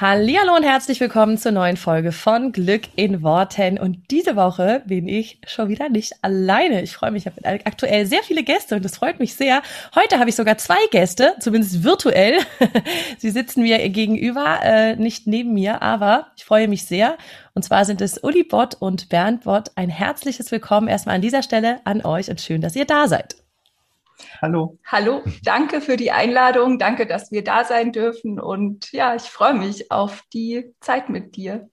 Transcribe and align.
Hallo 0.00 0.56
und 0.56 0.62
herzlich 0.62 0.98
willkommen 0.98 1.36
zur 1.36 1.52
neuen 1.52 1.76
Folge 1.76 2.10
von 2.10 2.52
Glück 2.52 2.84
in 2.96 3.22
Worten. 3.22 3.78
Und 3.78 4.10
diese 4.10 4.34
Woche 4.34 4.82
bin 4.86 5.06
ich 5.06 5.38
schon 5.46 5.68
wieder 5.68 5.90
nicht 5.90 6.14
alleine. 6.22 6.80
Ich 6.80 6.94
freue 6.94 7.10
mich, 7.10 7.26
ich 7.26 7.30
habe 7.30 7.66
aktuell 7.66 8.06
sehr 8.06 8.22
viele 8.22 8.42
Gäste 8.42 8.76
und 8.76 8.82
das 8.82 8.96
freut 8.96 9.20
mich 9.20 9.34
sehr. 9.34 9.60
Heute 9.94 10.18
habe 10.18 10.30
ich 10.30 10.36
sogar 10.36 10.56
zwei 10.56 10.78
Gäste, 10.90 11.34
zumindest 11.40 11.84
virtuell. 11.84 12.38
Sie 13.18 13.28
sitzen 13.28 13.60
mir 13.62 13.90
gegenüber, 13.90 14.60
äh, 14.62 14.96
nicht 14.96 15.26
neben 15.26 15.52
mir, 15.52 15.82
aber 15.82 16.28
ich 16.34 16.46
freue 16.46 16.66
mich 16.66 16.86
sehr. 16.86 17.18
Und 17.52 17.66
zwar 17.66 17.84
sind 17.84 18.00
es 18.00 18.24
Uli 18.24 18.42
Bott 18.42 18.76
und 18.80 19.10
Bernd 19.10 19.44
Bott. 19.44 19.70
Ein 19.74 19.90
herzliches 19.90 20.50
Willkommen 20.50 20.88
erstmal 20.88 21.16
an 21.16 21.20
dieser 21.20 21.42
Stelle 21.42 21.78
an 21.84 22.02
euch 22.06 22.30
und 22.30 22.40
schön, 22.40 22.62
dass 22.62 22.74
ihr 22.74 22.86
da 22.86 23.06
seid. 23.06 23.36
Hallo. 24.40 24.78
Hallo, 24.86 25.22
danke 25.42 25.80
für 25.80 25.96
die 25.96 26.10
Einladung, 26.10 26.78
danke, 26.78 27.06
dass 27.06 27.30
wir 27.30 27.44
da 27.44 27.64
sein 27.64 27.92
dürfen 27.92 28.40
und 28.40 28.92
ja, 28.92 29.14
ich 29.14 29.22
freue 29.22 29.54
mich 29.54 29.90
auf 29.90 30.22
die 30.32 30.74
Zeit 30.80 31.08
mit 31.08 31.36
dir. 31.36 31.68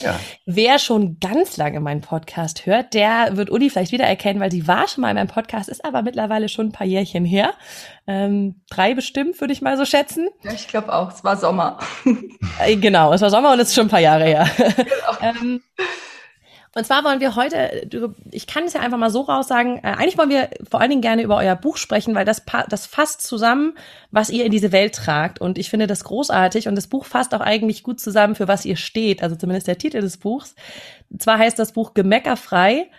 Ja. 0.00 0.18
Wer 0.46 0.78
schon 0.78 1.18
ganz 1.20 1.56
lange 1.56 1.80
meinen 1.80 2.00
Podcast 2.00 2.66
hört, 2.66 2.94
der 2.94 3.36
wird 3.36 3.50
Uli 3.50 3.70
vielleicht 3.70 3.92
wiedererkennen, 3.92 4.40
weil 4.40 4.50
sie 4.50 4.68
war 4.68 4.88
schon 4.88 5.02
mal 5.02 5.10
in 5.10 5.16
meinem 5.16 5.28
Podcast, 5.28 5.68
ist 5.68 5.84
aber 5.84 6.02
mittlerweile 6.02 6.48
schon 6.48 6.66
ein 6.66 6.72
paar 6.72 6.86
Jährchen 6.86 7.24
her. 7.24 7.54
Ähm, 8.06 8.62
drei 8.70 8.94
bestimmt, 8.94 9.40
würde 9.40 9.52
ich 9.52 9.62
mal 9.62 9.76
so 9.76 9.84
schätzen. 9.84 10.28
Ja, 10.42 10.52
ich 10.52 10.68
glaube 10.68 10.92
auch. 10.92 11.12
Es 11.12 11.24
war 11.24 11.36
Sommer. 11.36 11.78
Äh, 12.60 12.76
genau, 12.76 13.12
es 13.12 13.20
war 13.20 13.30
Sommer 13.30 13.52
und 13.52 13.60
es 13.60 13.68
ist 13.68 13.74
schon 13.74 13.86
ein 13.86 13.90
paar 13.90 14.00
Jahre 14.00 14.24
her. 14.24 14.48
Genau. 14.56 15.40
ähm, 15.40 15.62
und 16.76 16.84
zwar 16.84 17.04
wollen 17.04 17.20
wir 17.20 17.36
heute, 17.36 17.88
ich 18.32 18.46
kann 18.46 18.64
es 18.64 18.74
ja 18.74 18.80
einfach 18.80 18.98
mal 18.98 19.08
so 19.08 19.22
raussagen, 19.22 19.78
äh, 19.78 19.94
eigentlich 19.96 20.18
wollen 20.18 20.28
wir 20.28 20.50
vor 20.70 20.78
allen 20.78 20.90
Dingen 20.90 21.00
gerne 21.00 21.22
über 21.22 21.38
euer 21.38 21.56
Buch 21.56 21.78
sprechen, 21.78 22.14
weil 22.14 22.26
das, 22.26 22.42
das 22.68 22.84
fasst 22.84 23.22
zusammen, 23.22 23.78
was 24.10 24.28
ihr 24.28 24.44
in 24.44 24.52
diese 24.52 24.72
Welt 24.72 24.94
tragt. 24.94 25.40
Und 25.40 25.56
ich 25.56 25.70
finde 25.70 25.86
das 25.86 26.04
großartig. 26.04 26.68
Und 26.68 26.74
das 26.74 26.86
Buch 26.86 27.06
fasst 27.06 27.34
auch 27.34 27.40
eigentlich 27.40 27.82
gut 27.82 27.98
zusammen, 27.98 28.34
für 28.34 28.46
was 28.46 28.66
ihr 28.66 28.76
steht. 28.76 29.22
Also 29.22 29.36
zumindest 29.36 29.68
der 29.68 29.78
Titel 29.78 30.02
des 30.02 30.18
Buchs. 30.18 30.54
Und 31.08 31.22
zwar 31.22 31.38
heißt 31.38 31.58
das 31.58 31.72
Buch 31.72 31.94
Gemeckerfrei. 31.94 32.90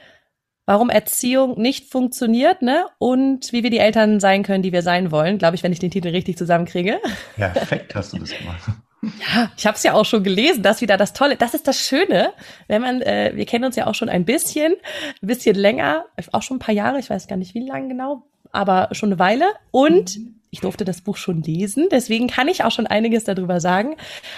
Warum 0.65 0.89
Erziehung 0.89 1.61
nicht 1.61 1.91
funktioniert, 1.91 2.63
ne? 2.63 2.87
Und 2.97 3.53
wie 3.53 3.61
wir 3.61 3.69
die 3.69 3.77
Eltern 3.77 4.19
sein 4.19 4.41
können, 4.41 4.63
die 4.63 4.73
wir 4.73 4.81
sein 4.81 5.11
wollen, 5.11 5.37
glaube 5.37 5.55
ich, 5.55 5.61
wenn 5.61 5.71
ich 5.71 5.79
den 5.79 5.91
Titel 5.91 6.07
richtig 6.07 6.35
zusammenkriege. 6.35 6.99
Ja, 7.37 7.49
perfekt 7.49 7.93
hast 7.93 8.13
du 8.13 8.17
das 8.17 8.35
gemacht. 8.35 8.63
Ja, 9.01 9.51
ich 9.55 9.67
habe 9.67 9.77
es 9.77 9.83
ja 9.83 9.93
auch 9.93 10.05
schon 10.05 10.23
gelesen, 10.23 10.63
das 10.63 10.81
wieder 10.81 10.97
das 10.97 11.13
Tolle. 11.13 11.35
Das 11.35 11.53
ist 11.53 11.67
das 11.67 11.79
Schöne, 11.79 12.33
wenn 12.67 12.81
man, 12.81 13.01
äh, 13.01 13.31
wir 13.35 13.45
kennen 13.45 13.65
uns 13.65 13.75
ja 13.75 13.85
auch 13.85 13.95
schon 13.95 14.09
ein 14.09 14.25
bisschen, 14.25 14.73
ein 15.21 15.27
bisschen 15.27 15.55
länger, 15.55 16.05
auch 16.31 16.41
schon 16.41 16.57
ein 16.57 16.61
paar 16.61 16.73
Jahre, 16.73 16.99
ich 16.99 17.09
weiß 17.09 17.27
gar 17.27 17.37
nicht 17.37 17.53
wie 17.53 17.65
lange 17.65 17.89
genau, 17.89 18.23
aber 18.51 18.89
schon 18.93 19.09
eine 19.09 19.19
Weile. 19.19 19.45
Und 19.71 20.19
ich 20.49 20.61
durfte 20.61 20.85
das 20.85 21.01
Buch 21.01 21.17
schon 21.17 21.43
lesen, 21.43 21.87
deswegen 21.91 22.27
kann 22.27 22.47
ich 22.47 22.63
auch 22.63 22.71
schon 22.71 22.87
einiges 22.87 23.25
darüber 23.25 23.59
sagen. 23.59 23.95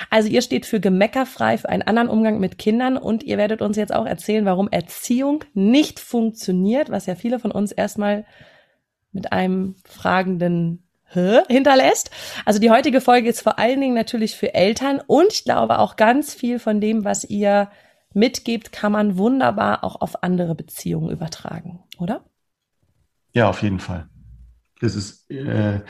Also 0.10 0.28
ihr 0.28 0.42
steht 0.42 0.66
für 0.66 0.80
gemeckerfrei, 0.80 1.58
für 1.58 1.70
einen 1.70 1.84
anderen 1.84 2.10
Umgang 2.10 2.40
mit 2.40 2.58
Kindern 2.58 2.98
und 2.98 3.24
ihr 3.24 3.38
werdet 3.38 3.62
uns 3.62 3.78
jetzt 3.78 3.94
auch 3.94 4.06
erzählen, 4.06 4.46
warum 4.46 4.68
Erziehung 4.70 5.46
nicht 5.54 6.00
funktioniert, 6.00 6.90
was 6.90 7.06
ja 7.06 7.16
viele 7.16 7.40
von 7.40 7.52
uns 7.52 7.72
erstmal 7.72 8.26
mit 9.12 9.32
einem 9.32 9.76
fragenden 9.86 10.89
hinterlässt. 11.12 12.12
Also 12.46 12.60
die 12.60 12.70
heutige 12.70 13.02
Folge 13.02 13.30
ist 13.30 13.42
vor 13.42 13.60
allen 13.60 13.82
Dingen 13.82 13.96
natürlich 13.96 14.36
für 14.36 14.54
Eltern 14.54 15.02
und 15.06 15.34
ich 15.34 15.44
glaube 15.44 15.80
auch 15.80 15.96
ganz 15.96 16.34
viel 16.34 16.60
von 16.60 16.82
dem, 16.82 17.04
was 17.04 17.24
ihr 17.24 17.70
mitgebt, 18.14 18.72
kann 18.72 18.92
man 18.92 19.18
wunderbar 19.18 19.84
auch 19.84 20.02
auf 20.02 20.24
andere 20.24 20.56
Beziehungen 20.56 21.10
übertragen, 21.10 21.84
oder? 22.00 22.24
Ja, 23.34 23.50
auf 23.50 23.62
jeden 23.62 23.80
Fall. 23.80 24.10
Das 24.82 24.96
ist 24.96 25.30
äh, 25.30 25.82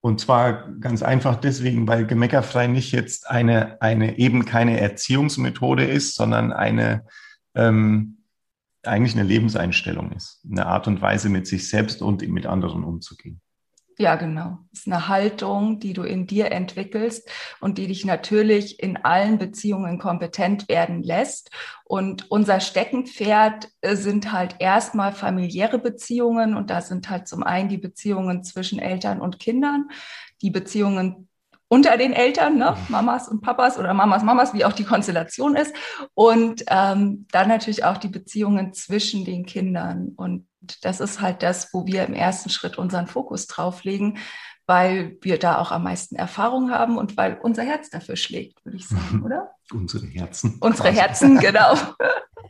und 0.00 0.20
zwar 0.20 0.68
ganz 0.80 1.02
einfach 1.02 1.36
deswegen, 1.36 1.86
weil 1.86 2.06
Gemeckerfrei 2.06 2.66
nicht 2.66 2.92
jetzt 2.92 3.30
eine, 3.30 3.80
eine 3.80 4.18
eben 4.18 4.44
keine 4.44 4.80
Erziehungsmethode 4.80 5.84
ist, 5.84 6.16
sondern 6.16 6.52
eine 6.52 7.06
ähm, 7.54 8.18
eigentlich 8.84 9.14
eine 9.14 9.22
Lebenseinstellung 9.22 10.12
ist, 10.12 10.44
eine 10.50 10.66
Art 10.66 10.88
und 10.88 11.00
Weise, 11.00 11.28
mit 11.28 11.46
sich 11.46 11.68
selbst 11.68 12.02
und 12.02 12.26
mit 12.28 12.46
anderen 12.46 12.82
umzugehen. 12.82 13.40
Ja, 13.98 14.16
genau. 14.16 14.58
Es 14.72 14.80
ist 14.80 14.86
eine 14.86 15.08
Haltung, 15.08 15.78
die 15.78 15.92
du 15.92 16.02
in 16.02 16.26
dir 16.26 16.50
entwickelst 16.50 17.28
und 17.60 17.76
die 17.76 17.86
dich 17.86 18.04
natürlich 18.04 18.82
in 18.82 18.96
allen 18.96 19.38
Beziehungen 19.38 19.98
kompetent 19.98 20.68
werden 20.68 21.02
lässt. 21.02 21.50
Und 21.84 22.30
unser 22.30 22.60
Steckenpferd 22.60 23.68
äh, 23.82 23.94
sind 23.96 24.32
halt 24.32 24.56
erstmal 24.60 25.12
familiäre 25.12 25.78
Beziehungen 25.78 26.56
und 26.56 26.70
da 26.70 26.80
sind 26.80 27.10
halt 27.10 27.28
zum 27.28 27.42
einen 27.42 27.68
die 27.68 27.78
Beziehungen 27.78 28.44
zwischen 28.44 28.78
Eltern 28.78 29.20
und 29.20 29.38
Kindern, 29.38 29.88
die 30.40 30.50
Beziehungen 30.50 31.28
unter 31.72 31.96
den 31.96 32.12
Eltern, 32.12 32.58
ne? 32.58 32.76
Mamas 32.90 33.28
und 33.28 33.40
Papas 33.40 33.78
oder 33.78 33.94
Mamas, 33.94 34.22
Mamas, 34.22 34.52
wie 34.52 34.66
auch 34.66 34.74
die 34.74 34.84
Konstellation 34.84 35.56
ist. 35.56 35.74
Und 36.12 36.64
ähm, 36.68 37.26
dann 37.30 37.48
natürlich 37.48 37.82
auch 37.82 37.96
die 37.96 38.10
Beziehungen 38.10 38.74
zwischen 38.74 39.24
den 39.24 39.46
Kindern. 39.46 40.12
Und 40.14 40.46
das 40.82 41.00
ist 41.00 41.22
halt 41.22 41.42
das, 41.42 41.72
wo 41.72 41.86
wir 41.86 42.04
im 42.04 42.12
ersten 42.12 42.50
Schritt 42.50 42.76
unseren 42.76 43.06
Fokus 43.06 43.46
drauf 43.46 43.84
legen, 43.84 44.18
weil 44.72 45.18
wir 45.20 45.38
da 45.38 45.58
auch 45.58 45.70
am 45.70 45.82
meisten 45.82 46.16
Erfahrung 46.16 46.70
haben 46.70 46.96
und 46.96 47.18
weil 47.18 47.38
unser 47.42 47.62
Herz 47.62 47.90
dafür 47.90 48.16
schlägt, 48.16 48.64
würde 48.64 48.78
ich 48.78 48.88
sagen, 48.88 49.22
oder? 49.22 49.50
Unsere 49.70 50.06
Herzen. 50.06 50.56
Unsere 50.60 50.90
Herzen, 50.90 51.38
genau. 51.38 51.74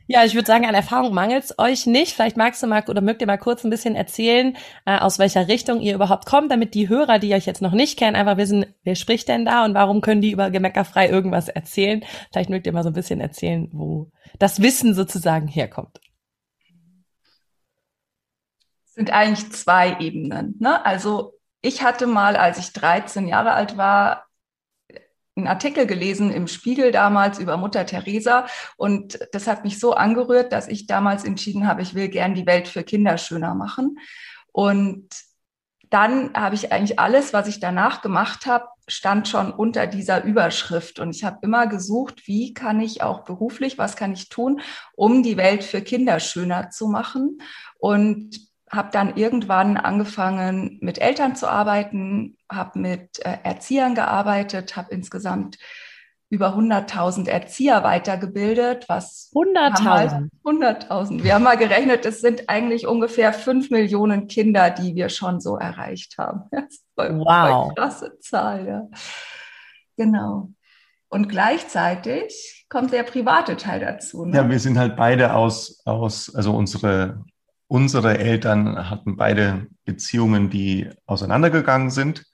Ja, 0.08 0.24
ich 0.24 0.34
würde 0.34 0.46
sagen, 0.46 0.66
an 0.66 0.74
Erfahrung 0.74 1.14
mangelt 1.14 1.44
es 1.44 1.58
euch 1.58 1.86
nicht. 1.86 2.12
Vielleicht 2.12 2.36
magst 2.36 2.62
du 2.62 2.66
mal 2.66 2.82
oder 2.86 3.00
mögt 3.00 3.20
ihr 3.20 3.26
mal 3.26 3.38
kurz 3.38 3.64
ein 3.64 3.70
bisschen 3.70 3.94
erzählen, 3.94 4.56
äh, 4.84 4.98
aus 4.98 5.18
welcher 5.18 5.48
Richtung 5.48 5.80
ihr 5.80 5.94
überhaupt 5.94 6.26
kommt, 6.26 6.50
damit 6.50 6.74
die 6.74 6.88
Hörer, 6.88 7.18
die 7.18 7.32
euch 7.32 7.46
jetzt 7.46 7.62
noch 7.62 7.72
nicht 7.72 7.98
kennen, 7.98 8.16
einfach 8.16 8.36
wissen, 8.36 8.66
wer 8.82 8.96
spricht 8.96 9.28
denn 9.28 9.44
da 9.44 9.64
und 9.64 9.74
warum 9.74 10.00
können 10.00 10.20
die 10.20 10.32
über 10.32 10.50
Gemeckerfrei 10.50 11.08
irgendwas 11.08 11.48
erzählen. 11.48 12.04
Vielleicht 12.30 12.50
mögt 12.50 12.66
ihr 12.66 12.72
mal 12.72 12.82
so 12.82 12.90
ein 12.90 12.94
bisschen 12.94 13.20
erzählen, 13.20 13.68
wo 13.72 14.10
das 14.38 14.60
Wissen 14.60 14.92
sozusagen 14.92 15.46
herkommt. 15.46 16.00
Es 18.86 18.94
sind 18.94 19.12
eigentlich 19.12 19.50
zwei 19.52 19.98
Ebenen. 20.00 20.56
Ne? 20.58 20.84
Also 20.84 21.34
ich 21.62 21.82
hatte 21.82 22.06
mal, 22.06 22.36
als 22.36 22.58
ich 22.58 22.72
13 22.72 23.28
Jahre 23.28 23.52
alt 23.52 23.76
war, 23.76 24.26
einen 25.34 25.46
Artikel 25.46 25.86
gelesen 25.86 26.30
im 26.30 26.46
Spiegel 26.46 26.92
damals 26.92 27.38
über 27.38 27.56
Mutter 27.56 27.86
Teresa 27.86 28.46
und 28.76 29.18
das 29.32 29.46
hat 29.46 29.64
mich 29.64 29.80
so 29.80 29.94
angerührt, 29.94 30.52
dass 30.52 30.68
ich 30.68 30.86
damals 30.86 31.24
entschieden 31.24 31.66
habe, 31.66 31.80
ich 31.80 31.94
will 31.94 32.08
gern 32.08 32.34
die 32.34 32.46
Welt 32.46 32.68
für 32.68 32.82
Kinder 32.82 33.16
schöner 33.16 33.54
machen. 33.54 33.98
Und 34.52 35.08
dann 35.88 36.34
habe 36.34 36.54
ich 36.54 36.72
eigentlich 36.72 36.98
alles, 36.98 37.32
was 37.32 37.48
ich 37.48 37.60
danach 37.60 38.02
gemacht 38.02 38.44
habe, 38.44 38.66
stand 38.88 39.28
schon 39.28 39.52
unter 39.52 39.86
dieser 39.86 40.22
Überschrift. 40.24 40.98
Und 40.98 41.14
ich 41.14 41.24
habe 41.24 41.38
immer 41.42 41.66
gesucht, 41.66 42.26
wie 42.26 42.52
kann 42.52 42.80
ich 42.80 43.02
auch 43.02 43.24
beruflich, 43.24 43.78
was 43.78 43.96
kann 43.96 44.12
ich 44.12 44.28
tun, 44.28 44.60
um 44.94 45.22
die 45.22 45.36
Welt 45.36 45.64
für 45.64 45.80
Kinder 45.80 46.20
schöner 46.20 46.70
zu 46.70 46.88
machen. 46.88 47.38
Und 47.78 48.51
habe 48.72 48.88
dann 48.90 49.16
irgendwann 49.16 49.76
angefangen, 49.76 50.78
mit 50.80 50.98
Eltern 50.98 51.36
zu 51.36 51.48
arbeiten, 51.48 52.38
habe 52.50 52.78
mit 52.78 53.24
äh, 53.24 53.36
Erziehern 53.42 53.94
gearbeitet, 53.94 54.76
habe 54.76 54.92
insgesamt 54.92 55.58
über 56.30 56.56
100.000 56.56 57.28
Erzieher 57.28 57.84
weitergebildet, 57.84 58.86
was 58.88 59.30
100.000 59.34 60.30
100.000. 60.42 61.22
Wir 61.22 61.34
haben 61.34 61.42
mal 61.42 61.58
gerechnet, 61.58 62.06
es 62.06 62.22
sind 62.22 62.48
eigentlich 62.48 62.86
ungefähr 62.86 63.34
5 63.34 63.68
Millionen 63.68 64.28
Kinder, 64.28 64.70
die 64.70 64.94
wir 64.94 65.10
schon 65.10 65.40
so 65.40 65.58
erreicht 65.58 66.16
haben. 66.16 66.44
Voll, 66.96 67.18
wow. 67.18 67.66
Voll 67.66 67.74
krasse 67.74 68.18
Zahl, 68.20 68.66
ja. 68.66 68.88
Genau. 69.98 70.48
Und 71.10 71.28
gleichzeitig 71.28 72.64
kommt 72.70 72.94
der 72.94 73.02
private 73.02 73.58
Teil 73.58 73.80
dazu. 73.80 74.24
Ne? 74.24 74.38
Ja, 74.38 74.48
wir 74.48 74.58
sind 74.58 74.78
halt 74.78 74.96
beide 74.96 75.34
aus, 75.34 75.82
aus, 75.84 76.34
also 76.34 76.56
unsere 76.56 77.22
Unsere 77.72 78.18
Eltern 78.18 78.90
hatten 78.90 79.16
beide 79.16 79.66
Beziehungen, 79.86 80.50
die 80.50 80.90
auseinandergegangen 81.06 81.88
sind. 81.88 82.26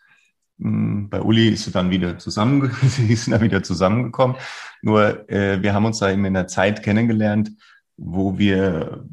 Hm, 0.58 1.10
bei 1.10 1.22
Uli 1.22 1.50
ist 1.50 1.62
sie 1.62 1.70
dann 1.70 1.90
wieder 1.92 2.18
zusammen, 2.18 2.76
sie 2.82 3.14
sind 3.14 3.34
dann 3.34 3.42
wieder 3.42 3.62
zusammengekommen. 3.62 4.36
Nur 4.82 5.30
äh, 5.30 5.62
wir 5.62 5.74
haben 5.74 5.84
uns 5.84 6.00
da 6.00 6.10
eben 6.10 6.24
in 6.24 6.34
der 6.34 6.48
Zeit 6.48 6.82
kennengelernt, 6.82 7.52
wo 7.96 8.36
wir 8.36 9.04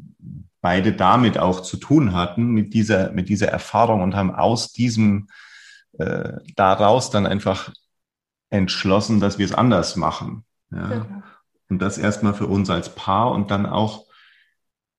beide 0.60 0.94
damit 0.94 1.38
auch 1.38 1.60
zu 1.60 1.76
tun 1.76 2.12
hatten, 2.12 2.48
mit 2.48 2.74
dieser, 2.74 3.12
mit 3.12 3.28
dieser 3.28 3.46
Erfahrung 3.46 4.02
und 4.02 4.16
haben 4.16 4.34
aus 4.34 4.72
diesem, 4.72 5.28
äh, 5.96 6.32
daraus 6.56 7.10
dann 7.10 7.26
einfach 7.28 7.72
entschlossen, 8.50 9.20
dass 9.20 9.38
wir 9.38 9.46
es 9.46 9.54
anders 9.54 9.94
machen. 9.94 10.44
Ja. 10.72 10.88
Genau. 10.88 11.22
Und 11.68 11.80
das 11.80 11.98
erstmal 11.98 12.34
für 12.34 12.48
uns 12.48 12.68
als 12.68 12.96
Paar 12.96 13.30
und 13.30 13.52
dann 13.52 13.64
auch 13.64 14.05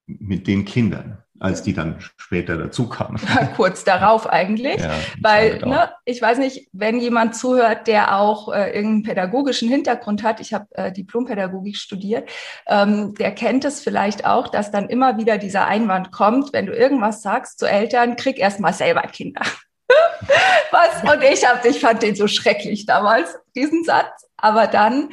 mit 0.08 0.46
den 0.46 0.64
Kindern. 0.64 1.22
als 1.40 1.62
die 1.62 1.72
dann 1.72 2.00
später 2.16 2.56
dazu 2.56 2.88
kamen. 2.88 3.20
Ja, 3.28 3.46
kurz 3.56 3.84
darauf 3.84 4.28
eigentlich, 4.28 4.80
ja, 4.80 4.90
weil 5.20 5.58
ne, 5.60 5.90
ich 6.04 6.20
weiß 6.20 6.38
nicht, 6.38 6.68
wenn 6.72 6.98
jemand 6.98 7.36
zuhört, 7.36 7.86
der 7.86 8.16
auch 8.18 8.52
äh, 8.52 8.70
irgendeinen 8.70 9.02
pädagogischen 9.04 9.68
Hintergrund 9.68 10.22
hat, 10.22 10.40
ich 10.40 10.52
habe 10.52 10.66
äh, 10.72 10.90
Diplompädagogik 10.90 11.76
studiert, 11.76 12.28
ähm, 12.66 13.14
der 13.14 13.32
kennt 13.32 13.64
es 13.64 13.80
vielleicht 13.80 14.24
auch, 14.24 14.48
dass 14.48 14.70
dann 14.70 14.88
immer 14.88 15.16
wieder 15.18 15.38
dieser 15.38 15.66
Einwand 15.66 16.10
kommt, 16.10 16.52
wenn 16.52 16.66
du 16.66 16.72
irgendwas 16.72 17.22
sagst 17.22 17.60
zu 17.60 17.66
Eltern, 17.66 18.16
krieg 18.16 18.38
erst 18.38 18.58
mal 18.58 18.72
selber 18.72 19.02
Kinder. 19.02 19.42
Was? 20.70 21.02
Und 21.02 21.22
ich 21.22 21.46
hab, 21.48 21.64
ich 21.64 21.80
fand 21.80 22.02
den 22.02 22.14
so 22.14 22.26
schrecklich 22.26 22.84
damals, 22.84 23.38
diesen 23.54 23.84
Satz. 23.84 24.26
Aber 24.36 24.66
dann 24.66 25.10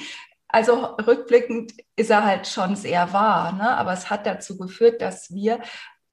also 0.55 0.85
rückblickend 1.05 1.73
ist 1.97 2.09
er 2.09 2.23
halt 2.23 2.47
schon 2.47 2.77
sehr 2.77 3.11
wahr, 3.11 3.51
ne? 3.51 3.75
aber 3.75 3.91
es 3.91 4.09
hat 4.09 4.25
dazu 4.25 4.57
geführt, 4.57 5.01
dass 5.01 5.33
wir 5.33 5.59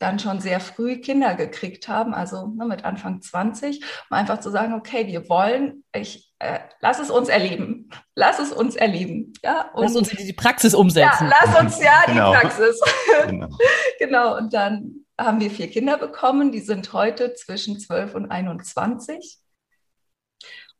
dann 0.00 0.18
schon 0.18 0.40
sehr 0.40 0.58
früh 0.58 1.00
Kinder 1.00 1.36
gekriegt 1.36 1.86
haben, 1.86 2.12
also 2.12 2.48
ne, 2.48 2.64
mit 2.64 2.84
Anfang 2.84 3.22
20, 3.22 3.84
um 4.10 4.16
einfach 4.16 4.40
zu 4.40 4.50
sagen, 4.50 4.74
okay, 4.74 5.06
wir 5.06 5.28
wollen, 5.28 5.84
ich 5.94 6.34
äh, 6.40 6.58
lass 6.80 6.98
es 6.98 7.08
uns 7.08 7.28
erleben, 7.28 7.88
lass 8.16 8.40
es 8.40 8.50
uns 8.50 8.74
erleben, 8.74 9.32
ja. 9.44 9.70
Und, 9.74 9.84
lass 9.84 9.94
uns 9.94 10.08
die 10.08 10.32
Praxis 10.32 10.74
umsetzen. 10.74 11.30
Ja, 11.30 11.38
lass 11.40 11.60
uns 11.60 11.80
ja 11.80 12.02
genau. 12.06 12.32
die 12.32 12.38
Praxis. 12.40 12.80
Genau. 13.28 13.48
genau. 14.00 14.36
Und 14.38 14.52
dann 14.52 15.04
haben 15.20 15.38
wir 15.38 15.52
vier 15.52 15.70
Kinder 15.70 15.98
bekommen, 15.98 16.50
die 16.50 16.58
sind 16.58 16.92
heute 16.92 17.34
zwischen 17.34 17.78
12 17.78 18.16
und 18.16 18.28
21. 18.28 19.38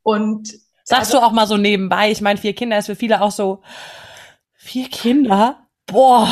Und 0.01 0.53
sagst 0.83 1.13
also, 1.13 1.19
du 1.19 1.25
auch 1.25 1.31
mal 1.31 1.47
so 1.47 1.57
nebenbei, 1.57 2.11
ich 2.11 2.21
meine, 2.21 2.39
vier 2.39 2.53
Kinder 2.53 2.77
ist 2.77 2.87
für 2.87 2.95
viele 2.95 3.21
auch 3.21 3.31
so 3.31 3.61
vier 4.55 4.89
Kinder 4.89 5.63
boah, 5.87 6.29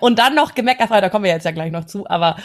und 0.00 0.18
dann 0.18 0.34
noch 0.34 0.54
gemeckerfrei, 0.54 1.00
da 1.00 1.08
kommen 1.08 1.24
wir 1.24 1.32
jetzt 1.32 1.44
ja 1.44 1.50
gleich 1.50 1.72
noch 1.72 1.84
zu, 1.84 2.08
aber 2.08 2.36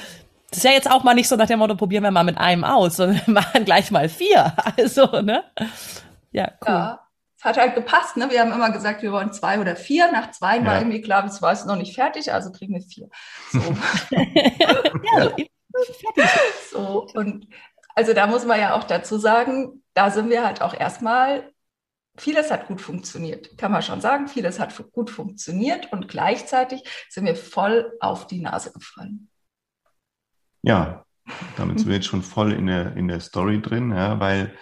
das 0.49 0.59
ist 0.59 0.63
ja 0.63 0.71
jetzt 0.71 0.89
auch 0.89 1.03
mal 1.03 1.13
nicht 1.13 1.27
so 1.27 1.35
nach 1.35 1.45
dem 1.45 1.59
Motto, 1.59 1.75
probieren 1.75 2.03
wir 2.03 2.11
mal 2.11 2.23
mit 2.23 2.37
einem 2.37 2.63
aus, 2.63 2.95
sondern 2.97 3.21
wir 3.25 3.33
machen 3.33 3.65
gleich 3.65 3.91
mal 3.91 4.09
vier. 4.09 4.53
Also, 4.77 5.21
ne? 5.21 5.43
Ja, 6.31 6.51
cool. 6.61 6.67
Ja, 6.67 6.99
es 7.37 7.43
hat 7.43 7.57
halt 7.57 7.75
gepasst, 7.75 8.17
ne? 8.17 8.29
Wir 8.31 8.41
haben 8.41 8.51
immer 8.51 8.71
gesagt, 8.71 9.03
wir 9.03 9.11
wollen 9.11 9.31
zwei 9.31 9.59
oder 9.59 9.75
vier. 9.75 10.11
Nach 10.11 10.31
zwei 10.31 10.57
ja. 10.57 10.65
war 10.65 10.79
irgendwie 10.79 11.01
klar, 11.01 11.23
es 11.25 11.41
war 11.41 11.51
es 11.51 11.65
noch 11.65 11.75
nicht 11.75 11.93
fertig, 11.93 12.33
also 12.33 12.51
kriegen 12.51 12.73
wir 12.73 12.81
vier. 12.81 13.09
So. 13.51 13.59
ja, 14.09 15.29
fertig. 15.29 16.29
So, 16.71 17.07
und 17.13 17.47
also 17.99 18.13
da 18.13 18.27
muss 18.27 18.45
man 18.45 18.57
ja 18.57 18.75
auch 18.75 18.85
dazu 18.85 19.17
sagen, 19.17 19.83
da 19.93 20.09
sind 20.09 20.29
wir 20.29 20.45
halt 20.45 20.61
auch 20.61 20.73
erstmal 20.73 21.51
vieles 22.15 22.49
hat 22.49 22.67
gut 22.67 22.79
funktioniert, 22.79 23.57
kann 23.57 23.73
man 23.73 23.81
schon 23.81 23.99
sagen. 23.99 24.29
Vieles 24.29 24.57
hat 24.57 24.73
gut 24.93 25.09
funktioniert 25.09 25.91
und 25.91 26.07
gleichzeitig 26.07 26.81
sind 27.09 27.25
wir 27.25 27.35
voll 27.35 27.91
auf 27.99 28.25
die 28.25 28.39
Nase 28.39 28.71
gefallen. 28.71 29.29
Ja, 30.61 31.05
damit 31.57 31.79
sind 31.79 31.89
wir 31.89 31.95
jetzt 31.95 32.07
schon 32.07 32.23
voll 32.23 32.53
in 32.53 32.67
der, 32.67 32.95
in 32.95 33.09
der 33.09 33.19
Story 33.19 33.61
drin, 33.61 33.91
ja, 33.91 34.17
weil 34.21 34.53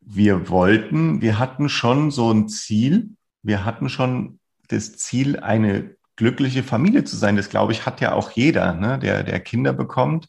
wir 0.00 0.48
wollten, 0.48 1.20
wir 1.20 1.40
hatten 1.40 1.68
schon 1.68 2.12
so 2.12 2.30
ein 2.30 2.48
Ziel, 2.48 3.16
wir 3.42 3.64
hatten 3.64 3.88
schon 3.88 4.38
das 4.68 4.96
Ziel, 4.98 5.40
eine 5.40 5.96
glückliche 6.14 6.62
Familie 6.62 7.02
zu 7.02 7.16
sein. 7.16 7.36
Das 7.36 7.48
glaube 7.48 7.72
ich, 7.72 7.86
hat 7.86 8.02
ja 8.02 8.12
auch 8.12 8.30
jeder, 8.30 8.74
ne, 8.74 8.98
der, 9.00 9.24
der 9.24 9.40
Kinder 9.40 9.72
bekommt. 9.72 10.28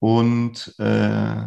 Und 0.00 0.74
äh, 0.78 1.46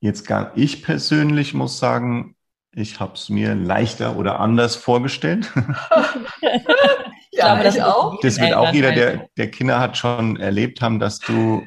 Jetzt 0.00 0.26
gar 0.26 0.56
ich 0.56 0.82
persönlich 0.82 1.54
muss 1.54 1.78
sagen, 1.78 2.36
ich 2.72 3.00
habe 3.00 3.14
es 3.14 3.28
mir 3.28 3.54
leichter 3.54 4.16
oder 4.16 4.38
anders 4.38 4.76
vorgestellt. 4.76 5.52
ja, 7.32 7.46
aber 7.46 7.64
das 7.64 7.80
auch. 7.80 8.20
Das 8.20 8.40
wird 8.40 8.54
auch 8.54 8.72
jeder, 8.72 8.92
der, 8.92 9.28
der 9.36 9.50
Kinder 9.50 9.80
hat, 9.80 9.96
schon 9.96 10.36
erlebt 10.36 10.82
haben, 10.82 11.00
dass 11.00 11.18
du 11.18 11.66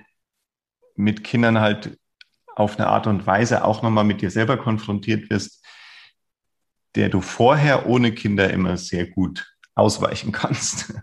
mit 0.96 1.24
Kindern 1.24 1.60
halt 1.60 1.98
auf 2.56 2.78
eine 2.78 2.88
Art 2.88 3.08
und 3.08 3.26
Weise 3.28 3.66
auch 3.66 3.82
nochmal 3.82 4.04
mit 4.04 4.22
dir 4.22 4.32
selber 4.32 4.58
konfrontiert 4.58 5.30
wirst, 5.30 5.66
der 6.96 7.10
du 7.10 7.22
vorher 7.22 7.88
ohne 7.88 8.14
Kinder 8.14 8.50
immer 8.50 8.78
sehr 8.78 9.08
gut 9.08 9.54
ausweichen 9.76 10.32
kannst. 10.32 10.94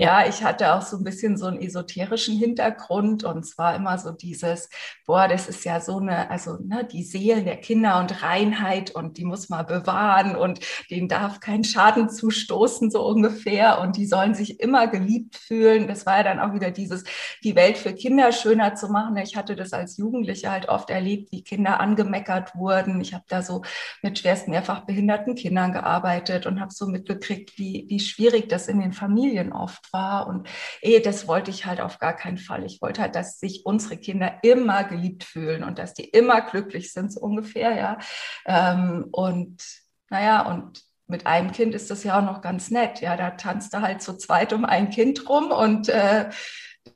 Ja, 0.00 0.26
ich 0.26 0.42
hatte 0.42 0.72
auch 0.72 0.80
so 0.80 0.96
ein 0.96 1.04
bisschen 1.04 1.36
so 1.36 1.44
einen 1.44 1.60
esoterischen 1.60 2.34
Hintergrund 2.38 3.22
und 3.22 3.44
zwar 3.44 3.74
immer 3.76 3.98
so 3.98 4.12
dieses, 4.12 4.70
boah, 5.04 5.28
das 5.28 5.46
ist 5.46 5.62
ja 5.66 5.78
so 5.78 5.98
eine, 5.98 6.30
also 6.30 6.56
ne, 6.56 6.88
die 6.90 7.02
Seelen 7.02 7.44
der 7.44 7.58
Kinder 7.58 8.00
und 8.00 8.22
Reinheit 8.22 8.92
und 8.92 9.18
die 9.18 9.26
muss 9.26 9.50
man 9.50 9.66
bewahren 9.66 10.36
und 10.36 10.60
denen 10.90 11.06
darf 11.08 11.40
kein 11.40 11.64
Schaden 11.64 12.08
zustoßen, 12.08 12.90
so 12.90 13.06
ungefähr 13.06 13.78
und 13.82 13.98
die 13.98 14.06
sollen 14.06 14.32
sich 14.32 14.58
immer 14.60 14.86
geliebt 14.86 15.36
fühlen. 15.36 15.86
Das 15.86 16.06
war 16.06 16.16
ja 16.16 16.22
dann 16.22 16.40
auch 16.40 16.54
wieder 16.54 16.70
dieses, 16.70 17.04
die 17.44 17.54
Welt 17.54 17.76
für 17.76 17.92
Kinder 17.92 18.32
schöner 18.32 18.74
zu 18.76 18.88
machen. 18.88 19.18
Ich 19.18 19.36
hatte 19.36 19.54
das 19.54 19.74
als 19.74 19.98
Jugendliche 19.98 20.50
halt 20.50 20.70
oft 20.70 20.88
erlebt, 20.88 21.30
wie 21.30 21.44
Kinder 21.44 21.78
angemeckert 21.78 22.54
wurden. 22.56 23.02
Ich 23.02 23.12
habe 23.12 23.24
da 23.28 23.42
so 23.42 23.60
mit 24.00 24.18
schwerst 24.18 24.48
mehrfach 24.48 24.86
behinderten 24.86 25.34
Kindern 25.34 25.72
gearbeitet 25.72 26.46
und 26.46 26.58
habe 26.58 26.72
so 26.72 26.86
mitgekriegt, 26.86 27.58
wie, 27.58 27.84
wie 27.90 28.00
schwierig 28.00 28.48
das 28.48 28.66
in 28.66 28.80
den 28.80 28.94
Familien 28.94 29.52
oft 29.52 29.89
War. 29.92 30.26
Und 30.26 30.48
eh, 30.80 31.00
das 31.00 31.28
wollte 31.28 31.50
ich 31.50 31.66
halt 31.66 31.80
auf 31.80 31.98
gar 31.98 32.14
keinen 32.14 32.38
Fall. 32.38 32.64
Ich 32.64 32.80
wollte 32.80 33.02
halt, 33.02 33.14
dass 33.14 33.38
sich 33.38 33.62
unsere 33.64 33.96
Kinder 33.96 34.38
immer 34.42 34.84
geliebt 34.84 35.24
fühlen 35.24 35.64
und 35.64 35.78
dass 35.78 35.94
die 35.94 36.04
immer 36.04 36.40
glücklich 36.42 36.92
sind, 36.92 37.12
so 37.12 37.20
ungefähr, 37.20 37.74
ja. 37.74 37.98
Ähm, 38.46 39.06
und 39.12 39.62
naja, 40.08 40.42
und 40.46 40.82
mit 41.06 41.26
einem 41.26 41.52
Kind 41.52 41.74
ist 41.74 41.90
das 41.90 42.04
ja 42.04 42.18
auch 42.18 42.24
noch 42.24 42.40
ganz 42.40 42.70
nett. 42.70 43.00
Ja, 43.00 43.16
da 43.16 43.30
tanzt 43.30 43.74
er 43.74 43.82
halt 43.82 44.00
zu 44.02 44.16
zweit 44.16 44.52
um 44.52 44.64
ein 44.64 44.90
Kind 44.90 45.28
rum 45.28 45.50
und 45.50 45.88
äh, 45.88 46.30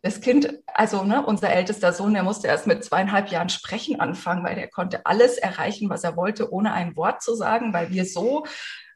das 0.02 0.20
Kind, 0.20 0.62
also 0.66 1.04
ne, 1.04 1.24
unser 1.24 1.50
ältester 1.50 1.92
Sohn, 1.92 2.14
der 2.14 2.22
musste 2.22 2.46
erst 2.46 2.66
mit 2.66 2.84
zweieinhalb 2.84 3.28
Jahren 3.28 3.48
sprechen 3.48 4.00
anfangen, 4.00 4.44
weil 4.44 4.54
der 4.54 4.68
konnte 4.68 5.04
alles 5.04 5.36
erreichen, 5.36 5.90
was 5.90 6.04
er 6.04 6.16
wollte, 6.16 6.52
ohne 6.52 6.72
ein 6.72 6.96
Wort 6.96 7.22
zu 7.22 7.34
sagen, 7.34 7.72
weil 7.72 7.90
wir 7.90 8.04
so 8.06 8.46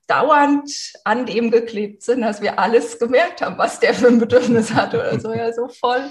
dauernd 0.08 0.70
an 1.04 1.26
dem 1.26 1.50
geklebt 1.50 2.02
sind, 2.02 2.22
dass 2.22 2.42
wir 2.42 2.58
alles 2.58 2.98
gemerkt 2.98 3.42
haben, 3.42 3.58
was 3.58 3.78
der 3.78 3.94
für 3.94 4.08
ein 4.08 4.18
Bedürfnis 4.18 4.74
hatte 4.74 4.98
oder 4.98 5.20
so, 5.20 5.32
ja, 5.32 5.52
so 5.52 5.68
voll. 5.68 6.10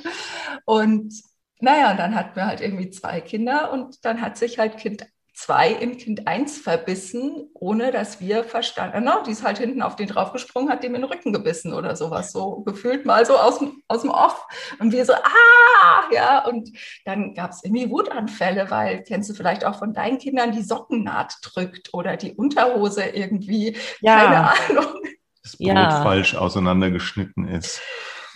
Und 0.65 1.13
naja, 1.59 1.95
dann 1.95 2.15
hatten 2.15 2.35
wir 2.35 2.45
halt 2.45 2.61
irgendwie 2.61 2.89
zwei 2.89 3.19
Kinder 3.19 3.71
und 3.71 4.05
dann 4.05 4.21
hat 4.21 4.38
sich 4.38 4.59
halt 4.59 4.77
Kind 4.77 5.05
zwei 5.38 5.69
in 5.69 5.98
Kind 5.98 6.28
eins 6.28 6.57
verbissen, 6.57 7.51
ohne 7.54 7.92
dass 7.92 8.19
wir 8.19 8.44
verstanden, 8.44 9.04
no, 9.04 9.22
die 9.24 9.31
ist 9.31 9.44
halt 9.44 9.60
hinten 9.60 9.84
auf 9.84 9.95
den 9.95 10.07
draufgesprungen, 10.07 10.72
hat 10.72 10.81
dem 10.81 10.95
in 10.95 11.01
den 11.01 11.12
Rücken 11.12 11.31
gebissen 11.31 11.74
oder 11.74 11.95
sowas, 11.95 12.31
so 12.31 12.62
gefühlt 12.62 13.06
mal 13.06 13.24
so 13.24 13.38
aus 13.38 13.60
dem, 13.60 13.84
aus 13.88 14.01
dem 14.01 14.10
Off. 14.10 14.48
Und 14.80 14.92
wir 14.92 15.06
so, 15.06 15.13
ah, 15.13 16.10
ja, 16.12 16.44
und 16.44 16.72
dann 17.06 17.36
gab 17.36 17.51
es 17.51 17.63
irgendwie 17.63 17.91
Wutanfälle, 17.91 18.72
weil 18.72 19.03
kennst 19.03 19.29
du 19.29 19.36
vielleicht 19.36 19.63
auch 19.63 19.77
von 19.77 19.94
deinen 19.94 20.17
Kindern, 20.17 20.53
die 20.53 20.63
Sockennaht 20.63 21.36
drückt 21.44 21.94
oder 21.94 22.17
die 22.17 22.34
Unterhose 22.34 23.03
irgendwie, 23.03 23.77
ja. 24.01 24.17
keine 24.20 24.79
Ahnung. 24.79 25.01
Das 25.44 25.56
Brot 25.56 25.67
ja. 25.67 26.01
falsch 26.01 26.34
auseinandergeschnitten 26.34 27.48
ist. 27.48 27.79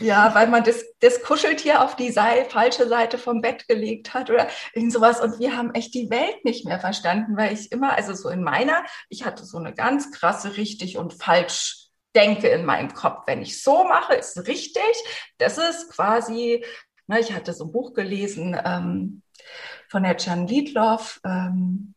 Ja, 0.01 0.33
weil 0.33 0.47
man 0.47 0.63
das, 0.63 0.83
das 0.99 1.21
Kuscheltier 1.21 1.83
auf 1.83 1.95
die 1.95 2.11
Seite, 2.11 2.49
falsche 2.49 2.87
Seite 2.87 3.17
vom 3.17 3.41
Bett 3.41 3.67
gelegt 3.67 4.13
hat 4.13 4.29
oder 4.29 4.47
irgend 4.73 4.91
sowas. 4.91 5.21
Und 5.21 5.39
wir 5.39 5.55
haben 5.55 5.73
echt 5.73 5.93
die 5.93 6.09
Welt 6.09 6.43
nicht 6.43 6.65
mehr 6.65 6.79
verstanden, 6.79 7.37
weil 7.37 7.53
ich 7.53 7.71
immer, 7.71 7.95
also 7.95 8.13
so 8.13 8.29
in 8.29 8.43
meiner, 8.43 8.83
ich 9.09 9.25
hatte 9.25 9.45
so 9.45 9.57
eine 9.57 9.73
ganz 9.73 10.11
krasse 10.11 10.57
richtig 10.57 10.97
und 10.97 11.13
falsch 11.13 11.89
denke 12.15 12.47
in 12.47 12.65
meinem 12.65 12.93
Kopf. 12.93 13.23
Wenn 13.27 13.41
ich 13.41 13.63
so 13.63 13.83
mache, 13.83 14.15
ist 14.15 14.47
richtig. 14.47 14.83
Das 15.37 15.57
ist 15.57 15.91
quasi, 15.91 16.65
ne, 17.07 17.19
ich 17.19 17.33
hatte 17.33 17.53
so 17.53 17.65
ein 17.65 17.71
Buch 17.71 17.93
gelesen 17.93 18.59
ähm, 18.65 19.21
von 19.87 20.03
der 20.03 20.17
Jan 20.17 20.47
Liedloff, 20.47 21.19
ähm, 21.23 21.93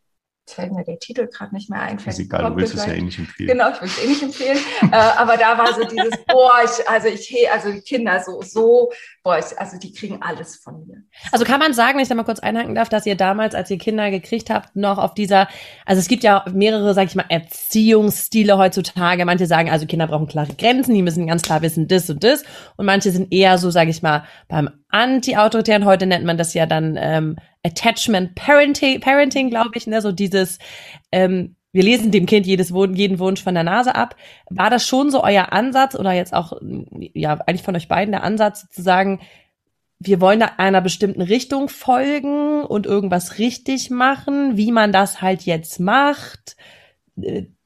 Jetzt 0.47 0.57
fällt 0.57 0.73
mir 0.73 0.85
der 0.85 0.99
Titel 0.99 1.27
gerade 1.27 1.55
nicht 1.55 1.71
mehr 1.71 1.81
ein. 1.81 1.97
Ist 1.97 2.19
egal, 2.19 2.51
du 2.51 2.57
willst 2.57 2.75
es 2.75 2.85
ja 2.85 2.93
eh 2.93 3.01
nicht 3.01 3.19
empfehlen. 3.19 3.49
Genau, 3.49 3.71
ich 3.71 3.81
will 3.81 3.89
es 3.89 4.05
eh 4.05 4.09
nicht 4.09 4.23
empfehlen. 4.23 4.59
äh, 4.93 4.95
aber 4.95 5.39
da 5.39 5.57
war 5.57 5.73
so 5.73 5.85
dieses, 5.85 6.23
boah, 6.27 6.61
ich, 6.63 6.87
also 6.87 7.09
ich, 7.09 7.51
also 7.51 7.73
die 7.73 7.81
Kinder 7.81 8.23
so, 8.23 8.43
so, 8.43 8.93
boah, 9.23 9.39
ich, 9.39 9.59
also 9.59 9.79
die 9.79 9.95
kriegen 9.95 10.21
alles 10.21 10.57
von 10.57 10.87
mir. 10.87 11.03
Also 11.33 11.47
kann 11.47 11.61
man 11.61 11.73
sagen, 11.73 11.97
wenn 11.97 12.03
ich 12.03 12.11
da 12.11 12.15
mal 12.15 12.25
kurz 12.25 12.41
einhaken 12.41 12.75
darf, 12.75 12.91
dass 12.91 13.07
ihr 13.07 13.17
damals, 13.17 13.55
als 13.55 13.71
ihr 13.71 13.79
Kinder 13.79 14.11
gekriegt 14.11 14.51
habt, 14.51 14.77
noch 14.77 14.99
auf 14.99 15.15
dieser, 15.15 15.49
also 15.87 16.01
es 16.01 16.09
gibt 16.09 16.25
ja 16.25 16.45
mehrere, 16.53 16.93
sag 16.93 17.07
ich 17.07 17.15
mal, 17.15 17.25
Erziehungsstile 17.31 18.59
heutzutage. 18.59 19.25
Manche 19.25 19.47
sagen, 19.47 19.71
also 19.71 19.87
Kinder 19.87 20.09
brauchen 20.09 20.27
klare 20.27 20.53
Grenzen, 20.53 20.95
die 20.95 21.01
müssen 21.01 21.27
ganz 21.27 21.41
klar 21.41 21.63
wissen, 21.63 21.89
das 21.89 22.11
und 22.11 22.23
das. 22.23 22.45
Und 22.77 22.85
manche 22.85 23.11
sind 23.13 23.33
eher 23.33 23.57
so, 23.57 23.71
sag 23.71 23.89
ich 23.89 24.03
mal, 24.03 24.25
beim 24.49 24.69
Anti-Autoritären, 24.91 25.87
heute 25.87 26.05
nennt 26.05 26.27
man 26.27 26.37
das 26.37 26.53
ja 26.53 26.67
dann 26.67 26.99
ähm, 27.01 27.37
Attachment 27.65 28.35
Parenting, 28.35 29.01
Parenting 29.01 29.51
glaube 29.51 29.71
ich, 29.75 29.87
ne, 29.87 30.01
so 30.01 30.13
dieses, 30.13 30.59
ähm, 31.11 31.57
wir 31.73 31.83
lesen 31.83 32.13
dem 32.13 32.27
Kind 32.27 32.47
jedes, 32.47 32.71
jeden 32.71 33.19
Wunsch 33.19 33.43
von 33.43 33.55
der 33.55 33.65
Nase 33.65 33.95
ab. 33.97 34.15
War 34.49 34.71
das 34.71 34.87
schon 34.87 35.11
so 35.11 35.25
euer 35.25 35.53
Ansatz 35.53 35.97
oder 35.97 36.13
jetzt 36.13 36.33
auch, 36.33 36.53
ja, 37.15 37.35
eigentlich 37.47 37.63
von 37.65 37.75
euch 37.75 37.89
beiden 37.89 38.13
der 38.13 38.23
Ansatz 38.23 38.69
zu 38.71 38.81
sagen, 38.81 39.21
wir 39.99 40.21
wollen 40.21 40.41
da 40.41 40.53
einer 40.59 40.81
bestimmten 40.81 41.23
Richtung 41.23 41.69
folgen 41.69 42.63
und 42.63 42.87
irgendwas 42.87 43.39
richtig 43.39 43.91
machen, 43.91 44.57
wie 44.57 44.71
man 44.71 44.93
das 44.93 45.21
halt 45.21 45.43
jetzt 45.43 45.81
macht? 45.81 46.57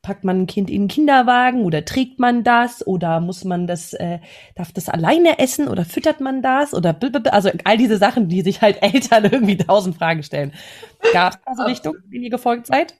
Packt 0.09 0.25
man 0.25 0.41
ein 0.41 0.47
Kind 0.47 0.71
in 0.71 0.85
den 0.85 0.89
Kinderwagen 0.89 1.67
oder 1.67 1.85
trägt 1.85 2.19
man 2.19 2.43
das 2.43 2.87
oder 2.87 3.21
muss 3.21 3.45
man 3.45 3.67
das, 3.67 3.93
äh, 3.93 4.21
darf 4.55 4.73
das 4.73 4.89
alleine 4.89 5.39
essen 5.39 5.69
oder 5.69 5.85
füttert 5.85 6.23
man 6.23 6.41
das 6.41 6.73
oder 6.73 6.97
also 7.31 7.51
all 7.65 7.77
diese 7.77 7.99
Sachen, 7.99 8.27
die 8.27 8.41
sich 8.41 8.63
halt 8.63 8.79
Eltern 8.83 9.27
irgendwie 9.27 9.59
tausend 9.59 9.99
Fragen 9.99 10.23
stellen. 10.23 10.55
Gab 11.13 11.35
es 11.35 11.41
da 11.45 11.55
so 11.57 11.63
Richtung, 11.65 11.97
in 12.11 12.23
ihr 12.23 12.31
gefolgt 12.31 12.69
seid? 12.69 12.95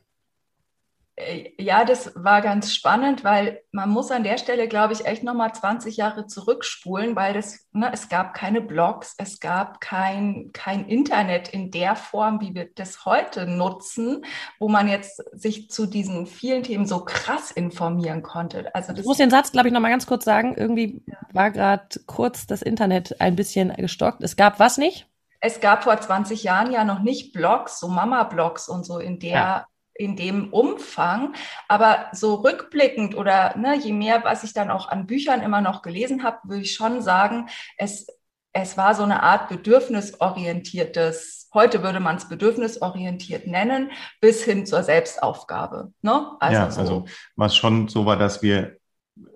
Äh, 1.19 1.53
ja, 1.59 1.85
das 1.85 2.13
war 2.15 2.41
ganz 2.43 2.75
spannend, 2.75 3.25
weil 3.25 3.63
man 3.73 3.91
muss 3.91 4.11
an 4.11 4.23
der 4.23 4.39
Stelle, 4.39 4.69
glaube 4.69 4.93
ich, 4.93 5.05
echt 5.05 5.25
nochmal 5.25 5.53
20 5.53 5.97
Jahre 5.97 6.27
zurückspulen, 6.27 7.17
weil 7.17 7.35
das, 7.35 7.67
ne, 7.73 7.91
es 7.93 8.09
gab 8.09 8.35
keine 8.35 8.61
Blogs, 8.61 9.15
es 9.19 9.41
gab 9.41 9.81
kein, 9.81 10.51
kein 10.53 10.87
Internet 10.87 11.49
in 11.49 11.71
der 11.71 11.97
Form, 11.97 12.41
wie 12.41 12.55
wir 12.55 12.69
das 12.73 13.05
heute 13.05 13.47
nutzen, 13.47 14.25
wo 14.61 14.69
man 14.69 14.89
jetzt 14.89 15.23
sich 15.33 15.71
zu 15.71 15.87
diesen 15.87 16.27
vielen 16.27 16.63
Themen 16.63 16.87
so 16.87 17.05
krass 17.05 17.51
informieren 17.51 18.23
konnte. 18.23 18.73
Also 18.75 18.93
das 18.93 19.01
ich 19.01 19.07
muss 19.07 19.17
den 19.17 19.31
Satz, 19.31 19.51
glaube 19.51 19.69
ich, 19.69 19.75
nochmal 19.75 19.91
ganz 19.91 20.07
kurz 20.07 20.25
sagen. 20.25 20.55
Irgendwie 20.57 21.03
ja. 21.07 21.17
war 21.33 21.51
gerade 21.51 21.89
kurz 22.07 22.47
das 22.47 22.63
Internet 22.63 23.21
ein 23.21 23.35
bisschen 23.35 23.73
gestockt. 23.75 24.23
Es 24.23 24.37
gab 24.37 24.61
was 24.61 24.79
nicht? 24.79 25.07
Es 25.41 25.61
gab 25.61 25.85
vor 25.85 26.01
20 26.01 26.43
Jahren 26.43 26.73
ja 26.73 26.85
noch 26.85 27.01
nicht 27.01 27.33
Blogs, 27.33 27.79
so 27.79 27.89
Mama-Blogs 27.89 28.69
und 28.69 28.85
so 28.85 28.99
in 28.99 29.19
der 29.19 29.31
ja 29.31 29.67
in 29.99 30.17
dem 30.17 30.51
Umfang. 30.51 31.35
Aber 31.67 32.07
so 32.13 32.37
rückblickend 32.37 33.17
oder 33.17 33.57
ne, 33.59 33.77
je 33.77 33.93
mehr, 33.93 34.25
was 34.25 34.45
ich 34.45 34.55
dann 34.55 34.71
auch 34.71 34.89
an 34.89 35.07
Büchern 35.07 35.43
immer 35.43 35.61
noch 35.61 35.83
gelesen 35.83 36.23
habe, 36.23 36.39
würde 36.45 36.63
ich 36.63 36.75
schon 36.75 37.03
sagen, 37.03 37.49
es, 37.77 38.07
es 38.53 38.79
war 38.79 38.95
so 38.95 39.03
eine 39.03 39.23
Art 39.23 39.49
bedürfnisorientiertes, 39.49 41.51
heute 41.53 41.83
würde 41.83 42.01
man 42.01 42.17
es 42.17 42.29
bedürfnisorientiert 42.29 43.47
nennen, 43.47 43.91
bis 44.21 44.45
hin 44.45 44.65
zur 44.65 44.85
Selbstaufgabe. 44.85 45.93
Ne? 46.01 46.31
Also 46.39 46.55
ja, 46.55 46.71
so. 46.71 46.81
also 46.81 47.05
was 47.37 47.57
schon 47.57 47.89
so 47.89 48.07
war, 48.07 48.17
dass 48.17 48.41
wir, 48.41 48.77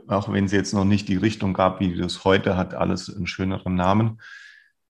auch 0.07 0.33
wenn 0.33 0.45
es 0.45 0.53
jetzt 0.53 0.73
noch 0.73 0.85
nicht 0.85 1.09
die 1.09 1.17
Richtung 1.17 1.55
gab, 1.55 1.81
wie 1.81 1.97
das 1.97 2.25
heute 2.25 2.57
hat, 2.57 2.75
alles 2.75 3.15
einen 3.15 3.27
schöneren 3.27 3.75
Namen, 3.75 4.21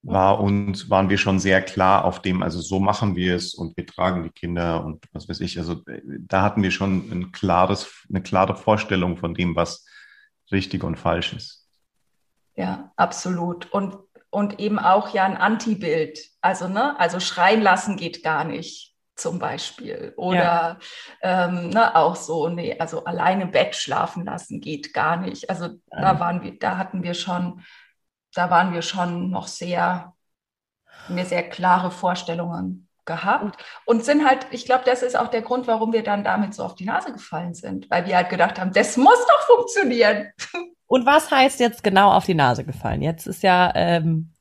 war 0.03 0.41
und 0.41 0.89
waren 0.89 1.09
wir 1.09 1.17
schon 1.17 1.39
sehr 1.39 1.61
klar 1.61 2.03
auf 2.03 2.21
dem, 2.21 2.43
also 2.43 2.59
so 2.59 2.79
machen 2.79 3.15
wir 3.15 3.35
es 3.35 3.53
und 3.53 3.75
wir 3.77 3.87
tragen 3.87 4.23
die 4.23 4.29
Kinder 4.29 4.83
und 4.83 5.05
was 5.13 5.29
weiß 5.29 5.39
ich. 5.39 5.57
Also 5.57 5.81
da 6.19 6.41
hatten 6.41 6.61
wir 6.61 6.71
schon 6.71 7.09
ein 7.09 7.31
klares, 7.31 8.05
eine 8.09 8.21
klare 8.21 8.55
Vorstellung 8.55 9.15
von 9.15 9.33
dem, 9.33 9.55
was 9.55 9.85
richtig 10.51 10.83
und 10.83 10.97
falsch 10.97 11.33
ist. 11.33 11.67
Ja, 12.55 12.91
absolut. 12.97 13.71
Und, 13.71 13.97
und 14.29 14.59
eben 14.59 14.77
auch 14.77 15.13
ja 15.13 15.23
ein 15.23 15.37
Antibild. 15.37 16.19
Also, 16.41 16.67
ne, 16.67 16.99
also 16.99 17.21
schreien 17.21 17.61
lassen 17.61 17.95
geht 17.95 18.23
gar 18.23 18.43
nicht 18.43 18.93
zum 19.15 19.39
Beispiel. 19.39 20.13
Oder 20.17 20.79
ja. 21.23 21.47
ähm, 21.47 21.69
ne, 21.69 21.95
auch 21.95 22.17
so, 22.17 22.49
nee, 22.49 22.77
also 22.77 23.05
alleine 23.05 23.47
Bett 23.47 23.75
schlafen 23.75 24.25
lassen 24.25 24.59
geht 24.59 24.93
gar 24.93 25.15
nicht. 25.15 25.49
Also 25.49 25.69
da 25.89 26.19
waren 26.19 26.43
wir, 26.43 26.59
da 26.59 26.77
hatten 26.77 27.03
wir 27.03 27.13
schon 27.13 27.61
da 28.33 28.49
waren 28.49 28.73
wir 28.73 28.81
schon 28.81 29.29
noch 29.29 29.47
sehr, 29.47 30.13
mir 31.07 31.25
sehr 31.25 31.49
klare 31.49 31.91
Vorstellungen 31.91 32.87
gehabt 33.05 33.63
und 33.85 34.05
sind 34.05 34.25
halt, 34.25 34.47
ich 34.51 34.65
glaube, 34.65 34.83
das 34.85 35.03
ist 35.03 35.17
auch 35.17 35.27
der 35.27 35.41
Grund, 35.41 35.67
warum 35.67 35.93
wir 35.93 36.03
dann 36.03 36.23
damit 36.23 36.53
so 36.53 36.63
auf 36.63 36.75
die 36.75 36.85
Nase 36.85 37.11
gefallen 37.11 37.53
sind, 37.53 37.89
weil 37.89 38.05
wir 38.05 38.15
halt 38.15 38.29
gedacht 38.29 38.59
haben, 38.59 38.71
das 38.71 38.97
muss 38.97 39.25
doch 39.27 39.41
funktionieren. 39.57 40.31
Und 40.87 41.05
was 41.05 41.31
heißt 41.31 41.59
jetzt 41.59 41.83
genau 41.83 42.11
auf 42.11 42.25
die 42.25 42.33
Nase 42.33 42.63
gefallen? 42.63 43.01
Jetzt 43.01 43.25
ist 43.25 43.43
ja, 43.43 43.71
ähm, 43.75 44.32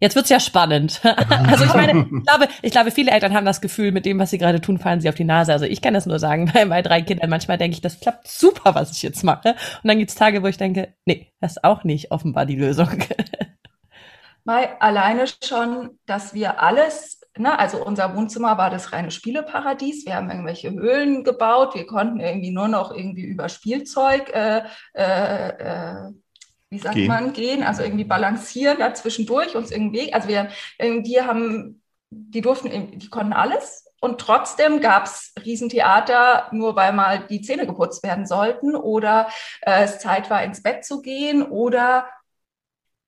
jetzt 0.00 0.16
wird's 0.16 0.28
ja 0.28 0.40
spannend. 0.40 1.00
also 1.48 1.64
ich 1.64 1.74
meine, 1.74 2.08
ich 2.12 2.26
glaube, 2.26 2.48
ich 2.62 2.72
glaube, 2.72 2.90
viele 2.90 3.10
Eltern 3.10 3.34
haben 3.34 3.46
das 3.46 3.60
Gefühl, 3.60 3.92
mit 3.92 4.06
dem, 4.06 4.18
was 4.18 4.30
sie 4.30 4.38
gerade 4.38 4.60
tun, 4.60 4.78
fallen 4.78 5.00
sie 5.00 5.08
auf 5.08 5.14
die 5.14 5.24
Nase. 5.24 5.52
Also 5.52 5.64
ich 5.64 5.82
kann 5.82 5.94
das 5.94 6.06
nur 6.06 6.18
sagen, 6.18 6.50
bei, 6.54 6.64
bei 6.64 6.82
drei 6.82 7.02
Kindern 7.02 7.30
manchmal 7.30 7.58
denke 7.58 7.74
ich, 7.74 7.80
das 7.80 8.00
klappt 8.00 8.28
super, 8.28 8.74
was 8.74 8.92
ich 8.92 9.02
jetzt 9.02 9.24
mache. 9.24 9.50
Und 9.50 9.88
dann 9.88 9.98
gibt's 9.98 10.14
Tage, 10.14 10.42
wo 10.42 10.46
ich 10.46 10.58
denke, 10.58 10.94
nee, 11.04 11.32
das 11.40 11.52
ist 11.52 11.64
auch 11.64 11.84
nicht 11.84 12.10
offenbar 12.10 12.46
die 12.46 12.56
Lösung. 12.56 12.88
Mal 14.44 14.76
alleine 14.80 15.26
schon, 15.44 15.98
dass 16.06 16.32
wir 16.32 16.62
alles, 16.62 17.20
ne, 17.36 17.58
also 17.58 17.84
unser 17.84 18.16
Wohnzimmer 18.16 18.56
war 18.56 18.70
das 18.70 18.92
reine 18.92 19.10
Spieleparadies. 19.10 20.06
Wir 20.06 20.14
haben 20.14 20.30
irgendwelche 20.30 20.70
Höhlen 20.70 21.22
gebaut. 21.22 21.74
Wir 21.74 21.86
konnten 21.86 22.18
irgendwie 22.18 22.52
nur 22.52 22.68
noch 22.68 22.90
irgendwie 22.90 23.24
über 23.24 23.50
Spielzeug, 23.50 24.30
äh, 24.32 24.62
äh, 24.94 25.48
äh, 25.48 26.12
wie 26.70 26.78
sagt 26.78 26.94
gehen. 26.94 27.08
man, 27.08 27.32
gehen, 27.32 27.62
also 27.62 27.82
irgendwie 27.82 28.04
balancieren 28.04 28.78
da 28.78 28.92
zwischendurch 28.94 29.56
uns 29.56 29.70
irgendwie. 29.70 30.12
Also 30.12 30.28
wir, 30.28 30.50
die 30.80 31.20
haben, 31.22 31.82
die 32.10 32.40
durften, 32.40 32.98
die 32.98 33.08
konnten 33.08 33.32
alles. 33.32 33.86
Und 34.00 34.20
trotzdem 34.20 34.80
gab 34.80 35.06
es 35.06 35.32
Riesentheater, 35.44 36.48
nur 36.52 36.76
weil 36.76 36.92
mal 36.92 37.26
die 37.28 37.40
Zähne 37.40 37.66
geputzt 37.66 38.04
werden 38.04 38.26
sollten 38.26 38.76
oder 38.76 39.28
äh, 39.62 39.84
es 39.84 39.98
Zeit 39.98 40.30
war, 40.30 40.42
ins 40.44 40.62
Bett 40.62 40.84
zu 40.84 41.02
gehen 41.02 41.42
oder 41.42 42.08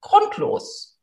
grundlos. 0.01 0.99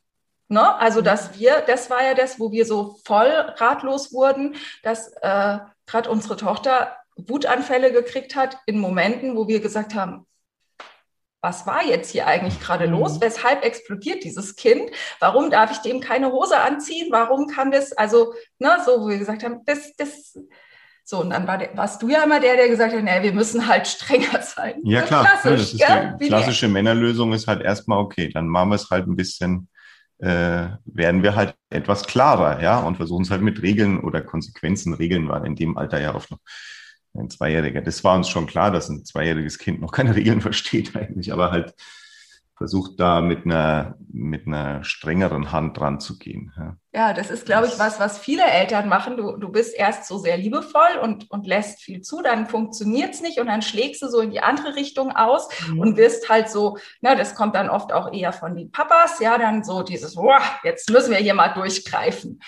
Ne? 0.49 0.75
Also, 0.75 1.01
dass 1.01 1.31
mhm. 1.31 1.39
wir, 1.39 1.61
das 1.61 1.89
war 1.89 2.03
ja 2.03 2.15
das, 2.15 2.39
wo 2.39 2.51
wir 2.51 2.65
so 2.65 2.97
voll 3.05 3.29
ratlos 3.29 4.11
wurden, 4.11 4.55
dass 4.83 5.09
äh, 5.21 5.59
gerade 5.85 6.09
unsere 6.09 6.35
Tochter 6.35 6.97
Wutanfälle 7.15 7.91
gekriegt 7.91 8.35
hat 8.35 8.57
in 8.65 8.79
Momenten, 8.79 9.35
wo 9.35 9.47
wir 9.47 9.59
gesagt 9.61 9.95
haben, 9.95 10.27
was 11.41 11.67
war 11.67 11.83
jetzt 11.85 12.11
hier 12.11 12.27
eigentlich 12.27 12.59
gerade 12.59 12.87
mhm. 12.87 12.93
los? 12.93 13.21
Weshalb 13.21 13.63
explodiert 13.63 14.23
dieses 14.23 14.55
Kind? 14.55 14.89
Warum 15.19 15.49
darf 15.49 15.71
ich 15.71 15.77
dem 15.79 15.99
keine 15.99 16.31
Hose 16.31 16.59
anziehen? 16.59 17.07
Warum 17.11 17.47
kann 17.47 17.71
das, 17.71 17.93
also, 17.93 18.33
ne, 18.59 18.77
so, 18.85 19.01
wo 19.01 19.07
wir 19.07 19.17
gesagt 19.17 19.43
haben, 19.43 19.61
das, 19.65 19.95
das, 19.97 20.37
so, 21.03 21.21
und 21.21 21.29
dann 21.29 21.47
war 21.47 21.57
der, 21.57 21.75
warst 21.77 22.01
du 22.01 22.09
ja 22.09 22.23
immer 22.23 22.39
der, 22.39 22.57
der 22.57 22.67
gesagt 22.67 22.93
hat, 22.93 23.03
naja, 23.03 23.23
wir 23.23 23.33
müssen 23.33 23.67
halt 23.67 23.87
strenger 23.87 24.41
sein. 24.41 24.81
Ja, 24.83 25.01
klar. 25.03 25.25
Klassisch, 25.25 25.73
ja, 25.73 26.03
das 26.03 26.11
ist 26.13 26.21
die 26.21 26.27
klassische 26.27 26.67
Männerlösung 26.67 27.33
ist 27.33 27.47
halt 27.47 27.61
erstmal, 27.61 27.99
okay, 27.99 28.29
dann 28.33 28.47
machen 28.47 28.69
wir 28.69 28.75
es 28.75 28.89
halt 28.89 29.07
ein 29.07 29.15
bisschen 29.15 29.69
äh, 30.19 30.69
werden 30.85 31.21
wir 31.21 31.35
halt 31.35 31.55
etwas 31.69 32.07
klarer, 32.07 32.61
ja, 32.61 32.79
und 32.79 32.97
versuchen 32.97 33.23
es 33.23 33.29
halt 33.29 33.41
mit 33.41 33.61
Regeln 33.61 33.99
oder 33.99 34.21
Konsequenzen. 34.21 34.93
Regeln 34.93 35.27
waren 35.29 35.45
in 35.45 35.55
dem 35.55 35.77
Alter 35.77 36.01
ja 36.01 36.15
auch 36.15 36.29
noch 36.29 36.39
ein 37.17 37.29
Zweijähriger. 37.29 37.81
Das 37.81 38.03
war 38.03 38.15
uns 38.15 38.29
schon 38.29 38.47
klar, 38.47 38.71
dass 38.71 38.89
ein 38.89 39.05
zweijähriges 39.05 39.57
Kind 39.57 39.81
noch 39.81 39.91
keine 39.91 40.15
Regeln 40.15 40.41
versteht 40.41 40.95
eigentlich, 40.95 41.33
aber 41.33 41.51
halt 41.51 41.73
versucht 42.57 42.99
da 42.99 43.21
mit 43.21 43.45
einer, 43.45 43.95
mit 44.11 44.47
einer 44.47 44.83
strengeren 44.83 45.51
Hand 45.51 45.77
dran 45.77 45.99
zu 45.99 46.17
gehen. 46.17 46.51
Ja, 46.57 46.77
ja 46.91 47.13
das 47.13 47.29
ist, 47.29 47.45
glaube 47.45 47.67
ich, 47.67 47.77
was, 47.77 47.99
was 47.99 48.17
viele 48.17 48.43
Eltern 48.43 48.89
machen. 48.89 49.15
Du, 49.15 49.37
du 49.37 49.49
bist 49.49 49.75
erst 49.75 50.07
so 50.07 50.17
sehr 50.17 50.37
liebevoll 50.37 50.97
und, 51.03 51.29
und 51.29 51.45
lässt 51.45 51.83
viel 51.83 52.01
zu, 52.01 52.23
dann 52.23 52.47
funktioniert 52.47 53.13
es 53.13 53.21
nicht 53.21 53.39
und 53.39 53.45
dann 53.45 53.61
schlägst 53.61 54.01
du 54.01 54.07
so 54.07 54.21
in 54.21 54.31
die 54.31 54.41
andere 54.41 54.75
Richtung 54.75 55.15
aus 55.15 55.47
mhm. 55.67 55.79
und 55.79 55.97
wirst 55.97 56.29
halt 56.29 56.49
so, 56.49 56.79
na, 56.99 57.13
das 57.13 57.35
kommt 57.35 57.53
dann 57.53 57.69
oft 57.69 57.93
auch 57.93 58.11
eher 58.11 58.33
von 58.33 58.55
den 58.55 58.71
Papas, 58.71 59.19
ja, 59.19 59.37
dann 59.37 59.63
so 59.63 59.83
dieses, 59.83 60.15
boah, 60.15 60.41
jetzt 60.63 60.89
müssen 60.89 61.11
wir 61.11 61.19
hier 61.19 61.35
mal 61.35 61.49
durchgreifen. 61.49 62.39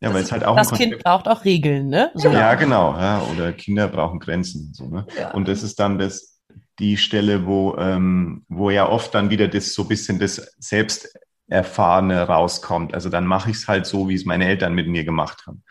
Ja, 0.00 0.12
weil 0.12 0.22
es 0.22 0.30
halt 0.30 0.44
auch 0.44 0.56
das 0.56 0.72
Kind 0.72 0.98
braucht 1.02 1.26
auch 1.26 1.44
Regeln, 1.44 1.88
ne? 1.88 2.10
So. 2.14 2.28
Ja, 2.28 2.54
genau. 2.54 2.94
Ja, 2.98 3.22
oder 3.32 3.52
Kinder 3.52 3.88
brauchen 3.88 4.20
Grenzen. 4.20 4.72
So, 4.74 4.88
ne? 4.88 5.06
Ja. 5.18 5.30
Und 5.32 5.48
das 5.48 5.62
ist 5.62 5.80
dann 5.80 5.98
das, 5.98 6.38
die 6.78 6.98
Stelle, 6.98 7.46
wo, 7.46 7.76
ähm, 7.78 8.44
wo 8.48 8.70
ja 8.70 8.88
oft 8.88 9.14
dann 9.14 9.30
wieder 9.30 9.48
das 9.48 9.72
so 9.72 9.82
ein 9.82 9.88
bisschen 9.88 10.18
das 10.18 10.54
Selbsterfahrene 10.58 12.22
rauskommt. 12.22 12.92
Also 12.92 13.08
dann 13.08 13.26
mache 13.26 13.50
ich 13.50 13.56
es 13.56 13.68
halt 13.68 13.86
so, 13.86 14.08
wie 14.08 14.14
es 14.14 14.26
meine 14.26 14.46
Eltern 14.46 14.74
mit 14.74 14.86
mir 14.86 15.04
gemacht 15.04 15.46
haben. 15.46 15.62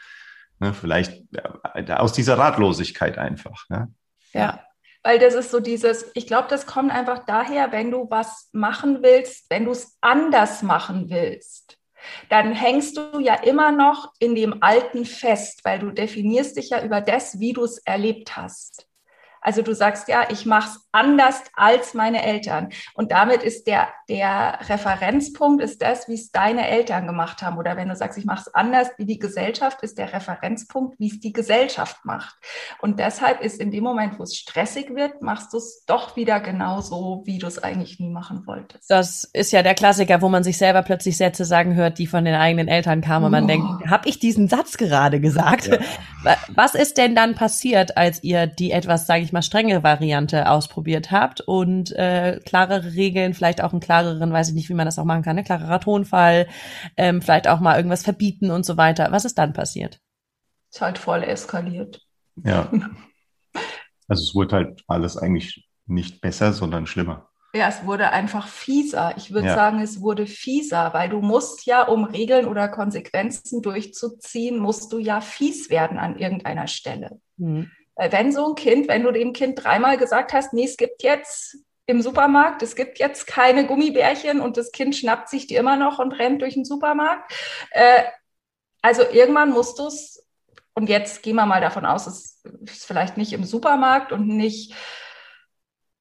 Ne, 0.59 0.73
vielleicht 0.73 1.21
äh, 1.33 1.93
aus 1.93 2.13
dieser 2.13 2.37
Ratlosigkeit 2.37 3.17
einfach. 3.17 3.69
Ne? 3.69 3.93
Ja, 4.33 4.61
weil 5.03 5.19
das 5.19 5.35
ist 5.35 5.51
so 5.51 5.59
dieses, 5.59 6.09
ich 6.15 6.25
glaube, 6.25 6.47
das 6.49 6.65
kommt 6.65 6.91
einfach 6.91 7.25
daher, 7.25 7.71
wenn 7.71 7.91
du 7.91 8.09
was 8.09 8.49
machen 8.53 9.03
willst, 9.03 9.45
wenn 9.51 9.65
du 9.65 9.71
es 9.71 9.97
anders 10.01 10.63
machen 10.63 11.09
willst, 11.09 11.77
dann 12.29 12.53
hängst 12.53 12.97
du 12.97 13.19
ja 13.19 13.35
immer 13.35 13.71
noch 13.71 14.13
in 14.19 14.35
dem 14.35 14.61
Alten 14.61 15.05
fest, 15.05 15.61
weil 15.63 15.79
du 15.79 15.91
definierst 15.91 16.57
dich 16.57 16.69
ja 16.69 16.83
über 16.83 17.01
das, 17.01 17.39
wie 17.39 17.53
du 17.53 17.63
es 17.63 17.79
erlebt 17.79 18.35
hast. 18.35 18.87
Also 19.45 19.61
du 19.61 19.75
sagst 19.75 20.07
ja, 20.07 20.25
ich 20.29 20.47
mache 20.47 20.69
es 20.69 20.87
anders 20.91 21.43
als 21.53 21.93
meine 21.93 22.25
Eltern. 22.25 22.69
Und 22.95 23.11
damit 23.11 23.43
ist 23.43 23.67
der, 23.67 23.89
der 24.09 24.57
Referenzpunkt, 24.67 25.61
ist 25.61 25.83
das, 25.83 26.07
wie 26.07 26.15
es 26.15 26.31
deine 26.31 26.67
Eltern 26.67 27.05
gemacht 27.05 27.43
haben. 27.43 27.59
Oder 27.59 27.77
wenn 27.77 27.87
du 27.87 27.95
sagst, 27.95 28.17
ich 28.17 28.25
mache 28.25 28.41
es 28.47 28.55
anders 28.55 28.87
wie 28.97 29.05
die 29.05 29.19
Gesellschaft, 29.19 29.83
ist 29.83 29.99
der 29.99 30.11
Referenzpunkt, 30.13 30.99
wie 30.99 31.11
es 31.11 31.19
die 31.19 31.31
Gesellschaft 31.31 32.05
macht. 32.05 32.35
Und 32.79 32.97
deshalb 32.99 33.41
ist 33.41 33.61
in 33.61 33.69
dem 33.69 33.83
Moment, 33.83 34.17
wo 34.17 34.23
es 34.23 34.35
stressig 34.35 34.95
wird, 34.95 35.21
machst 35.21 35.53
du 35.53 35.57
es 35.57 35.83
doch 35.85 36.15
wieder 36.15 36.39
genauso, 36.39 37.21
wie 37.25 37.37
du 37.37 37.45
es 37.45 37.59
eigentlich 37.59 37.99
nie 37.99 38.09
machen 38.09 38.47
wolltest. 38.47 38.89
Das 38.89 39.25
ist 39.25 39.51
ja 39.51 39.61
der 39.61 39.75
Klassiker, 39.75 40.23
wo 40.23 40.29
man 40.29 40.43
sich 40.43 40.57
selber 40.57 40.81
plötzlich 40.81 41.17
Sätze 41.17 41.45
sagen 41.45 41.75
hört, 41.75 41.99
die 41.99 42.07
von 42.07 42.25
den 42.25 42.33
eigenen 42.33 42.67
Eltern 42.67 43.01
kamen 43.01 43.25
und 43.25 43.31
man 43.31 43.43
oh. 43.43 43.47
denkt, 43.47 43.91
habe 43.91 44.09
ich 44.09 44.17
diesen 44.17 44.47
Satz 44.47 44.77
gerade 44.77 45.19
gesagt? 45.19 45.67
Ja. 45.67 45.77
Was 46.55 46.73
ist 46.73 46.97
denn 46.97 47.13
dann 47.13 47.35
passiert, 47.35 47.95
als 47.95 48.23
ihr 48.23 48.47
die 48.47 48.71
etwas, 48.71 49.05
sage 49.05 49.21
ich 49.21 49.34
mal, 49.35 49.41
strengere 49.41 49.83
Variante 49.83 50.49
ausprobiert 50.49 51.11
habt 51.11 51.41
und 51.41 51.91
äh, 51.91 52.39
klarere 52.45 52.93
Regeln, 52.93 53.33
vielleicht 53.33 53.61
auch 53.61 53.71
einen 53.71 53.81
klareren, 53.81 54.31
weiß 54.31 54.49
ich 54.49 54.55
nicht, 54.55 54.69
wie 54.69 54.73
man 54.73 54.85
das 54.85 54.97
auch 54.97 55.05
machen 55.05 55.23
kann, 55.23 55.35
ne? 55.35 55.43
klarerer 55.43 55.79
Tonfall, 55.79 56.47
ähm, 56.97 57.21
vielleicht 57.21 57.47
auch 57.47 57.59
mal 57.59 57.77
irgendwas 57.77 58.03
verbieten 58.03 58.49
und 58.51 58.65
so 58.65 58.77
weiter. 58.77 59.11
Was 59.11 59.25
ist 59.25 59.37
dann 59.37 59.53
passiert? 59.53 59.99
Ist 60.71 60.81
halt 60.81 60.97
voll 60.97 61.23
eskaliert. 61.23 62.01
Ja. 62.43 62.71
Also 64.07 64.21
es 64.21 64.35
wurde 64.35 64.55
halt 64.55 64.83
alles 64.85 65.17
eigentlich 65.17 65.67
nicht 65.87 66.21
besser, 66.21 66.53
sondern 66.53 66.85
schlimmer. 66.85 67.29
Ja, 67.55 67.69
es 67.69 67.85
wurde 67.85 68.11
einfach 68.11 68.47
fieser. 68.47 69.13
Ich 69.15 69.31
würde 69.31 69.47
ja. 69.47 69.55
sagen, 69.55 69.79
es 69.79 70.01
wurde 70.01 70.27
fieser, 70.27 70.93
weil 70.93 71.09
du 71.09 71.21
musst 71.21 71.65
ja, 71.65 71.87
um 71.87 72.03
Regeln 72.03 72.47
oder 72.47 72.67
Konsequenzen 72.67 73.61
durchzuziehen, 73.61 74.59
musst 74.59 74.91
du 74.91 74.99
ja 74.99 75.21
fies 75.21 75.69
werden 75.69 75.97
an 75.97 76.17
irgendeiner 76.17 76.67
Stelle. 76.67 77.21
Mhm. 77.37 77.71
Wenn 77.95 78.31
so 78.31 78.49
ein 78.49 78.55
Kind, 78.55 78.87
wenn 78.87 79.03
du 79.03 79.11
dem 79.11 79.33
Kind 79.33 79.63
dreimal 79.63 79.97
gesagt 79.97 80.33
hast, 80.33 80.53
nee, 80.53 80.65
es 80.65 80.77
gibt 80.77 81.03
jetzt 81.03 81.57
im 81.87 82.01
Supermarkt, 82.01 82.61
es 82.63 82.75
gibt 82.75 82.99
jetzt 82.99 83.27
keine 83.27 83.67
Gummibärchen 83.67 84.41
und 84.41 84.57
das 84.57 84.71
Kind 84.71 84.95
schnappt 84.95 85.29
sich 85.29 85.47
die 85.47 85.55
immer 85.55 85.77
noch 85.77 85.99
und 85.99 86.13
rennt 86.13 86.41
durch 86.41 86.55
den 86.55 86.65
Supermarkt. 86.65 87.31
Äh, 87.71 88.03
also 88.81 89.03
irgendwann 89.11 89.51
musst 89.51 89.79
du 89.79 89.87
es, 89.87 90.27
und 90.73 90.89
jetzt 90.89 91.23
gehen 91.23 91.35
wir 91.35 91.45
mal 91.45 91.61
davon 91.61 91.85
aus, 91.85 92.07
es 92.07 92.43
ist 92.65 92.85
vielleicht 92.85 93.17
nicht 93.17 93.33
im 93.33 93.43
Supermarkt 93.43 94.11
und 94.11 94.27
nicht 94.27 94.75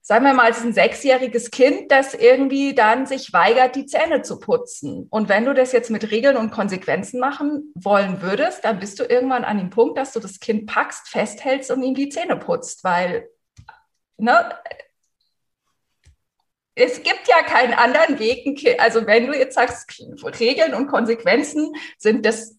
sagen 0.07 0.27
wir 0.27 0.35
mal, 0.35 0.51
es 0.51 0.59
ist 0.59 0.65
ein 0.65 0.75
sechsjähriges 0.75 1.51
Kind, 1.51 1.91
das 1.91 2.13
irgendwie 2.13 2.75
dann 2.75 3.07
sich 3.07 3.33
weigert, 3.33 3.75
die 3.75 3.87
Zähne 3.87 4.21
zu 4.21 4.39
putzen. 4.39 5.07
Und 5.09 5.31
wenn 5.31 5.47
du 5.47 5.55
das 5.55 5.73
jetzt 5.73 5.91
mit 5.91 6.11
Regeln 6.11 6.37
und 6.37 6.51
Konsequenzen 6.51 7.19
machen 7.19 7.73
wollen 7.75 8.21
würdest, 8.21 8.67
dann 8.67 8.79
bist 8.79 9.01
du 9.01 9.05
irgendwann 9.05 9.45
an 9.45 9.57
dem 9.57 9.71
Punkt, 9.71 9.97
dass 9.97 10.13
du 10.13 10.21
das 10.21 10.41
Kind 10.41 10.67
packst, 10.67 11.09
festhältst 11.09 11.71
und 11.71 11.83
ihm 11.83 11.95
die 11.95 12.11
Zähne 12.11 12.37
putzt, 12.37 12.85
weil 12.85 13.31
ne, 14.19 14.55
es 16.75 17.03
gibt 17.03 17.27
ja 17.27 17.43
keinen 17.43 17.73
anderen 17.73 18.19
Weg. 18.19 18.77
Also 18.79 19.07
wenn 19.07 19.27
du 19.27 19.33
jetzt 19.33 19.55
sagst, 19.55 19.91
Regeln 20.39 20.75
und 20.75 20.87
Konsequenzen 20.87 21.73
sind 21.97 22.27
das 22.27 22.59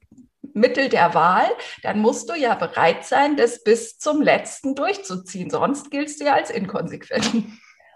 Mittel 0.55 0.89
der 0.89 1.13
Wahl, 1.13 1.47
dann 1.83 1.99
musst 1.99 2.29
du 2.29 2.33
ja 2.33 2.55
bereit 2.55 3.05
sein, 3.05 3.35
das 3.37 3.63
bis 3.63 3.97
zum 3.97 4.21
letzten 4.21 4.73
durchzuziehen. 4.73 5.49
Sonst 5.49 5.91
giltst 5.91 6.21
du 6.21 6.25
ja 6.25 6.33
als 6.33 6.49
inkonsequent. 6.49 7.31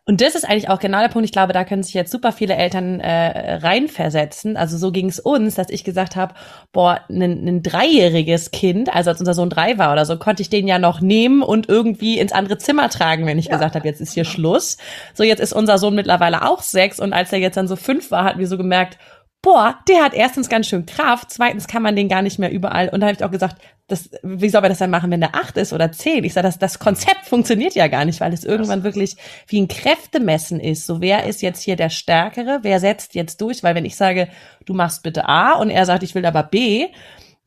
Und 0.09 0.21
das 0.21 0.33
ist 0.33 0.43
eigentlich 0.43 0.69
auch 0.69 0.79
genau 0.79 1.01
der 1.01 1.09
Punkt. 1.09 1.25
Ich 1.25 1.31
glaube, 1.31 1.53
da 1.53 1.63
können 1.63 1.83
sich 1.83 1.93
jetzt 1.93 2.11
super 2.11 2.31
viele 2.31 2.55
Eltern 2.55 2.99
äh, 2.99 3.57
reinversetzen. 3.57 4.57
Also 4.57 4.75
so 4.75 4.91
ging 4.91 5.07
es 5.07 5.19
uns, 5.19 5.53
dass 5.53 5.69
ich 5.69 5.83
gesagt 5.83 6.15
habe, 6.15 6.33
boah, 6.71 7.01
ein, 7.11 7.61
dreijähriges 7.61 8.49
Kind, 8.49 8.91
also 8.91 9.11
als 9.11 9.19
unser 9.19 9.35
Sohn 9.35 9.51
drei 9.51 9.77
war 9.77 9.91
oder 9.91 10.07
so, 10.07 10.17
konnte 10.17 10.41
ich 10.41 10.49
den 10.49 10.67
ja 10.67 10.79
noch 10.79 10.99
nehmen 10.99 11.43
und 11.43 11.69
irgendwie 11.69 12.17
ins 12.17 12.31
andere 12.31 12.57
Zimmer 12.57 12.89
tragen, 12.89 13.27
wenn 13.27 13.37
ich 13.37 13.45
ja. 13.45 13.51
gesagt 13.51 13.75
habe, 13.75 13.87
jetzt 13.87 14.01
ist 14.01 14.13
hier 14.13 14.25
Schluss. 14.25 14.77
So, 15.13 15.23
jetzt 15.23 15.41
ist 15.41 15.53
unser 15.53 15.77
Sohn 15.77 15.93
mittlerweile 15.93 16.49
auch 16.49 16.63
sechs 16.63 16.99
und 16.99 17.13
als 17.13 17.31
er 17.31 17.37
jetzt 17.37 17.57
dann 17.57 17.67
so 17.67 17.75
fünf 17.75 18.09
war, 18.09 18.23
hatten 18.23 18.39
wir 18.39 18.47
so 18.47 18.57
gemerkt, 18.57 18.97
boah, 19.41 19.79
der 19.87 20.03
hat 20.03 20.13
erstens 20.13 20.49
ganz 20.49 20.67
schön 20.67 20.85
Kraft, 20.85 21.31
zweitens 21.31 21.67
kann 21.67 21.81
man 21.81 21.95
den 21.95 22.09
gar 22.09 22.21
nicht 22.21 22.39
mehr 22.39 22.51
überall. 22.51 22.89
Und 22.89 22.99
da 22.99 23.07
habe 23.07 23.15
ich 23.17 23.23
auch 23.23 23.31
gesagt, 23.31 23.61
das, 23.87 24.09
wie 24.21 24.49
soll 24.49 24.61
man 24.61 24.69
das 24.69 24.79
dann 24.79 24.89
machen, 24.89 25.09
wenn 25.11 25.21
der 25.21 25.35
acht 25.35 25.57
ist 25.57 25.73
oder 25.73 25.91
zehn? 25.91 26.23
Ich 26.23 26.33
sage, 26.33 26.47
das, 26.47 26.59
das 26.59 26.79
Konzept 26.79 27.25
funktioniert 27.25 27.73
ja 27.73 27.87
gar 27.87 28.05
nicht, 28.05 28.19
weil 28.21 28.33
es 28.33 28.43
irgendwann 28.43 28.83
wirklich 28.83 29.15
wie 29.47 29.61
ein 29.61 29.67
Kräftemessen 29.67 30.59
ist. 30.59 30.85
So, 30.85 31.01
wer 31.01 31.25
ist 31.25 31.41
jetzt 31.41 31.63
hier 31.63 31.75
der 31.75 31.89
Stärkere? 31.89 32.59
Wer 32.61 32.79
setzt 32.79 33.15
jetzt 33.15 33.41
durch? 33.41 33.63
Weil 33.63 33.75
wenn 33.75 33.85
ich 33.85 33.95
sage, 33.95 34.27
du 34.65 34.73
machst 34.73 35.03
bitte 35.03 35.27
A 35.27 35.53
und 35.53 35.69
er 35.69 35.85
sagt, 35.85 36.03
ich 36.03 36.15
will 36.15 36.25
aber 36.25 36.43
B, 36.43 36.87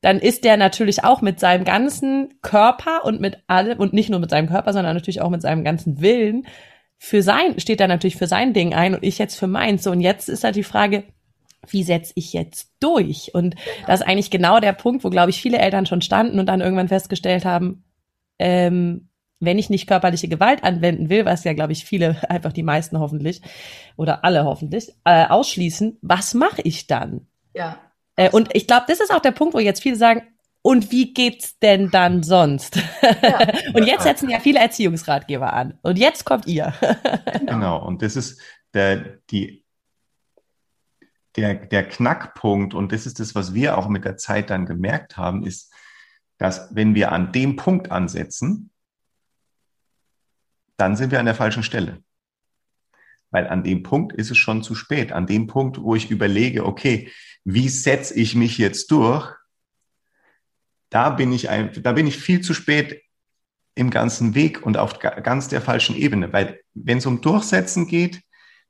dann 0.00 0.18
ist 0.18 0.44
der 0.44 0.56
natürlich 0.56 1.04
auch 1.04 1.22
mit 1.22 1.38
seinem 1.38 1.64
ganzen 1.64 2.34
Körper 2.42 3.04
und 3.04 3.20
mit 3.20 3.38
allem, 3.46 3.78
und 3.78 3.92
nicht 3.92 4.10
nur 4.10 4.18
mit 4.18 4.30
seinem 4.30 4.48
Körper, 4.48 4.72
sondern 4.72 4.94
natürlich 4.94 5.20
auch 5.20 5.30
mit 5.30 5.42
seinem 5.42 5.62
ganzen 5.62 6.00
Willen 6.00 6.46
für 6.98 7.22
sein, 7.22 7.58
steht 7.60 7.80
er 7.80 7.88
natürlich 7.88 8.16
für 8.16 8.26
sein 8.26 8.52
Ding 8.52 8.74
ein 8.74 8.94
und 8.94 9.04
ich 9.04 9.18
jetzt 9.18 9.36
für 9.36 9.46
meins. 9.46 9.84
So, 9.84 9.92
und 9.92 10.00
jetzt 10.00 10.28
ist 10.28 10.42
halt 10.42 10.56
die 10.56 10.64
Frage, 10.64 11.04
wie 11.68 11.82
setze 11.82 12.12
ich 12.16 12.32
jetzt 12.32 12.72
durch? 12.80 13.34
Und 13.34 13.54
das 13.86 14.00
ist 14.00 14.06
eigentlich 14.06 14.30
genau 14.30 14.60
der 14.60 14.72
Punkt, 14.72 15.04
wo, 15.04 15.10
glaube 15.10 15.30
ich, 15.30 15.40
viele 15.40 15.58
Eltern 15.58 15.86
schon 15.86 16.02
standen 16.02 16.38
und 16.38 16.46
dann 16.46 16.60
irgendwann 16.60 16.88
festgestellt 16.88 17.44
haben, 17.44 17.84
ähm, 18.38 19.08
wenn 19.40 19.58
ich 19.58 19.70
nicht 19.70 19.86
körperliche 19.86 20.28
Gewalt 20.28 20.62
anwenden 20.62 21.08
will, 21.08 21.24
was 21.24 21.44
ja, 21.44 21.52
glaube 21.52 21.72
ich, 21.72 21.84
viele, 21.84 22.16
einfach 22.30 22.52
die 22.52 22.62
meisten 22.62 22.98
hoffentlich 22.98 23.42
oder 23.96 24.24
alle 24.24 24.44
hoffentlich, 24.44 24.92
äh, 25.04 25.26
ausschließen, 25.26 25.98
was 26.02 26.34
mache 26.34 26.62
ich 26.62 26.86
dann? 26.86 27.26
Ja. 27.54 27.78
Äh, 28.16 28.30
und 28.30 28.50
ich 28.54 28.66
glaube, 28.66 28.84
das 28.88 29.00
ist 29.00 29.12
auch 29.12 29.20
der 29.20 29.32
Punkt, 29.32 29.54
wo 29.54 29.58
jetzt 29.58 29.82
viele 29.82 29.96
sagen, 29.96 30.22
und 30.64 30.92
wie 30.92 31.12
geht's 31.12 31.58
denn 31.58 31.90
dann 31.90 32.22
sonst? 32.22 32.76
Ja. 33.20 33.40
und 33.74 33.84
jetzt 33.84 34.04
setzen 34.04 34.30
ja 34.30 34.38
viele 34.38 34.60
Erziehungsratgeber 34.60 35.52
an. 35.52 35.76
Und 35.82 35.98
jetzt 35.98 36.24
kommt 36.24 36.46
ihr. 36.46 36.72
genau. 37.40 37.84
Und 37.84 38.00
das 38.00 38.14
ist 38.14 38.40
der, 38.72 39.18
die 39.30 39.61
der, 41.36 41.54
der 41.54 41.88
Knackpunkt, 41.88 42.74
und 42.74 42.92
das 42.92 43.06
ist 43.06 43.20
das, 43.20 43.34
was 43.34 43.54
wir 43.54 43.78
auch 43.78 43.88
mit 43.88 44.04
der 44.04 44.16
Zeit 44.16 44.50
dann 44.50 44.66
gemerkt 44.66 45.16
haben, 45.16 45.44
ist, 45.44 45.72
dass 46.38 46.74
wenn 46.74 46.94
wir 46.94 47.12
an 47.12 47.32
dem 47.32 47.56
Punkt 47.56 47.90
ansetzen, 47.90 48.70
dann 50.76 50.96
sind 50.96 51.10
wir 51.10 51.20
an 51.20 51.26
der 51.26 51.34
falschen 51.34 51.62
Stelle. 51.62 52.02
Weil 53.30 53.46
an 53.46 53.62
dem 53.62 53.82
Punkt 53.82 54.12
ist 54.12 54.30
es 54.30 54.38
schon 54.38 54.62
zu 54.62 54.74
spät. 54.74 55.12
An 55.12 55.26
dem 55.26 55.46
Punkt, 55.46 55.80
wo 55.80 55.94
ich 55.94 56.10
überlege, 56.10 56.66
okay, 56.66 57.10
wie 57.44 57.68
setze 57.68 58.14
ich 58.14 58.34
mich 58.34 58.58
jetzt 58.58 58.90
durch? 58.90 59.32
Da 60.90 61.10
bin 61.10 61.32
ich 61.32 61.48
ein, 61.48 61.72
da 61.82 61.92
bin 61.92 62.06
ich 62.06 62.18
viel 62.18 62.42
zu 62.42 62.52
spät 62.52 63.02
im 63.74 63.88
ganzen 63.88 64.34
Weg 64.34 64.66
und 64.66 64.76
auf 64.76 64.98
ganz 64.98 65.48
der 65.48 65.62
falschen 65.62 65.96
Ebene. 65.96 66.32
Weil 66.32 66.60
wenn 66.74 66.98
es 66.98 67.06
um 67.06 67.22
Durchsetzen 67.22 67.86
geht, 67.86 68.22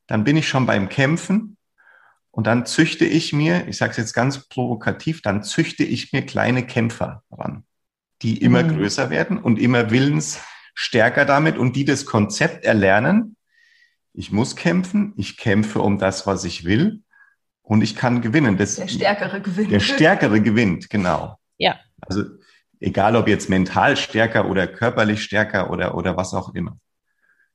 dann 0.06 0.22
bin 0.22 0.36
ich 0.36 0.46
schon 0.48 0.66
beim 0.66 0.88
Kämpfen 0.88 1.56
und 2.32 2.46
dann 2.46 2.64
züchte 2.64 3.04
ich 3.04 3.32
mir, 3.34 3.68
ich 3.68 3.76
sage 3.76 3.92
es 3.92 3.98
jetzt 3.98 4.14
ganz 4.14 4.48
provokativ, 4.48 5.20
dann 5.20 5.42
züchte 5.42 5.84
ich 5.84 6.12
mir 6.12 6.22
kleine 6.22 6.66
Kämpfer 6.66 7.22
ran, 7.30 7.64
die 8.22 8.42
immer 8.42 8.62
mhm. 8.62 8.76
größer 8.76 9.10
werden 9.10 9.38
und 9.38 9.58
immer 9.58 9.90
willensstärker 9.90 11.26
damit 11.26 11.58
und 11.58 11.76
die 11.76 11.84
das 11.84 12.06
Konzept 12.06 12.64
erlernen. 12.64 13.36
Ich 14.14 14.32
muss 14.32 14.56
kämpfen, 14.56 15.12
ich 15.18 15.36
kämpfe 15.36 15.80
um 15.80 15.98
das, 15.98 16.26
was 16.26 16.44
ich 16.44 16.64
will 16.64 17.02
und 17.62 17.82
ich 17.82 17.96
kann 17.96 18.22
gewinnen. 18.22 18.56
Das, 18.56 18.76
der 18.76 18.88
Stärkere 18.88 19.42
gewinnt. 19.42 19.70
Der 19.70 19.80
Stärkere 19.80 20.40
gewinnt, 20.40 20.88
genau. 20.88 21.36
Ja. 21.58 21.78
Also 22.00 22.24
egal 22.80 23.14
ob 23.14 23.28
jetzt 23.28 23.50
mental 23.50 23.96
stärker 23.98 24.48
oder 24.48 24.66
körperlich 24.66 25.22
stärker 25.22 25.70
oder, 25.70 25.94
oder 25.94 26.16
was 26.16 26.32
auch 26.32 26.54
immer. 26.54 26.78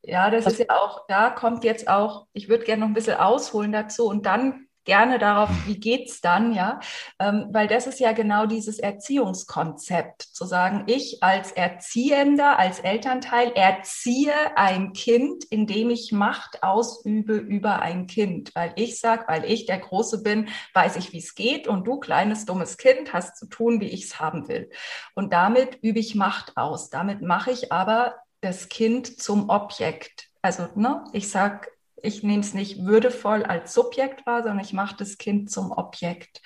Ja, 0.03 0.29
das 0.29 0.45
ist 0.45 0.59
ja 0.59 0.67
auch, 0.69 1.05
da 1.07 1.31
kommt 1.31 1.63
jetzt 1.63 1.87
auch, 1.87 2.27
ich 2.31 2.47
würde 2.47 2.63
gerne 2.63 2.81
noch 2.81 2.87
ein 2.87 2.93
bisschen 2.93 3.17
ausholen 3.17 3.71
dazu 3.71 4.07
und 4.07 4.25
dann 4.25 4.66
gerne 4.87 5.19
darauf, 5.19 5.49
wie 5.67 5.79
geht's 5.79 6.21
dann, 6.21 6.53
ja, 6.53 6.79
ähm, 7.19 7.49
weil 7.51 7.67
das 7.67 7.85
ist 7.85 7.99
ja 7.99 8.13
genau 8.13 8.45
dieses 8.47 8.79
Erziehungskonzept, 8.79 10.23
zu 10.23 10.45
sagen, 10.45 10.85
ich 10.87 11.21
als 11.21 11.51
Erziehender, 11.51 12.57
als 12.57 12.79
Elternteil 12.79 13.51
erziehe 13.53 14.33
ein 14.55 14.93
Kind, 14.93 15.43
indem 15.43 15.91
ich 15.91 16.11
Macht 16.11 16.63
ausübe 16.63 17.35
über 17.35 17.81
ein 17.81 18.07
Kind, 18.07 18.55
weil 18.55 18.71
ich 18.75 18.99
sag, 18.99 19.27
weil 19.27 19.45
ich 19.45 19.65
der 19.65 19.77
Große 19.77 20.23
bin, 20.23 20.47
weiß 20.73 20.95
ich, 20.95 21.11
wie 21.11 21.19
es 21.19 21.35
geht 21.35 21.67
und 21.67 21.85
du 21.85 21.99
kleines 21.99 22.45
dummes 22.45 22.77
Kind 22.77 23.13
hast 23.13 23.37
zu 23.37 23.47
tun, 23.47 23.81
wie 23.81 23.89
ich 23.89 24.05
es 24.05 24.19
haben 24.19 24.47
will. 24.47 24.69
Und 25.13 25.33
damit 25.33 25.79
übe 25.81 25.99
ich 25.99 26.15
Macht 26.15 26.55
aus. 26.55 26.89
Damit 26.89 27.21
mache 27.21 27.51
ich 27.51 27.71
aber 27.73 28.15
das 28.39 28.69
Kind 28.69 29.19
zum 29.19 29.49
Objekt. 29.49 30.29
Also, 30.41 30.69
ne, 30.75 31.03
ich 31.11 31.29
sag, 31.29 31.69
ich 32.03 32.23
nehme 32.23 32.41
es 32.41 32.53
nicht 32.53 32.85
würdevoll 32.85 33.43
als 33.43 33.73
Subjekt 33.73 34.25
wahr, 34.25 34.43
sondern 34.43 34.63
ich 34.63 34.73
mache 34.73 34.95
das 34.97 35.17
Kind 35.17 35.51
zum 35.51 35.71
Objekt. 35.71 36.41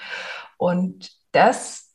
Und 0.57 1.11
das 1.31 1.91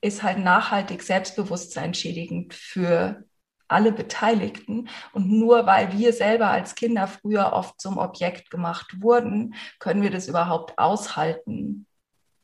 ist 0.00 0.22
halt 0.22 0.38
nachhaltig 0.38 1.02
Selbstbewusstsein 1.02 1.94
schädigend 1.94 2.54
für 2.54 3.24
alle 3.68 3.92
Beteiligten. 3.92 4.88
Und 5.12 5.30
nur 5.30 5.66
weil 5.66 5.96
wir 5.96 6.12
selber 6.12 6.50
als 6.50 6.74
Kinder 6.74 7.06
früher 7.06 7.52
oft 7.52 7.80
zum 7.80 7.98
Objekt 7.98 8.50
gemacht 8.50 9.00
wurden, 9.00 9.54
können 9.78 10.02
wir 10.02 10.10
das 10.10 10.28
überhaupt 10.28 10.78
aushalten, 10.78 11.86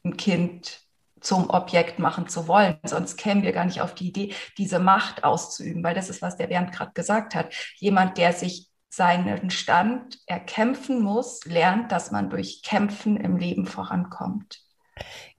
ein 0.05 0.17
Kind 0.17 0.81
zum 1.21 1.51
Objekt 1.51 1.99
machen 1.99 2.29
zu 2.29 2.47
wollen. 2.49 2.79
Sonst 2.85 3.17
kämen 3.17 3.43
wir 3.43 3.53
gar 3.53 3.65
nicht 3.65 3.81
auf 3.81 3.95
die 3.95 4.09
Idee, 4.09 4.35
diese 4.57 4.79
Macht 4.79 5.25
auszuüben, 5.25 5.83
weil 5.83 5.95
das 5.95 6.09
ist, 6.09 6.23
was 6.23 6.37
der 6.37 6.47
Bernd 6.47 6.73
gerade 6.73 6.93
gesagt 6.95 7.35
hat. 7.35 7.53
Jemand, 7.77 8.19
der 8.19 8.33
sich 8.33 8.68
seinen 8.99 9.49
Stand 9.49 10.19
erkämpfen 10.27 11.01
muss, 11.03 11.47
lernt, 11.47 11.91
dass 11.91 12.11
man 12.11 12.29
durch 12.29 12.63
Kämpfen 12.63 13.17
im 13.17 13.39
Leben 13.39 13.65
vorankommt. 13.65 14.61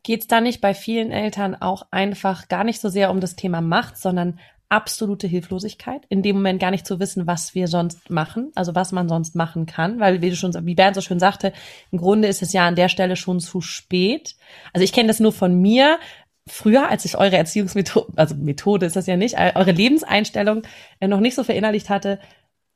Geht 0.01 0.21
es 0.21 0.27
da 0.27 0.41
nicht 0.41 0.61
bei 0.61 0.73
vielen 0.73 1.11
Eltern 1.11 1.53
auch 1.53 1.83
einfach 1.91 2.47
gar 2.47 2.63
nicht 2.63 2.81
so 2.81 2.89
sehr 2.89 3.11
um 3.11 3.19
das 3.19 3.35
Thema 3.35 3.61
Macht, 3.61 3.97
sondern 3.97 4.39
absolute 4.69 5.27
Hilflosigkeit, 5.27 6.05
in 6.09 6.21
dem 6.21 6.37
Moment 6.37 6.61
gar 6.61 6.71
nicht 6.71 6.87
zu 6.87 6.99
wissen, 6.99 7.27
was 7.27 7.55
wir 7.55 7.67
sonst 7.67 8.09
machen, 8.09 8.51
also 8.55 8.75
was 8.75 8.91
man 8.91 9.09
sonst 9.09 9.35
machen 9.35 9.65
kann, 9.65 9.99
weil 9.99 10.21
wie 10.21 10.29
du 10.29 10.35
schon, 10.35 10.53
wie 10.65 10.75
Bernd 10.75 10.95
so 10.95 11.01
schön 11.01 11.19
sagte, 11.19 11.53
im 11.91 11.99
Grunde 11.99 12.27
ist 12.27 12.41
es 12.41 12.53
ja 12.53 12.67
an 12.67 12.75
der 12.75 12.87
Stelle 12.87 13.15
schon 13.15 13.39
zu 13.39 13.61
spät. 13.61 14.35
Also 14.71 14.83
ich 14.83 14.93
kenne 14.93 15.07
das 15.07 15.19
nur 15.19 15.33
von 15.33 15.59
mir. 15.59 15.99
Früher, 16.47 16.89
als 16.89 17.03
ich 17.05 17.17
eure 17.17 17.37
Erziehungsmethode, 17.37 18.13
also 18.15 18.35
Methode 18.35 18.85
ist 18.85 18.95
das 18.95 19.05
ja 19.05 19.17
nicht, 19.17 19.37
eure 19.37 19.71
Lebenseinstellung 19.71 20.61
noch 21.01 21.19
nicht 21.19 21.35
so 21.35 21.43
verinnerlicht 21.43 21.89
hatte, 21.89 22.19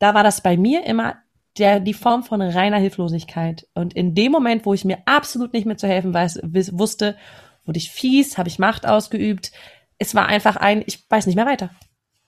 da 0.04 0.14
war 0.14 0.24
das 0.24 0.42
bei 0.42 0.58
mir 0.58 0.86
immer 0.86 1.16
der, 1.58 1.80
die 1.80 1.94
Form 1.94 2.24
von 2.24 2.42
reiner 2.42 2.78
Hilflosigkeit. 2.78 3.70
Und 3.74 3.94
in 3.94 4.14
dem 4.14 4.34
Moment, 4.34 4.66
wo 4.66 4.74
ich 4.74 4.84
mir 4.84 4.98
absolut 5.06 5.54
nicht 5.54 5.66
mehr 5.66 5.78
zu 5.78 5.88
helfen 5.88 6.14
weiß, 6.14 6.42
wusste, 6.74 7.16
wurde 7.64 7.78
ich 7.78 7.90
fies, 7.90 8.38
habe 8.38 8.50
ich 8.50 8.60
Macht 8.60 8.86
ausgeübt. 8.86 9.54
Es 10.00 10.14
war 10.14 10.26
einfach 10.26 10.58
ein, 10.58 10.84
ich 10.86 11.10
weiß 11.10 11.26
nicht 11.26 11.38
mehr 11.38 11.46
weiter. 11.46 11.70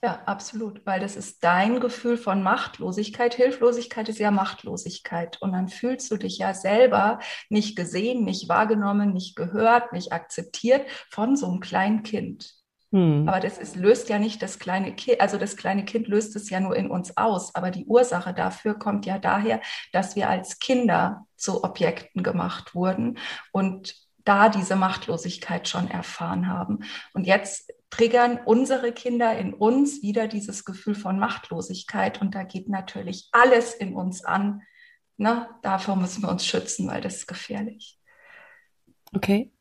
Ja, 0.02 0.22
absolut, 0.26 0.86
weil 0.86 1.02
das 1.02 1.18
ist 1.18 1.44
dein 1.44 1.82
Gefühl 1.82 2.16
von 2.16 2.42
Machtlosigkeit. 2.42 3.34
Hilflosigkeit 3.34 4.08
ist 4.08 4.20
ja 4.20 4.32
Machtlosigkeit. 4.32 5.42
Und 5.42 5.52
dann 5.52 5.68
fühlst 5.68 6.10
du 6.12 6.16
dich 6.16 6.38
ja 6.38 6.54
selber 6.54 7.20
nicht 7.50 7.76
gesehen, 7.76 8.24
nicht 8.24 8.48
wahrgenommen, 8.48 9.12
nicht 9.12 9.36
gehört, 9.36 9.92
nicht 9.92 10.14
akzeptiert 10.14 10.88
von 11.10 11.36
so 11.36 11.48
einem 11.48 11.60
kleinen 11.60 12.04
Kind. 12.04 12.55
Hm. 12.96 13.28
Aber 13.28 13.42
das 13.42 13.58
ist, 13.58 13.76
löst 13.76 14.08
ja 14.08 14.20
nicht 14.20 14.42
das 14.42 14.58
kleine 14.58 14.96
Kind, 14.96 15.20
also 15.20 15.38
das 15.38 15.58
kleine 15.58 15.84
Kind 15.84 16.08
löst 16.08 16.34
es 16.38 16.50
ja 16.50 16.62
nur 16.62 16.78
in 16.78 16.90
uns 16.90 17.18
aus. 17.18 17.54
Aber 17.54 17.70
die 17.70 17.84
Ursache 17.84 18.34
dafür 18.34 18.76
kommt 18.76 19.06
ja 19.06 19.20
daher, 19.20 19.60
dass 19.92 20.16
wir 20.16 20.30
als 20.30 20.60
Kinder 20.60 21.28
zu 21.36 21.66
Objekten 21.66 22.24
gemacht 22.24 22.74
wurden 22.74 23.18
und 23.52 23.96
da 24.24 24.48
diese 24.48 24.78
Machtlosigkeit 24.78 25.68
schon 25.68 25.92
erfahren 25.92 26.48
haben. 26.48 26.86
Und 27.14 27.28
jetzt 27.28 27.70
triggern 27.90 28.40
unsere 28.46 28.94
Kinder 28.94 29.38
in 29.38 29.54
uns 29.54 30.02
wieder 30.02 30.30
dieses 30.30 30.64
Gefühl 30.64 30.96
von 30.96 31.20
Machtlosigkeit. 31.20 32.22
Und 32.22 32.34
da 32.34 32.44
geht 32.44 32.70
natürlich 32.70 33.28
alles 33.34 33.74
in 33.74 33.94
uns 33.94 34.24
an. 34.24 34.62
Ne? 35.18 35.50
Davor 35.64 35.98
müssen 35.98 36.24
wir 36.24 36.30
uns 36.30 36.46
schützen, 36.48 36.88
weil 36.88 37.02
das 37.02 37.18
ist 37.18 37.28
gefährlich. 37.28 38.00
Okay. 39.14 39.52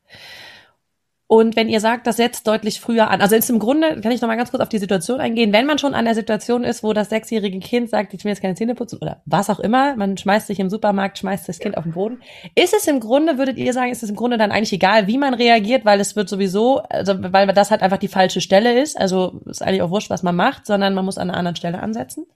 Und 1.27 1.57
wenn 1.57 1.71
ihr 1.71 1.81
sagt, 1.81 2.07
das 2.07 2.19
setzt 2.19 2.47
deutlich 2.47 2.81
früher 2.81 3.11
an, 3.11 3.23
also 3.23 3.35
ist 3.35 3.49
im 3.49 3.59
Grunde, 3.59 4.01
kann 4.03 4.13
ich 4.13 4.21
noch 4.21 4.29
mal 4.29 4.37
ganz 4.37 4.51
kurz 4.51 4.63
auf 4.63 4.69
die 4.69 4.79
Situation 4.79 5.21
eingehen, 5.21 5.55
wenn 5.55 5.65
man 5.65 5.79
schon 5.79 5.95
an 5.95 6.05
der 6.05 6.15
Situation 6.15 6.65
ist, 6.65 6.83
wo 6.83 6.93
das 6.93 7.09
sechsjährige 7.09 7.61
Kind 7.61 7.89
sagt, 7.89 8.13
ich 8.13 8.25
will 8.25 8.31
jetzt 8.31 8.43
keine 8.43 8.55
Zähne 8.55 8.75
putzen 8.75 8.99
oder 9.01 9.23
was 9.25 9.49
auch 9.49 9.59
immer, 9.59 9.97
man 9.97 10.19
schmeißt 10.19 10.47
sich 10.47 10.61
im 10.61 10.69
Supermarkt, 10.69 11.19
schmeißt 11.19 11.49
das 11.49 11.61
Kind 11.61 11.79
auf 11.79 11.85
den 11.85 11.95
Boden, 11.95 12.21
ist 12.55 12.75
es 12.75 12.87
im 12.87 13.01
Grunde, 13.01 13.39
würdet 13.39 13.57
ihr 13.57 13.73
sagen, 13.73 13.91
ist 13.91 14.03
es 14.03 14.11
im 14.11 14.17
Grunde 14.17 14.37
dann 14.37 14.53
eigentlich 14.53 14.75
egal, 14.75 15.07
wie 15.07 15.17
man 15.17 15.33
reagiert, 15.33 15.87
weil 15.87 15.99
es 15.99 16.15
wird 16.15 16.29
sowieso, 16.29 16.81
also 16.83 17.15
weil 17.19 17.47
das 17.47 17.71
halt 17.71 17.81
einfach 17.81 17.99
die 17.99 18.09
falsche 18.09 18.43
Stelle 18.43 18.79
ist, 18.81 19.01
also 19.01 19.41
ist 19.47 19.63
eigentlich 19.63 19.83
auch 19.83 19.91
wurscht, 19.91 20.11
was 20.11 20.23
man 20.23 20.37
macht, 20.37 20.67
sondern 20.67 20.93
man 20.93 21.07
muss 21.07 21.17
an 21.17 21.31
einer 21.31 21.39
anderen 21.39 21.57
Stelle 21.57 21.81
ansetzen? 21.83 22.27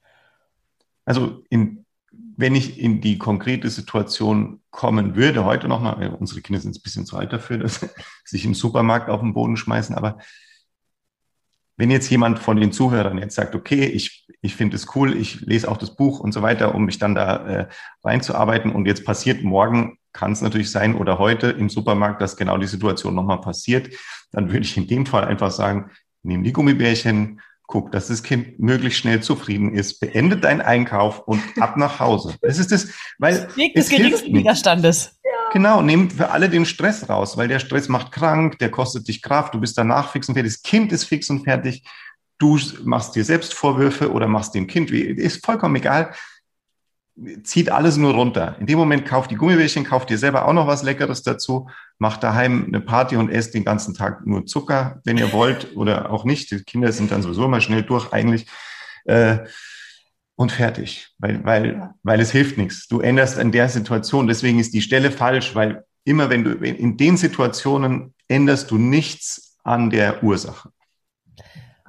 Also 1.05 1.43
in 1.51 1.85
wenn 2.39 2.55
ich 2.55 2.79
in 2.79 3.01
die 3.01 3.19
konkrete 3.19 3.69
Situation 3.69 4.61
kommen 4.71 5.17
würde, 5.17 5.45
heute 5.45 5.67
nochmal, 5.67 6.17
unsere 6.21 6.41
Kinder 6.41 6.61
sind 6.61 6.77
ein 6.77 6.83
bisschen 6.83 7.05
zu 7.05 7.17
alt 7.17 7.33
dafür, 7.33 7.59
dass 7.59 7.81
sie 7.81 7.89
sich 8.25 8.45
im 8.45 8.55
Supermarkt 8.55 9.11
auf 9.11 9.21
den 9.21 9.35
Boden 9.35 9.57
schmeißen, 9.57 9.97
aber 9.97 10.19
wenn 11.77 11.91
jetzt 11.91 12.09
jemand 12.11 12.39
von 12.39 12.57
den 12.57 12.71
Zuhörern 12.71 13.19
jetzt 13.19 13.35
sagt, 13.35 13.57
okay, 13.57 13.87
ich, 13.87 14.29
ich 14.41 14.55
finde 14.55 14.77
es 14.77 14.95
cool, 14.95 15.17
ich 15.17 15.41
lese 15.41 15.69
auch 15.69 15.77
das 15.77 15.97
Buch 15.97 16.21
und 16.21 16.31
so 16.31 16.41
weiter, 16.41 16.77
um 16.77 16.85
mich 16.85 16.99
dann 16.99 17.17
da 17.17 17.47
äh, 17.47 17.69
reinzuarbeiten 18.05 18.71
und 18.71 18.87
jetzt 18.87 19.05
passiert 19.05 19.43
morgen, 19.43 19.99
kann 20.13 20.31
es 20.31 20.41
natürlich 20.41 20.71
sein, 20.71 20.95
oder 20.95 21.19
heute 21.19 21.49
im 21.49 21.69
Supermarkt, 21.69 22.21
dass 22.23 22.37
genau 22.37 22.57
die 22.57 22.67
Situation 22.67 23.17
nochmal 23.17 23.41
passiert, 23.41 23.93
dann 24.31 24.53
würde 24.53 24.65
ich 24.65 24.77
in 24.77 24.87
dem 24.87 25.07
Fall 25.07 25.25
einfach 25.25 25.51
sagen, 25.51 25.91
nimm 26.23 26.45
die 26.45 26.53
Gummibärchen, 26.53 27.41
guck, 27.69 27.93
dass 27.93 28.09
das 28.09 28.23
Kind 28.23 28.59
möglichst 28.59 29.01
schnell 29.01 29.23
zufrieden 29.23 29.73
ist, 29.75 30.01
beendet 30.01 30.43
deinen 30.43 30.63
Einkauf 30.63 31.21
und 31.21 31.41
ab 31.61 31.77
nach 31.77 32.01
Hause. 32.01 32.35
Das 32.41 32.59
ist 32.59 32.73
das, 32.73 32.89
weil 33.19 33.49
Weg 33.55 33.75
des 33.75 33.91
geringsten 33.91 34.35
Widerstandes. 34.35 35.15
Genau, 35.53 35.83
nehmt 35.83 36.15
für 36.15 36.31
alle 36.31 36.49
den 36.49 36.67
Stress 36.67 37.09
raus, 37.09 37.37
weil 37.37 37.47
der 37.47 37.59
Stress 37.59 37.89
macht 37.89 38.11
krank, 38.11 38.59
der 38.59 38.71
kostet 38.71 39.07
dich 39.07 39.23
Kraft, 39.23 39.55
du 39.55 39.61
bist 39.61 39.79
danach 39.79 40.11
fix 40.11 40.29
und 40.29 40.35
fertig, 40.35 40.55
das 40.55 40.63
Kind 40.63 40.93
ist 40.93 41.05
fix 41.05 41.31
und 41.31 41.45
fertig, 41.45 41.85
du 42.39 42.59
machst 42.85 43.15
dir 43.15 43.25
selbst 43.25 43.55
Vorwürfe 43.55 44.11
oder 44.13 44.29
machst 44.29 44.55
dem 44.55 44.67
Kind 44.67 44.91
ist 44.91 45.45
vollkommen 45.45 45.77
egal 45.77 46.15
zieht 47.43 47.71
alles 47.71 47.97
nur 47.97 48.15
runter. 48.15 48.57
In 48.61 48.67
dem 48.67 48.79
Moment 48.79 49.05
kauft 49.05 49.31
die 49.31 49.37
Gummibärchen, 49.37 49.85
kauft 49.85 50.11
dir 50.11 50.19
selber 50.19 50.47
auch 50.47 50.53
noch 50.53 50.67
was 50.67 50.83
Leckeres 50.83 51.23
dazu, 51.23 51.69
macht 51.99 52.23
daheim 52.23 52.67
eine 52.67 52.81
Party 52.81 53.17
und 53.17 53.29
esst 53.29 53.55
den 53.55 53.65
ganzen 53.65 53.95
Tag 53.95 54.27
nur 54.27 54.47
Zucker, 54.47 55.01
wenn 55.05 55.19
ihr 55.19 55.33
wollt 55.33 55.77
oder 55.77 56.11
auch 56.11 56.25
nicht. 56.25 56.51
Die 56.51 56.63
Kinder 56.63 56.93
sind 56.93 57.11
dann 57.11 57.23
sowieso 57.23 57.45
immer 57.45 57.61
schnell 57.61 57.83
durch 57.83 58.13
eigentlich. 58.13 58.47
Äh, 59.05 59.39
und 60.37 60.53
fertig, 60.53 61.09
weil, 61.19 61.45
weil, 61.45 61.91
weil 62.05 62.21
es 62.21 62.31
hilft 62.31 62.59
nichts. 62.59 62.87
Du 62.87 63.01
änderst 63.01 63.41
an 63.41 63.51
der 63.51 63.69
Situation. 63.69 64.29
Deswegen 64.29 64.61
ist 64.61 64.73
die 64.73 64.83
Stelle 64.83 65.11
falsch, 65.11 65.57
weil 65.57 65.85
immer 66.05 66.31
wenn 66.31 66.45
du 66.45 66.53
in 66.53 66.97
den 66.97 67.17
Situationen 67.17 68.15
änderst 68.29 68.71
du 68.71 68.79
nichts 68.79 69.59
an 69.65 69.91
der 69.91 70.23
Ursache. 70.23 70.71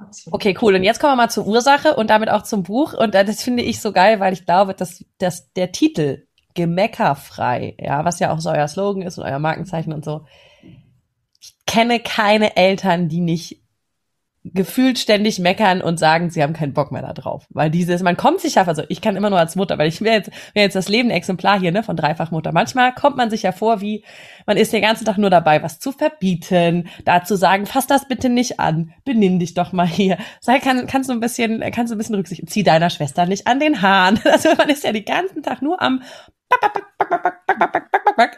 Absolut. 0.00 0.34
Okay, 0.34 0.56
cool. 0.60 0.74
Und 0.74 0.82
jetzt 0.82 1.00
kommen 1.00 1.12
wir 1.12 1.16
mal 1.16 1.28
zur 1.28 1.46
Ursache 1.46 1.94
und 1.94 2.10
damit 2.10 2.30
auch 2.30 2.42
zum 2.42 2.62
Buch. 2.62 2.94
Und 2.94 3.14
äh, 3.14 3.24
das 3.24 3.42
finde 3.42 3.62
ich 3.62 3.80
so 3.80 3.92
geil, 3.92 4.20
weil 4.20 4.32
ich 4.32 4.46
glaube, 4.46 4.74
dass, 4.74 5.04
dass 5.18 5.52
der 5.52 5.72
Titel 5.72 6.26
Gemeckerfrei, 6.54 7.76
ja, 7.78 8.04
was 8.04 8.18
ja 8.18 8.32
auch 8.32 8.40
so 8.40 8.50
euer 8.50 8.66
Slogan 8.66 9.02
ist 9.02 9.18
und 9.18 9.24
euer 9.24 9.38
Markenzeichen 9.38 9.92
und 9.92 10.04
so. 10.04 10.26
Ich 11.40 11.54
kenne 11.66 12.00
keine 12.00 12.56
Eltern, 12.56 13.08
die 13.08 13.20
nicht 13.20 13.62
gefühlt 14.42 14.98
ständig 14.98 15.38
meckern 15.38 15.82
und 15.82 15.98
sagen, 15.98 16.30
sie 16.30 16.42
haben 16.42 16.54
keinen 16.54 16.72
Bock 16.72 16.92
mehr 16.92 17.02
da 17.02 17.12
drauf. 17.12 17.44
Weil 17.50 17.70
dieses, 17.70 18.02
man 18.02 18.16
kommt 18.16 18.40
sich 18.40 18.54
ja, 18.54 18.66
also 18.66 18.82
ich 18.88 19.02
kann 19.02 19.16
immer 19.16 19.28
nur 19.28 19.38
als 19.38 19.54
Mutter, 19.54 19.76
weil 19.76 19.88
ich 19.88 20.00
wäre 20.00 20.16
jetzt, 20.16 20.30
wär 20.54 20.62
jetzt 20.62 20.76
das 20.76 20.88
Leben 20.88 21.10
Exemplar 21.10 21.60
hier, 21.60 21.72
ne, 21.72 21.82
von 21.82 21.96
Dreifachmutter. 21.96 22.52
Manchmal 22.52 22.94
kommt 22.94 23.18
man 23.18 23.28
sich 23.28 23.42
ja 23.42 23.52
vor, 23.52 23.82
wie, 23.82 24.02
man 24.46 24.56
ist 24.56 24.72
den 24.72 24.80
ganzen 24.80 25.04
Tag 25.04 25.18
nur 25.18 25.28
dabei, 25.28 25.62
was 25.62 25.78
zu 25.78 25.92
verbieten, 25.92 26.88
da 27.04 27.22
zu 27.22 27.36
sagen, 27.36 27.66
fass 27.66 27.86
das 27.86 28.08
bitte 28.08 28.30
nicht 28.30 28.58
an, 28.58 28.94
benimm 29.04 29.38
dich 29.38 29.52
doch 29.52 29.72
mal 29.72 29.86
hier. 29.86 30.16
Sei, 30.40 30.58
kann, 30.58 30.86
kannst 30.86 31.10
du 31.10 31.12
ein 31.12 31.20
bisschen, 31.20 31.60
kannst 31.72 31.90
du 31.90 31.96
ein 31.96 31.98
bisschen 31.98 32.14
Rücksicht, 32.14 32.48
zieh 32.48 32.62
deiner 32.62 32.88
Schwester 32.88 33.26
nicht 33.26 33.46
an 33.46 33.60
den 33.60 33.82
Haaren. 33.82 34.18
Also 34.30 34.50
man 34.56 34.68
ist 34.68 34.84
ja 34.84 34.92
den 34.92 35.04
ganzen 35.04 35.42
Tag 35.42 35.60
nur 35.60 35.82
am, 35.82 36.02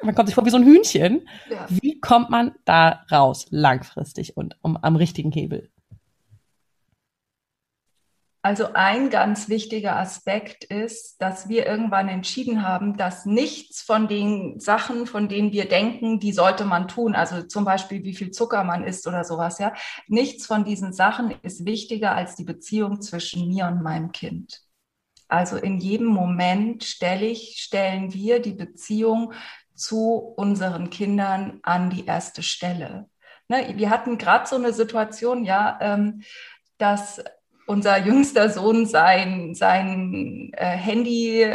man 0.03 0.15
kommt 0.15 0.29
sich 0.29 0.35
vor 0.35 0.45
wie 0.45 0.51
so 0.51 0.57
ein 0.57 0.65
Hühnchen. 0.65 1.29
Ja. 1.51 1.67
Wie 1.69 2.01
kommt 2.01 2.31
man 2.31 2.53
da 2.65 3.05
raus, 3.11 3.47
langfristig 3.51 4.37
und 4.37 4.57
um, 4.63 4.77
am 4.77 4.97
richtigen 4.97 5.31
Hebel? 5.33 5.71
Also 8.45 8.73
ein 8.75 9.09
ganz 9.09 9.49
wichtiger 9.49 9.97
Aspekt 9.97 10.65
ist, 10.65 11.23
dass 11.23 11.49
wir 11.49 11.65
irgendwann 11.65 12.09
entschieden 12.09 12.67
haben, 12.67 12.97
dass 12.97 13.25
nichts 13.25 13.83
von 13.83 14.09
den 14.09 14.59
Sachen, 14.59 15.07
von 15.07 15.29
denen 15.29 15.53
wir 15.53 15.69
denken, 15.69 16.19
die 16.19 16.33
sollte 16.33 16.65
man 16.65 16.89
tun, 16.89 17.15
also 17.15 17.45
zum 17.45 17.65
Beispiel 17.65 18.03
wie 18.03 18.15
viel 18.15 18.33
Zucker 18.33 18.65
man 18.65 18.83
isst 18.83 19.07
oder 19.07 19.23
sowas, 19.23 19.61
ja, 19.61 19.73
nichts 20.09 20.45
von 20.45 20.65
diesen 20.65 20.93
Sachen 20.93 21.31
ist 21.43 21.65
wichtiger 21.65 22.17
als 22.17 22.35
die 22.35 22.43
Beziehung 22.43 23.01
zwischen 23.01 23.47
mir 23.47 23.69
und 23.69 23.81
meinem 23.81 24.11
Kind. 24.11 24.63
Also 25.29 25.57
in 25.57 25.79
jedem 25.79 26.09
Moment 26.09 26.83
stelle 26.83 27.27
ich, 27.27 27.59
stellen 27.61 28.13
wir 28.13 28.43
die 28.43 28.55
Beziehung 28.55 29.35
zu 29.73 30.17
unseren 30.37 30.91
Kindern 30.91 31.61
an 31.63 31.91
die 31.91 32.07
erste 32.07 32.43
Stelle. 32.43 33.09
Ne, 33.47 33.75
wir 33.77 33.89
hatten 33.91 34.19
gerade 34.19 34.49
so 34.49 34.57
eine 34.57 34.73
Situation, 34.73 35.45
ja, 35.45 35.79
ähm, 35.81 36.23
dass 36.77 37.23
unser 37.73 37.97
jüngster 37.97 38.51
Sohn 38.51 38.85
sein, 38.85 39.55
sein 39.55 40.51
äh, 40.55 40.67
Handy 40.67 41.47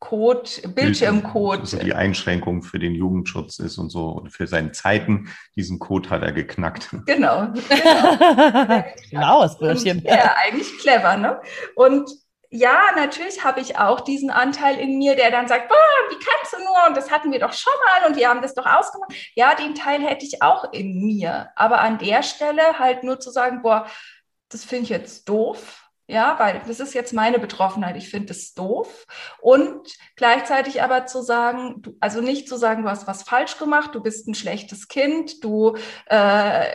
Code, 0.00 0.50
Bildschirmcode. 0.74 1.60
Also 1.60 1.78
die 1.78 1.94
Einschränkung 1.94 2.62
für 2.62 2.80
den 2.80 2.94
Jugendschutz 2.94 3.60
ist 3.60 3.78
und 3.78 3.90
so. 3.90 4.08
Und 4.08 4.30
für 4.30 4.48
seine 4.48 4.72
Zeiten, 4.72 5.28
diesen 5.56 5.78
Code 5.78 6.10
hat 6.10 6.22
er 6.22 6.32
geknackt. 6.32 6.90
Genau. 7.06 7.52
Genau, 7.68 8.84
Genaues 9.10 9.58
Bildchen. 9.58 10.02
Ja, 10.04 10.34
eigentlich 10.44 10.76
clever, 10.78 11.16
ne? 11.16 11.40
Und 11.74 12.10
ja, 12.50 12.78
natürlich 12.96 13.44
habe 13.44 13.60
ich 13.60 13.78
auch 13.78 14.00
diesen 14.00 14.30
Anteil 14.30 14.78
in 14.78 14.98
mir, 14.98 15.16
der 15.16 15.30
dann 15.30 15.48
sagt, 15.48 15.68
boah, 15.68 15.76
wie 16.10 16.24
kannst 16.24 16.54
du 16.54 16.58
nur? 16.58 16.88
Und 16.88 16.96
das 16.96 17.10
hatten 17.10 17.30
wir 17.30 17.38
doch 17.38 17.52
schon 17.52 17.72
mal 17.86 18.08
und 18.08 18.16
wir 18.16 18.28
haben 18.28 18.40
das 18.40 18.54
doch 18.54 18.66
ausgemacht. 18.66 19.12
Ja, 19.34 19.54
den 19.54 19.74
Teil 19.74 20.00
hätte 20.02 20.24
ich 20.24 20.42
auch 20.42 20.72
in 20.72 21.04
mir. 21.04 21.50
Aber 21.56 21.80
an 21.80 21.98
der 21.98 22.22
Stelle 22.22 22.78
halt 22.78 23.04
nur 23.04 23.20
zu 23.20 23.30
sagen, 23.30 23.62
boah, 23.62 23.86
das 24.48 24.64
finde 24.64 24.84
ich 24.84 24.90
jetzt 24.90 25.28
doof. 25.28 25.84
Ja, 26.10 26.38
weil 26.38 26.62
das 26.66 26.80
ist 26.80 26.94
jetzt 26.94 27.12
meine 27.12 27.38
Betroffenheit. 27.38 27.96
Ich 27.96 28.08
finde 28.08 28.32
es 28.32 28.54
doof. 28.54 29.06
Und 29.42 29.94
gleichzeitig 30.16 30.82
aber 30.82 31.04
zu 31.04 31.20
sagen, 31.20 31.82
du, 31.82 31.98
also 32.00 32.22
nicht 32.22 32.48
zu 32.48 32.56
sagen, 32.56 32.82
du 32.82 32.88
hast 32.88 33.06
was 33.06 33.24
falsch 33.24 33.58
gemacht, 33.58 33.94
du 33.94 34.02
bist 34.02 34.26
ein 34.26 34.34
schlechtes 34.34 34.88
Kind, 34.88 35.44
du, 35.44 35.76
äh, 36.06 36.74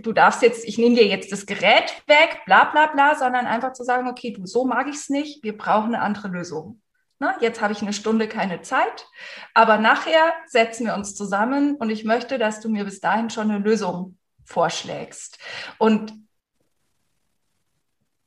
du 0.00 0.12
darfst 0.12 0.42
jetzt, 0.42 0.66
ich 0.66 0.76
nehme 0.76 0.94
dir 0.94 1.06
jetzt 1.06 1.32
das 1.32 1.46
Gerät 1.46 2.02
weg, 2.06 2.42
bla 2.44 2.64
bla 2.64 2.88
bla, 2.88 3.14
sondern 3.14 3.46
einfach 3.46 3.72
zu 3.72 3.82
sagen, 3.82 4.08
okay, 4.08 4.32
du, 4.32 4.44
so 4.44 4.66
mag 4.66 4.88
ich 4.88 4.96
es 4.96 5.08
nicht, 5.08 5.42
wir 5.42 5.56
brauchen 5.56 5.94
eine 5.94 6.02
andere 6.02 6.28
Lösung. 6.28 6.82
Na, 7.18 7.34
jetzt 7.40 7.62
habe 7.62 7.72
ich 7.72 7.80
eine 7.80 7.94
Stunde 7.94 8.28
keine 8.28 8.60
Zeit, 8.60 9.06
aber 9.54 9.78
nachher 9.78 10.34
setzen 10.44 10.84
wir 10.84 10.94
uns 10.94 11.14
zusammen 11.14 11.76
und 11.76 11.88
ich 11.88 12.04
möchte, 12.04 12.36
dass 12.36 12.60
du 12.60 12.68
mir 12.68 12.84
bis 12.84 13.00
dahin 13.00 13.30
schon 13.30 13.50
eine 13.50 13.64
Lösung 13.64 14.18
vorschlägst. 14.44 15.38
Und 15.78 16.12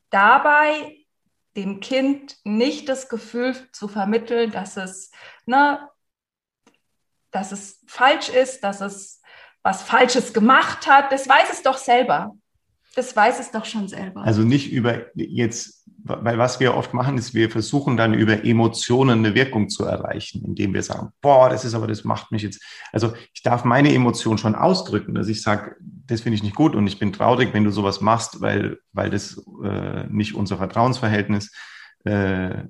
dabei 0.10 1.06
dem 1.56 1.80
Kind 1.80 2.38
nicht 2.44 2.90
das 2.90 3.10
Gefühl 3.10 3.56
zu 3.72 3.88
vermitteln, 3.88 4.52
dass 4.52 4.78
es, 4.78 5.12
ne, 5.46 5.88
dass 7.32 7.52
es 7.52 7.84
falsch 7.88 8.30
ist, 8.30 8.62
dass 8.64 8.82
es 8.82 9.22
was 9.62 9.82
Falsches 9.82 10.34
gemacht 10.34 10.88
hat. 10.88 11.12
Das 11.12 11.28
weiß 11.28 11.52
es 11.52 11.64
doch 11.64 11.78
selber. 11.78 12.36
Das 12.96 13.16
weiß 13.16 13.40
es 13.40 13.52
doch 13.52 13.66
schon 13.66 13.88
selber. 13.88 14.24
Also 14.24 14.42
nicht 14.44 14.72
über 14.72 15.06
jetzt, 15.16 15.79
weil 16.04 16.38
was 16.38 16.60
wir 16.60 16.76
oft 16.76 16.94
machen, 16.94 17.18
ist, 17.18 17.34
wir 17.34 17.50
versuchen 17.50 17.98
dann 17.98 18.14
über 18.14 18.46
Emotionen 18.46 19.20
eine 19.20 19.36
Wirkung 19.36 19.70
zu 19.70 19.86
erreichen, 19.86 20.44
indem 20.46 20.74
wir 20.74 20.84
sagen, 20.84 21.10
boah, 21.22 21.50
das 21.50 21.66
ist 21.66 21.74
aber, 21.74 21.88
das 21.88 22.04
macht 22.04 22.32
mich 22.32 22.42
jetzt. 22.42 22.62
Also 22.92 23.14
ich 23.34 23.44
darf 23.44 23.66
meine 23.66 23.94
Emotion 23.94 24.38
schon 24.38 24.56
ausdrücken, 24.56 25.14
dass 25.14 25.28
ich 25.28 25.42
sage, 25.42 25.76
das 25.80 26.22
finde 26.22 26.36
ich 26.36 26.44
nicht 26.44 26.56
gut 26.56 26.76
und 26.76 26.88
ich 26.88 27.00
bin 27.00 27.14
traurig, 27.14 27.54
wenn 27.54 27.64
du 27.64 27.72
sowas 27.72 28.02
machst, 28.02 28.42
weil, 28.42 28.80
weil 28.94 29.10
das 29.10 29.42
äh, 29.64 30.06
nicht 30.08 30.36
unser 30.36 30.58
Vertrauensverhältnis 30.58 31.52
äh, 32.06 32.64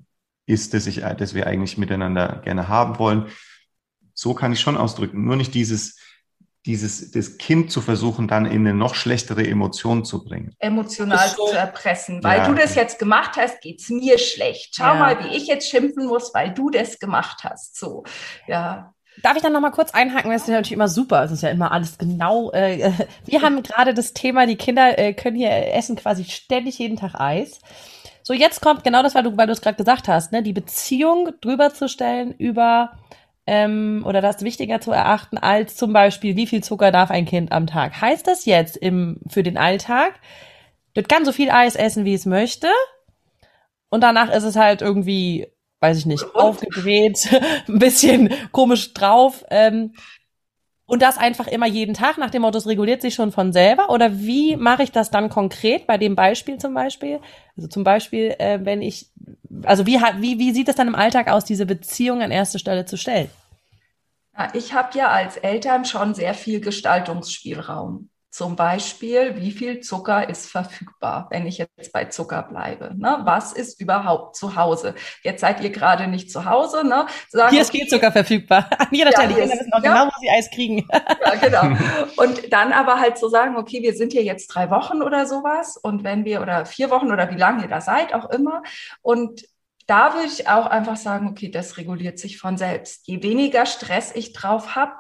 ist, 0.45 0.73
das, 0.73 0.87
ich, 0.87 1.01
das 1.17 1.33
wir 1.33 1.47
eigentlich 1.47 1.77
miteinander 1.77 2.41
gerne 2.43 2.67
haben 2.67 2.97
wollen. 2.99 3.27
So 4.13 4.33
kann 4.33 4.51
ich 4.51 4.59
schon 4.59 4.77
ausdrücken. 4.77 5.23
Nur 5.23 5.35
nicht 5.35 5.53
dieses, 5.53 5.97
dieses, 6.65 7.11
das 7.11 7.37
Kind 7.37 7.71
zu 7.71 7.81
versuchen, 7.81 8.27
dann 8.27 8.45
in 8.45 8.67
eine 8.67 8.73
noch 8.73 8.93
schlechtere 8.93 9.47
Emotion 9.47 10.03
zu 10.03 10.23
bringen. 10.23 10.55
Emotional 10.59 11.29
so. 11.29 11.47
zu 11.47 11.55
erpressen. 11.55 12.23
Weil 12.23 12.39
ja. 12.39 12.47
du 12.47 12.53
das 12.53 12.75
jetzt 12.75 12.99
gemacht 12.99 13.37
hast, 13.37 13.61
geht 13.61 13.79
es 13.81 13.89
mir 13.89 14.19
schlecht. 14.19 14.75
Schau 14.75 14.83
ja. 14.83 14.93
mal, 14.95 15.23
wie 15.23 15.37
ich 15.37 15.47
jetzt 15.47 15.69
schimpfen 15.69 16.07
muss, 16.07 16.33
weil 16.33 16.53
du 16.53 16.69
das 16.69 16.99
gemacht 16.99 17.43
hast. 17.43 17.77
So, 17.77 18.03
ja. 18.47 18.93
Darf 19.21 19.35
ich 19.35 19.41
dann 19.41 19.53
noch 19.53 19.61
mal 19.61 19.71
kurz 19.71 19.93
einhaken? 19.93 20.31
Das 20.31 20.43
ist 20.43 20.47
ja 20.47 20.55
natürlich 20.55 20.73
immer 20.73 20.87
super. 20.87 21.23
Es 21.23 21.31
ist 21.31 21.43
ja 21.43 21.49
immer 21.49 21.71
alles 21.71 21.97
genau. 21.97 22.51
Äh, 22.51 22.91
wir 23.25 23.41
haben 23.41 23.63
gerade 23.63 23.93
das 23.93 24.13
Thema, 24.13 24.45
die 24.45 24.55
Kinder 24.57 24.97
äh, 24.97 25.13
können 25.13 25.37
hier 25.37 25.73
essen 25.73 25.95
quasi 25.95 26.25
ständig 26.25 26.77
jeden 26.79 26.97
Tag 26.97 27.15
Eis. 27.15 27.59
So, 28.21 28.33
jetzt 28.33 28.61
kommt 28.61 28.83
genau 28.83 29.01
das, 29.01 29.15
weil 29.15 29.23
du, 29.23 29.37
weil 29.37 29.47
du 29.47 29.53
es 29.53 29.61
gerade 29.61 29.77
gesagt 29.77 30.07
hast, 30.07 30.31
ne? 30.31 30.43
Die 30.43 30.53
Beziehung 30.53 31.31
drüber 31.41 31.73
zu 31.73 31.87
stellen 31.87 32.33
über 32.37 32.91
ähm, 33.49 34.03
oder 34.05 34.21
das 34.21 34.43
wichtiger 34.43 34.79
zu 34.79 34.91
erachten 34.91 35.39
als 35.39 35.75
zum 35.75 35.91
Beispiel, 35.91 36.35
wie 36.35 36.45
viel 36.45 36.63
Zucker 36.63 36.91
darf 36.91 37.09
ein 37.09 37.25
Kind 37.25 37.51
am 37.51 37.65
Tag. 37.65 37.99
Heißt 37.99 38.27
das 38.27 38.45
jetzt 38.45 38.77
im, 38.77 39.21
für 39.27 39.41
den 39.41 39.57
Alltag, 39.57 40.19
das 40.93 41.07
kann 41.07 41.25
so 41.25 41.31
viel 41.31 41.49
Eis 41.49 41.75
essen, 41.75 42.05
wie 42.05 42.13
es 42.13 42.27
möchte. 42.27 42.67
Und 43.89 44.01
danach 44.01 44.31
ist 44.31 44.43
es 44.43 44.55
halt 44.55 44.83
irgendwie, 44.83 45.47
weiß 45.79 45.97
ich 45.97 46.05
nicht, 46.05 46.23
aufgedreht, 46.35 47.27
ein 47.67 47.79
bisschen 47.79 48.31
komisch 48.51 48.93
drauf. 48.93 49.43
Ähm, 49.49 49.93
und 50.85 51.01
das 51.01 51.17
einfach 51.17 51.47
immer 51.47 51.67
jeden 51.67 51.95
Tag 51.95 52.19
nach 52.19 52.29
dem 52.29 52.43
Motto, 52.43 52.59
es 52.59 52.67
reguliert 52.67 53.01
sich 53.01 53.15
schon 53.15 53.31
von 53.31 53.51
selber? 53.51 53.89
Oder 53.89 54.19
wie 54.19 54.57
mache 54.57 54.83
ich 54.83 54.91
das 54.91 55.09
dann 55.09 55.29
konkret 55.29 55.87
bei 55.87 55.97
dem 55.97 56.15
Beispiel 56.15 56.59
zum 56.59 56.75
Beispiel? 56.75 57.19
Also 57.57 57.67
zum 57.67 57.83
Beispiel, 57.83 58.35
äh, 58.37 58.59
wenn 58.61 58.83
ich, 58.83 59.07
also 59.63 59.87
wie, 59.87 59.99
wie, 60.19 60.37
wie 60.37 60.51
sieht 60.51 60.69
es 60.69 60.75
dann 60.75 60.87
im 60.87 60.95
Alltag 60.95 61.31
aus, 61.31 61.45
diese 61.45 61.65
Beziehung 61.65 62.21
an 62.21 62.29
erste 62.29 62.59
Stelle 62.59 62.85
zu 62.85 62.95
stellen? 62.95 63.29
Ich 64.53 64.73
habe 64.73 64.97
ja 64.97 65.09
als 65.09 65.37
Eltern 65.37 65.85
schon 65.85 66.13
sehr 66.13 66.33
viel 66.33 66.61
Gestaltungsspielraum. 66.61 68.09
Zum 68.31 68.55
Beispiel, 68.55 69.35
wie 69.37 69.51
viel 69.51 69.79
Zucker 69.79 70.29
ist 70.29 70.51
verfügbar, 70.51 71.27
wenn 71.31 71.47
ich 71.47 71.57
jetzt 71.57 71.91
bei 71.91 72.05
Zucker 72.05 72.43
bleibe? 72.43 72.93
Ne? 72.95 73.21
Was 73.23 73.53
ist 73.53 73.81
überhaupt 73.81 74.35
zu 74.35 74.55
Hause? 74.55 74.93
Jetzt 75.23 75.41
seid 75.41 75.61
ihr 75.61 75.71
gerade 75.71 76.07
nicht 76.07 76.31
zu 76.31 76.45
Hause. 76.45 76.87
Ne? 76.87 77.07
Sagen, 77.29 77.49
hier 77.51 77.63
ist 77.63 77.71
viel 77.71 77.87
Zucker 77.87 78.11
verfügbar. 78.11 78.69
An 78.77 78.87
jeder 78.91 79.11
ja, 79.11 79.17
Stelle. 79.17 79.33
Kinder 79.33 79.53
wissen 79.55 79.73
auch 79.73 79.83
ja. 79.83 79.93
genau, 79.93 80.05
wo 80.05 80.21
sie 80.21 80.29
Eis 80.29 80.49
kriegen. 80.51 80.87
Ja, 81.25 81.35
genau. 81.35 81.77
Und 82.17 82.53
dann 82.53 82.71
aber 82.71 82.99
halt 82.99 83.17
so 83.17 83.29
sagen, 83.29 83.57
okay, 83.57 83.81
wir 83.81 83.93
sind 83.93 84.13
hier 84.13 84.23
jetzt 84.23 84.47
drei 84.47 84.69
Wochen 84.69 85.01
oder 85.01 85.25
sowas. 85.25 85.75
Und 85.75 86.03
wenn 86.03 86.23
wir, 86.23 86.41
oder 86.41 86.65
vier 86.65 86.91
Wochen 86.91 87.11
oder 87.11 87.31
wie 87.31 87.37
lange 87.37 87.63
ihr 87.63 87.67
da 87.67 87.81
seid, 87.81 88.13
auch 88.13 88.29
immer. 88.29 88.61
Und 89.01 89.43
da 89.89 90.13
würde 90.13 90.27
ich 90.27 90.47
auch 90.47 90.67
einfach 90.67 90.97
sagen, 90.97 91.27
okay, 91.27 91.49
das 91.49 91.77
reguliert 91.77 92.19
sich 92.19 92.37
von 92.37 92.57
selbst. 92.57 93.07
Je 93.07 93.23
weniger 93.23 93.65
Stress 93.65 94.11
ich 94.13 94.33
drauf 94.33 94.75
habe, 94.75 94.93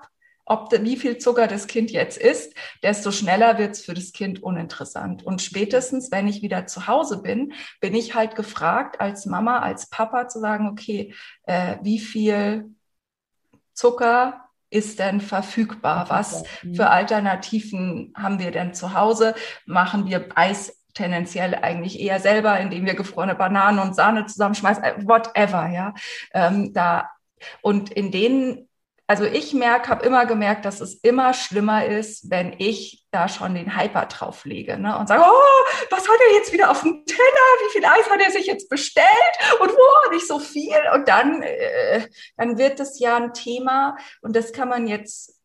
ob 0.45 0.71
wie 0.71 0.97
viel 0.97 1.19
Zucker 1.19 1.45
das 1.45 1.67
Kind 1.67 1.91
jetzt 1.91 2.17
isst, 2.17 2.55
desto 2.81 3.11
schneller 3.11 3.59
wird 3.59 3.75
es 3.75 3.85
für 3.85 3.93
das 3.93 4.13
Kind 4.13 4.41
uninteressant. 4.41 5.23
Und 5.23 5.43
spätestens, 5.43 6.11
wenn 6.11 6.27
ich 6.27 6.41
wieder 6.41 6.65
zu 6.65 6.87
Hause 6.87 7.21
bin, 7.21 7.53
bin 7.81 7.93
ich 7.93 8.15
halt 8.15 8.35
gefragt, 8.35 8.99
als 8.99 9.27
Mama, 9.27 9.59
als 9.59 9.89
Papa 9.91 10.27
zu 10.27 10.39
sagen, 10.39 10.67
okay, 10.67 11.13
äh, 11.43 11.77
wie 11.83 11.99
viel 11.99 12.73
Zucker 13.73 14.49
ist 14.71 14.97
denn 14.97 15.21
verfügbar? 15.21 16.09
Was 16.09 16.43
für 16.75 16.89
Alternativen 16.89 18.13
haben 18.17 18.39
wir 18.39 18.49
denn 18.49 18.73
zu 18.73 18.95
Hause? 18.95 19.35
Machen 19.67 20.07
wir 20.07 20.29
Eis 20.35 20.78
tendenziell 20.99 21.55
eigentlich 21.55 21.99
eher 21.99 22.19
selber, 22.19 22.59
indem 22.59 22.85
wir 22.85 22.93
gefrorene 22.93 23.35
Bananen 23.35 23.79
und 23.79 23.95
Sahne 23.95 24.25
zusammenschmeißen, 24.25 24.83
äh, 24.83 24.93
whatever, 25.05 25.69
ja. 25.69 25.93
Ähm, 26.33 26.73
da 26.73 27.09
und 27.61 27.89
in 27.91 28.11
denen, 28.11 28.69
also 29.07 29.23
ich 29.23 29.53
merke, 29.53 29.87
habe 29.87 30.05
immer 30.05 30.25
gemerkt, 30.25 30.65
dass 30.65 30.81
es 30.81 30.95
immer 30.95 31.33
schlimmer 31.33 31.85
ist, 31.85 32.29
wenn 32.29 32.53
ich 32.57 33.05
da 33.11 33.29
schon 33.29 33.55
den 33.55 33.77
Hyper 33.77 34.07
drauflege 34.07 34.77
ne? 34.77 34.97
und 34.99 35.07
sage, 35.07 35.23
oh, 35.25 35.87
was 35.89 36.07
hat 36.07 36.19
er 36.27 36.35
jetzt 36.35 36.51
wieder 36.51 36.69
auf 36.69 36.81
dem 36.81 37.05
Teller? 37.05 37.47
Wie 37.63 37.71
viel 37.71 37.85
Eis 37.85 38.09
hat 38.09 38.21
er 38.21 38.31
sich 38.31 38.45
jetzt 38.45 38.69
bestellt? 38.69 39.07
Und 39.61 39.71
wo 39.71 40.13
nicht 40.13 40.27
so 40.27 40.37
viel? 40.37 40.77
Und 40.93 41.07
dann, 41.07 41.41
äh, 41.41 42.07
dann 42.35 42.57
wird 42.57 42.81
es 42.81 42.99
ja 42.99 43.15
ein 43.15 43.33
Thema 43.33 43.95
und 44.21 44.35
das 44.35 44.51
kann 44.51 44.67
man 44.67 44.85
jetzt 44.85 45.38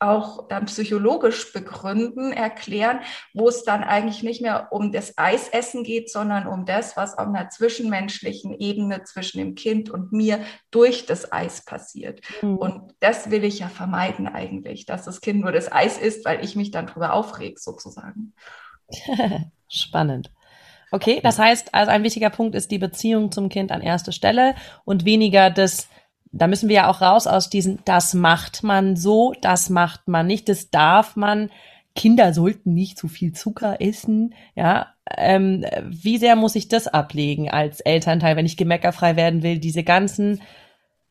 auch 0.00 0.48
dann 0.48 0.66
psychologisch 0.66 1.52
begründen, 1.52 2.32
erklären, 2.32 3.00
wo 3.34 3.48
es 3.48 3.64
dann 3.64 3.82
eigentlich 3.82 4.22
nicht 4.22 4.40
mehr 4.40 4.68
um 4.70 4.92
das 4.92 5.18
Eisessen 5.18 5.82
geht, 5.82 6.10
sondern 6.10 6.46
um 6.46 6.64
das, 6.66 6.96
was 6.96 7.18
auf 7.18 7.26
einer 7.26 7.50
zwischenmenschlichen 7.50 8.54
Ebene 8.58 9.02
zwischen 9.04 9.38
dem 9.38 9.54
Kind 9.54 9.90
und 9.90 10.12
mir 10.12 10.40
durch 10.70 11.06
das 11.06 11.32
Eis 11.32 11.64
passiert. 11.64 12.20
Mhm. 12.42 12.58
Und 12.58 12.94
das 13.00 13.30
will 13.30 13.44
ich 13.44 13.58
ja 13.58 13.68
vermeiden 13.68 14.28
eigentlich, 14.28 14.86
dass 14.86 15.04
das 15.04 15.20
Kind 15.20 15.40
nur 15.40 15.52
das 15.52 15.70
Eis 15.72 15.98
isst, 15.98 16.24
weil 16.24 16.44
ich 16.44 16.54
mich 16.54 16.70
dann 16.70 16.86
drüber 16.86 17.12
aufreg, 17.12 17.58
sozusagen. 17.58 18.34
Spannend. 19.68 20.30
Okay, 20.90 21.20
das 21.22 21.38
heißt, 21.38 21.74
also 21.74 21.90
ein 21.90 22.02
wichtiger 22.02 22.30
Punkt 22.30 22.54
ist 22.54 22.70
die 22.70 22.78
Beziehung 22.78 23.30
zum 23.30 23.48
Kind 23.48 23.72
an 23.72 23.82
erster 23.82 24.12
Stelle 24.12 24.54
und 24.84 25.04
weniger 25.04 25.50
das 25.50 25.88
da 26.32 26.46
müssen 26.46 26.68
wir 26.68 26.76
ja 26.76 26.90
auch 26.90 27.00
raus 27.00 27.26
aus 27.26 27.50
diesen, 27.50 27.78
das 27.84 28.14
macht 28.14 28.62
man 28.62 28.96
so, 28.96 29.34
das 29.40 29.70
macht 29.70 30.08
man 30.08 30.26
nicht, 30.26 30.48
das 30.48 30.70
darf 30.70 31.16
man. 31.16 31.50
Kinder 31.94 32.32
sollten 32.32 32.74
nicht 32.74 32.98
zu 32.98 33.08
viel 33.08 33.32
Zucker 33.32 33.80
essen. 33.80 34.34
Ja, 34.54 34.94
ähm, 35.16 35.64
wie 35.84 36.18
sehr 36.18 36.36
muss 36.36 36.54
ich 36.54 36.68
das 36.68 36.86
ablegen 36.86 37.50
als 37.50 37.80
Elternteil, 37.80 38.36
wenn 38.36 38.46
ich 38.46 38.56
gemeckerfrei 38.56 39.16
werden 39.16 39.42
will? 39.42 39.58
Diese 39.58 39.82
ganzen 39.82 40.40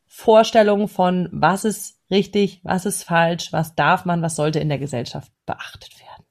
Vorstellungen 0.06 0.88
von, 0.88 1.27
was 1.32 1.65
ist 1.65 1.99
richtig, 2.10 2.62
was 2.63 2.86
ist 2.86 3.03
falsch, 3.03 3.51
was 3.51 3.75
darf 3.75 4.06
man, 4.06 4.21
was 4.21 4.36
sollte 4.36 4.60
in 4.60 4.69
der 4.69 4.80
Gesellschaft 4.80 5.32
beachtet 5.45 5.99
werden? 5.99 6.25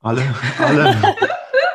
Alle, 0.00 0.22
alle, 0.58 0.96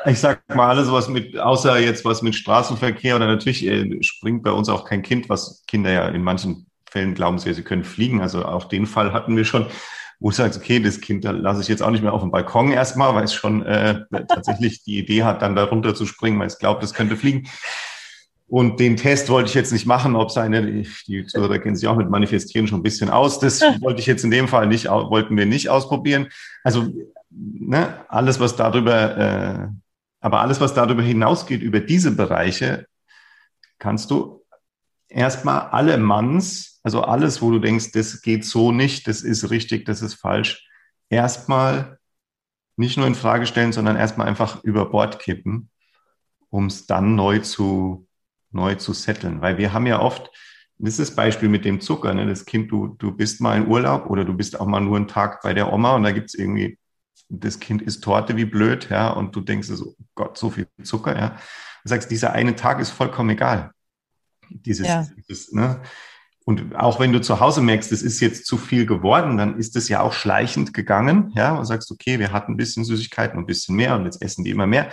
ich 0.07 0.19
sag 0.19 0.43
mal 0.55 0.69
alles, 0.69 0.91
was 0.91 1.07
mit, 1.07 1.37
außer 1.37 1.79
jetzt 1.79 2.05
was 2.05 2.21
mit 2.21 2.35
Straßenverkehr 2.35 3.15
oder 3.15 3.27
natürlich 3.27 3.65
äh, 3.65 4.01
springt 4.01 4.43
bei 4.43 4.51
uns 4.51 4.69
auch 4.69 4.85
kein 4.85 5.01
Kind, 5.01 5.29
was 5.29 5.63
Kinder 5.67 5.91
ja 5.91 6.07
in 6.07 6.23
manchen 6.23 6.67
Fällen 6.89 7.13
glauben 7.13 7.39
sie, 7.39 7.53
sie 7.53 7.63
können 7.63 7.83
fliegen. 7.83 8.21
Also 8.21 8.45
auch 8.45 8.65
den 8.65 8.85
Fall 8.85 9.13
hatten 9.13 9.35
wir 9.35 9.45
schon, 9.45 9.65
wo 10.19 10.29
du 10.29 10.35
sagst, 10.35 10.59
okay, 10.59 10.79
das 10.79 11.01
Kind 11.01 11.25
da 11.25 11.31
lasse 11.31 11.61
ich 11.61 11.67
jetzt 11.67 11.83
auch 11.83 11.91
nicht 11.91 12.03
mehr 12.03 12.13
auf 12.13 12.21
dem 12.21 12.31
Balkon 12.31 12.71
erstmal, 12.71 13.13
weil 13.15 13.25
es 13.25 13.33
schon 13.33 13.65
äh, 13.65 14.01
tatsächlich 14.27 14.83
die 14.83 14.97
Idee 14.97 15.23
hat, 15.23 15.41
dann 15.41 15.55
da 15.55 15.65
runter 15.65 15.93
zu 15.93 16.05
springen, 16.05 16.39
weil 16.39 16.47
es 16.47 16.59
glaubt, 16.59 16.83
es 16.83 16.93
könnte 16.93 17.17
fliegen. 17.17 17.47
Und 18.49 18.79
den 18.79 18.95
Test 18.95 19.29
wollte 19.29 19.49
ich 19.49 19.55
jetzt 19.55 19.73
nicht 19.73 19.85
machen, 19.85 20.15
ob 20.15 20.31
seine, 20.31 20.83
die 21.07 21.25
Zuhörer 21.25 21.59
kennen 21.59 21.75
sich 21.75 21.87
auch 21.89 21.97
mit 21.97 22.09
Manifestieren 22.09 22.65
schon 22.65 22.79
ein 22.79 22.83
bisschen 22.83 23.09
aus. 23.09 23.39
Das 23.39 23.61
wollte 23.81 23.99
ich 23.99 24.05
jetzt 24.05 24.23
in 24.23 24.31
dem 24.31 24.47
Fall 24.47 24.67
nicht, 24.67 24.85
wollten 24.85 25.35
wir 25.35 25.45
nicht 25.45 25.67
ausprobieren. 25.69 26.29
Also 26.63 26.87
ne, 27.29 28.05
alles, 28.07 28.39
was 28.39 28.55
darüber 28.55 29.17
äh, 29.17 29.67
aber 30.27 30.41
alles, 30.41 30.59
was 30.59 30.73
darüber 30.73 31.01
hinausgeht, 31.01 31.61
über 31.61 31.79
diese 31.79 32.11
Bereiche, 32.11 32.85
kannst 33.79 34.11
du 34.11 34.43
erstmal 35.07 35.69
alle 35.69 35.97
Manns, 35.97 36.81
also 36.83 37.01
alles, 37.01 37.41
wo 37.41 37.49
du 37.49 37.59
denkst, 37.59 37.93
das 37.93 38.21
geht 38.21 38.43
so 38.43 38.73
nicht, 38.73 39.07
das 39.07 39.21
ist 39.21 39.49
richtig, 39.51 39.85
das 39.85 40.01
ist 40.01 40.15
falsch, 40.15 40.67
erstmal 41.07 41.97
nicht 42.75 42.97
nur 42.97 43.07
in 43.07 43.15
Frage 43.15 43.45
stellen, 43.45 43.71
sondern 43.71 43.95
erstmal 43.95 44.27
einfach 44.27 44.65
über 44.65 44.89
Bord 44.89 45.19
kippen, 45.19 45.69
um 46.49 46.65
es 46.65 46.85
dann 46.87 47.15
neu 47.15 47.39
zu, 47.39 48.05
neu 48.51 48.75
zu 48.75 48.91
setteln. 48.91 49.39
Weil 49.39 49.57
wir 49.57 49.71
haben 49.71 49.87
ja 49.87 50.01
oft, 50.01 50.29
das 50.77 50.99
ist 50.99 51.11
das 51.11 51.15
Beispiel 51.15 51.47
mit 51.47 51.63
dem 51.63 51.79
Zucker, 51.79 52.13
ne? 52.13 52.27
das 52.27 52.43
Kind, 52.43 52.69
du, 52.69 52.89
du 52.97 53.13
bist 53.13 53.39
mal 53.39 53.55
in 53.55 53.67
Urlaub 53.67 54.09
oder 54.09 54.25
du 54.25 54.33
bist 54.33 54.59
auch 54.59 54.67
mal 54.67 54.81
nur 54.81 54.97
einen 54.97 55.07
Tag 55.07 55.41
bei 55.41 55.53
der 55.53 55.71
Oma 55.71 55.95
und 55.95 56.03
da 56.03 56.11
gibt 56.11 56.31
es 56.31 56.33
irgendwie 56.33 56.77
das 57.29 57.59
Kind 57.59 57.81
isst 57.81 58.03
Torte 58.03 58.37
wie 58.37 58.45
blöd, 58.45 58.89
ja, 58.89 59.09
und 59.09 59.35
du 59.35 59.41
denkst 59.41 59.67
so, 59.67 59.95
Gott, 60.15 60.37
so 60.37 60.49
viel 60.49 60.67
Zucker, 60.83 61.17
ja. 61.17 61.29
Du 61.83 61.89
sagst, 61.89 62.11
dieser 62.11 62.33
eine 62.33 62.55
Tag 62.55 62.79
ist 62.79 62.89
vollkommen 62.89 63.29
egal. 63.31 63.71
Dieses, 64.49 64.87
ja. 64.87 65.05
dieses 65.17 65.51
ne? 65.51 65.81
Und 66.45 66.77
auch 66.77 67.01
wenn 67.01 67.11
du 67.11 67.19
zu 67.19 67.41
Hause 67.41 67.61
merkst, 67.61 67.91
es 67.91 68.01
ist 68.01 68.21
jetzt 68.21 68.45
zu 68.45 68.57
viel 68.57 68.85
geworden, 68.85 69.37
dann 69.37 69.57
ist 69.57 69.75
es 69.75 69.89
ja 69.89 69.99
auch 69.99 70.13
schleichend 70.13 70.73
gegangen, 70.73 71.33
ja, 71.35 71.53
und 71.53 71.65
sagst, 71.65 71.91
okay, 71.91 72.19
wir 72.19 72.31
hatten 72.31 72.53
ein 72.53 72.57
bisschen 72.57 72.85
Süßigkeiten 72.85 73.37
und 73.37 73.43
ein 73.43 73.47
bisschen 73.47 73.75
mehr 73.75 73.95
und 73.95 74.05
jetzt 74.05 74.21
essen 74.21 74.45
die 74.45 74.51
immer 74.51 74.67
mehr. 74.67 74.91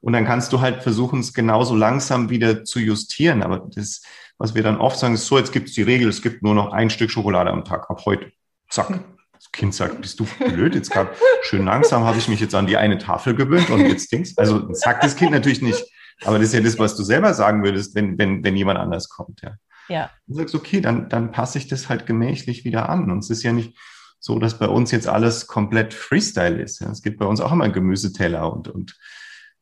Und 0.00 0.14
dann 0.14 0.24
kannst 0.24 0.52
du 0.52 0.60
halt 0.60 0.82
versuchen, 0.82 1.20
es 1.20 1.32
genauso 1.32 1.74
langsam 1.74 2.30
wieder 2.30 2.64
zu 2.64 2.78
justieren. 2.78 3.42
Aber 3.42 3.68
das, 3.74 4.02
was 4.38 4.54
wir 4.54 4.62
dann 4.62 4.78
oft 4.78 4.98
sagen, 4.98 5.14
ist 5.14 5.26
so, 5.26 5.38
jetzt 5.38 5.52
gibt 5.52 5.68
es 5.68 5.74
die 5.74 5.82
Regel, 5.82 6.08
es 6.08 6.22
gibt 6.22 6.42
nur 6.42 6.54
noch 6.54 6.72
ein 6.72 6.90
Stück 6.90 7.10
Schokolade 7.10 7.50
am 7.50 7.64
Tag, 7.64 7.90
ab 7.90 8.02
heute. 8.04 8.32
Zack. 8.68 9.00
Das 9.44 9.52
Kind 9.52 9.74
sagt, 9.74 10.00
bist 10.00 10.18
du 10.18 10.26
blöd? 10.48 10.74
Jetzt 10.74 10.90
gerade 10.90 11.10
schön 11.42 11.64
langsam 11.64 12.04
habe 12.04 12.18
ich 12.18 12.28
mich 12.28 12.40
jetzt 12.40 12.54
an 12.54 12.66
die 12.66 12.76
eine 12.76 12.98
Tafel 12.98 13.34
gewöhnt 13.34 13.70
und 13.70 13.86
jetzt 13.86 14.10
Dings. 14.10 14.36
Also 14.36 14.72
sagt 14.72 15.04
das 15.04 15.16
Kind 15.16 15.30
natürlich 15.30 15.62
nicht. 15.62 15.84
Aber 16.24 16.38
das 16.38 16.48
ist 16.48 16.54
ja 16.54 16.60
das, 16.60 16.78
was 16.78 16.96
du 16.96 17.02
selber 17.02 17.34
sagen 17.34 17.62
würdest, 17.62 17.94
wenn, 17.94 18.18
wenn, 18.18 18.42
wenn 18.44 18.56
jemand 18.56 18.78
anders 18.78 19.08
kommt, 19.08 19.42
ja. 19.42 19.54
Ja. 19.88 20.10
Du 20.26 20.34
sagst, 20.34 20.54
okay, 20.54 20.80
dann, 20.80 21.08
dann 21.08 21.30
passe 21.30 21.58
ich 21.58 21.68
das 21.68 21.88
halt 21.88 22.06
gemächlich 22.06 22.64
wieder 22.64 22.88
an. 22.88 23.10
Und 23.10 23.18
es 23.18 23.30
ist 23.30 23.42
ja 23.42 23.52
nicht 23.52 23.76
so, 24.18 24.38
dass 24.38 24.58
bei 24.58 24.68
uns 24.68 24.90
jetzt 24.90 25.08
alles 25.08 25.46
komplett 25.46 25.92
Freestyle 25.92 26.60
ist. 26.60 26.80
Ja. 26.80 26.90
Es 26.90 27.02
gibt 27.02 27.18
bei 27.18 27.26
uns 27.26 27.40
auch 27.40 27.52
immer 27.52 27.64
einen 27.64 27.74
Gemüseteller 27.74 28.50
und, 28.50 28.68
und 28.68 28.96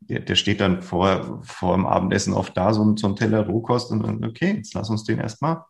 der, 0.00 0.20
der 0.20 0.34
steht 0.34 0.60
dann 0.60 0.82
vor, 0.82 1.42
vor 1.44 1.74
dem 1.74 1.86
Abendessen 1.86 2.34
oft 2.34 2.56
da, 2.56 2.72
so, 2.72 2.96
so 2.96 3.08
ein 3.08 3.16
Teller 3.16 3.46
Rohkost 3.46 3.90
und 3.90 4.02
dann, 4.04 4.24
okay, 4.24 4.54
jetzt 4.56 4.74
lass 4.74 4.90
uns 4.90 5.04
den 5.04 5.18
erstmal 5.18 5.64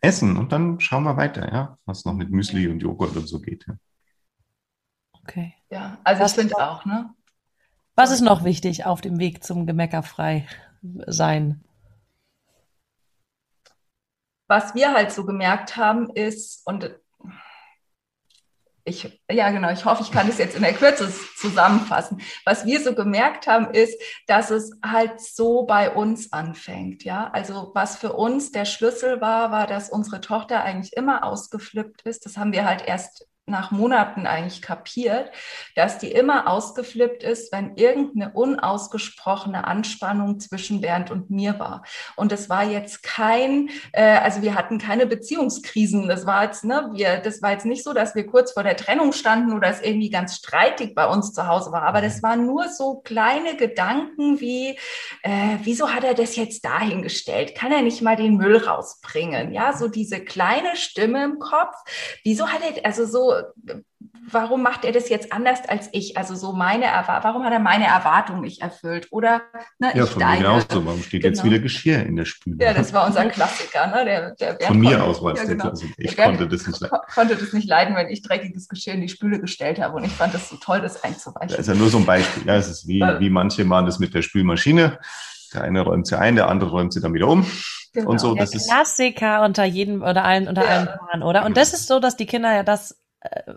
essen 0.00 0.36
und 0.36 0.52
dann 0.52 0.80
schauen 0.80 1.04
wir 1.04 1.16
weiter, 1.16 1.52
ja, 1.52 1.78
was 1.84 2.04
noch 2.04 2.14
mit 2.14 2.30
Müsli 2.30 2.68
und 2.68 2.80
Joghurt 2.80 3.16
und 3.16 3.26
so 3.26 3.40
geht. 3.40 3.66
Ja. 3.66 3.74
Okay. 5.22 5.54
Ja, 5.70 5.98
also 6.04 6.22
Was 6.22 6.32
ich 6.32 6.38
finde 6.38 6.56
auch, 6.56 6.84
ne? 6.84 7.14
Was 7.94 8.12
ist 8.12 8.20
noch 8.20 8.44
wichtig 8.44 8.86
auf 8.86 9.00
dem 9.00 9.18
Weg 9.18 9.42
zum 9.42 9.66
Gemeckerfrei 9.66 10.46
sein? 11.06 11.64
Was 14.46 14.74
wir 14.74 14.94
halt 14.94 15.12
so 15.12 15.26
gemerkt 15.26 15.76
haben 15.76 16.08
ist, 16.10 16.66
und 16.66 16.90
ich, 18.88 19.20
ja 19.30 19.50
genau, 19.50 19.70
ich 19.70 19.84
hoffe, 19.84 20.02
ich 20.02 20.10
kann 20.10 20.28
es 20.28 20.38
jetzt 20.38 20.56
in 20.56 20.62
der 20.62 20.72
Kürze 20.72 21.12
zusammenfassen. 21.36 22.20
Was 22.44 22.66
wir 22.66 22.80
so 22.80 22.94
gemerkt 22.94 23.46
haben, 23.46 23.72
ist, 23.72 24.00
dass 24.26 24.50
es 24.50 24.72
halt 24.84 25.20
so 25.20 25.64
bei 25.64 25.90
uns 25.90 26.32
anfängt, 26.32 27.04
ja. 27.04 27.30
Also 27.32 27.70
was 27.74 27.96
für 27.96 28.12
uns 28.14 28.50
der 28.50 28.64
Schlüssel 28.64 29.20
war, 29.20 29.50
war, 29.50 29.66
dass 29.66 29.90
unsere 29.90 30.20
Tochter 30.20 30.62
eigentlich 30.62 30.96
immer 30.96 31.24
ausgeflippt 31.24 32.02
ist. 32.02 32.24
Das 32.24 32.36
haben 32.36 32.52
wir 32.52 32.64
halt 32.64 32.82
erst 32.86 33.26
nach 33.48 33.70
Monaten 33.70 34.26
eigentlich 34.26 34.62
kapiert, 34.62 35.30
dass 35.74 35.98
die 35.98 36.12
immer 36.12 36.48
ausgeflippt 36.48 37.22
ist, 37.22 37.52
wenn 37.52 37.76
irgendeine 37.76 38.32
unausgesprochene 38.32 39.66
Anspannung 39.66 40.40
zwischen 40.40 40.80
Bernd 40.80 41.10
und 41.10 41.30
mir 41.30 41.58
war. 41.58 41.82
Und 42.16 42.32
es 42.32 42.48
war 42.48 42.64
jetzt 42.64 43.02
kein, 43.02 43.70
äh, 43.92 44.18
also 44.18 44.42
wir 44.42 44.54
hatten 44.54 44.78
keine 44.78 45.06
Beziehungskrisen. 45.06 46.08
Das 46.08 46.26
war 46.26 46.44
jetzt, 46.44 46.64
ne, 46.64 46.90
wir, 46.92 47.18
das 47.18 47.42
war 47.42 47.52
jetzt 47.52 47.66
nicht 47.66 47.84
so, 47.84 47.92
dass 47.92 48.14
wir 48.14 48.26
kurz 48.26 48.52
vor 48.52 48.62
der 48.62 48.76
Trennung 48.76 49.12
standen 49.12 49.52
oder 49.52 49.68
es 49.68 49.80
irgendwie 49.80 50.10
ganz 50.10 50.36
streitig 50.36 50.94
bei 50.94 51.06
uns 51.06 51.32
zu 51.32 51.46
Hause 51.46 51.72
war. 51.72 51.82
Aber 51.82 52.00
das 52.00 52.22
waren 52.22 52.46
nur 52.46 52.68
so 52.68 53.00
kleine 53.04 53.56
Gedanken 53.56 54.40
wie, 54.40 54.78
äh, 55.22 55.56
wieso 55.62 55.92
hat 55.92 56.04
er 56.04 56.14
das 56.14 56.36
jetzt 56.36 56.64
dahingestellt? 56.64 57.54
Kann 57.54 57.72
er 57.72 57.82
nicht 57.82 58.02
mal 58.02 58.16
den 58.16 58.36
Müll 58.36 58.56
rausbringen? 58.56 59.52
Ja, 59.52 59.72
so 59.76 59.88
diese 59.88 60.20
kleine 60.24 60.76
Stimme 60.76 61.24
im 61.24 61.38
Kopf. 61.38 61.74
Wieso 62.24 62.48
hat 62.48 62.60
er, 62.62 62.84
also 62.84 63.06
so, 63.06 63.32
warum 64.30 64.62
macht 64.62 64.84
er 64.84 64.92
das 64.92 65.08
jetzt 65.08 65.32
anders 65.32 65.60
als 65.68 65.88
ich? 65.92 66.16
Also 66.16 66.34
so 66.34 66.52
meine 66.52 66.84
Erwartung, 66.84 67.24
warum 67.30 67.44
hat 67.44 67.52
er 67.52 67.58
meine 67.58 67.86
Erwartung 67.86 68.40
nicht 68.42 68.60
erfüllt? 68.62 69.08
Oder 69.10 69.42
ne, 69.78 69.90
Ja, 69.94 70.04
ich 70.04 70.10
von 70.10 70.18
mir 70.20 70.26
deine. 70.28 70.38
genauso. 70.42 70.86
Warum 70.86 71.02
steht 71.02 71.24
jetzt 71.24 71.42
Genau. 71.42 71.52
wieder 71.52 71.62
Geschirr 71.62 72.02
in 72.04 72.16
der 72.16 72.24
Spüle? 72.26 72.56
Ja, 72.64 72.74
das 72.74 72.92
war 72.92 73.06
unser 73.06 73.24
Klassiker, 73.26 73.86
ne? 73.86 74.04
Der, 74.04 74.30
der 74.34 74.46
Bernd 74.54 74.62
von 74.64 74.78
mir 74.78 74.90
konnte- 74.90 75.04
aus 75.04 75.22
war 75.22 75.32
es 75.32 75.38
ja, 75.40 75.44
der 75.46 75.54
genau. 75.56 75.68
Klassiker. 75.68 75.94
Ich 75.98 76.14
Der 76.16 76.24
konnte 76.26 76.48
das 76.48 76.66
nicht 76.66 76.80
leiden. 76.80 76.96
ko- 76.98 77.04
konnte 77.14 77.36
das 77.36 77.52
nicht 77.52 77.68
leiden, 77.68 77.96
wenn 77.96 78.08
ich 78.08 78.22
dreckiges 78.22 78.68
Geschirr 78.68 78.94
in 78.94 79.00
die 79.00 79.08
Spüle 79.08 79.40
gestellt 79.40 79.80
habe 79.80 79.96
und 79.96 80.04
ich 80.04 80.12
fand 80.12 80.34
das 80.34 80.48
so 80.48 80.56
toll, 80.56 80.80
das 80.80 81.02
einzuweichen. 81.02 81.48
Das 81.48 81.58
ist 81.60 81.68
ja 81.68 81.74
nur 81.74 81.88
so 81.88 81.98
ein 81.98 82.06
Beispiel. 82.06 82.44
Ja, 82.46 82.56
es 82.56 82.68
ist 82.68 82.86
wie, 82.86 83.00
wie 83.00 83.30
manche 83.30 83.64
machen 83.64 83.86
das 83.86 83.98
mit 83.98 84.14
der 84.14 84.22
Spülmaschine. 84.22 84.98
Der 85.54 85.62
eine 85.62 85.80
räumt 85.80 86.06
sie 86.06 86.18
ein, 86.18 86.36
der 86.36 86.48
andere 86.48 86.70
räumt 86.70 86.92
sie 86.92 87.00
dann 87.00 87.14
wieder 87.14 87.26
um. 87.28 87.46
Genau. 87.94 88.10
Und 88.10 88.20
so, 88.20 88.34
Der 88.34 88.44
das 88.44 88.54
ist, 88.54 88.68
Klassiker 88.68 89.42
unter 89.42 89.64
jedem 89.64 90.02
oder 90.02 90.22
allen 90.22 90.46
unter 90.46 90.62
Ja. 90.62 90.68
allen 90.68 90.86
Paaren, 90.86 91.22
oder? 91.22 91.46
Und 91.46 91.56
das 91.56 91.72
ist 91.72 91.86
so, 91.86 91.98
dass 92.00 92.16
die 92.16 92.26
Kinder 92.26 92.54
ja 92.54 92.62
das 92.62 92.98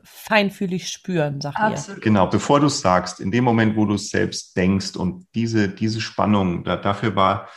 feinfühlig 0.04 0.90
spüren, 0.90 1.40
sagt 1.40 1.60
ihr. 1.60 1.66
Absolut. 1.66 2.02
genau, 2.02 2.28
bevor 2.28 2.60
du 2.60 2.68
es 2.68 2.82
sagst, 2.82 3.20
in 3.20 3.32
dem 3.32 3.44
Moment, 3.44 3.76
wo 3.76 3.86
du 3.86 3.96
es 3.96 4.10
selbst 4.10 4.58
denkst 4.58 4.96
und 4.96 5.28
diese, 5.36 5.70
diese 5.70 6.02
Spannung, 6.02 6.64
da, 6.64 6.78
dafür 6.78 7.16
war 7.16 7.48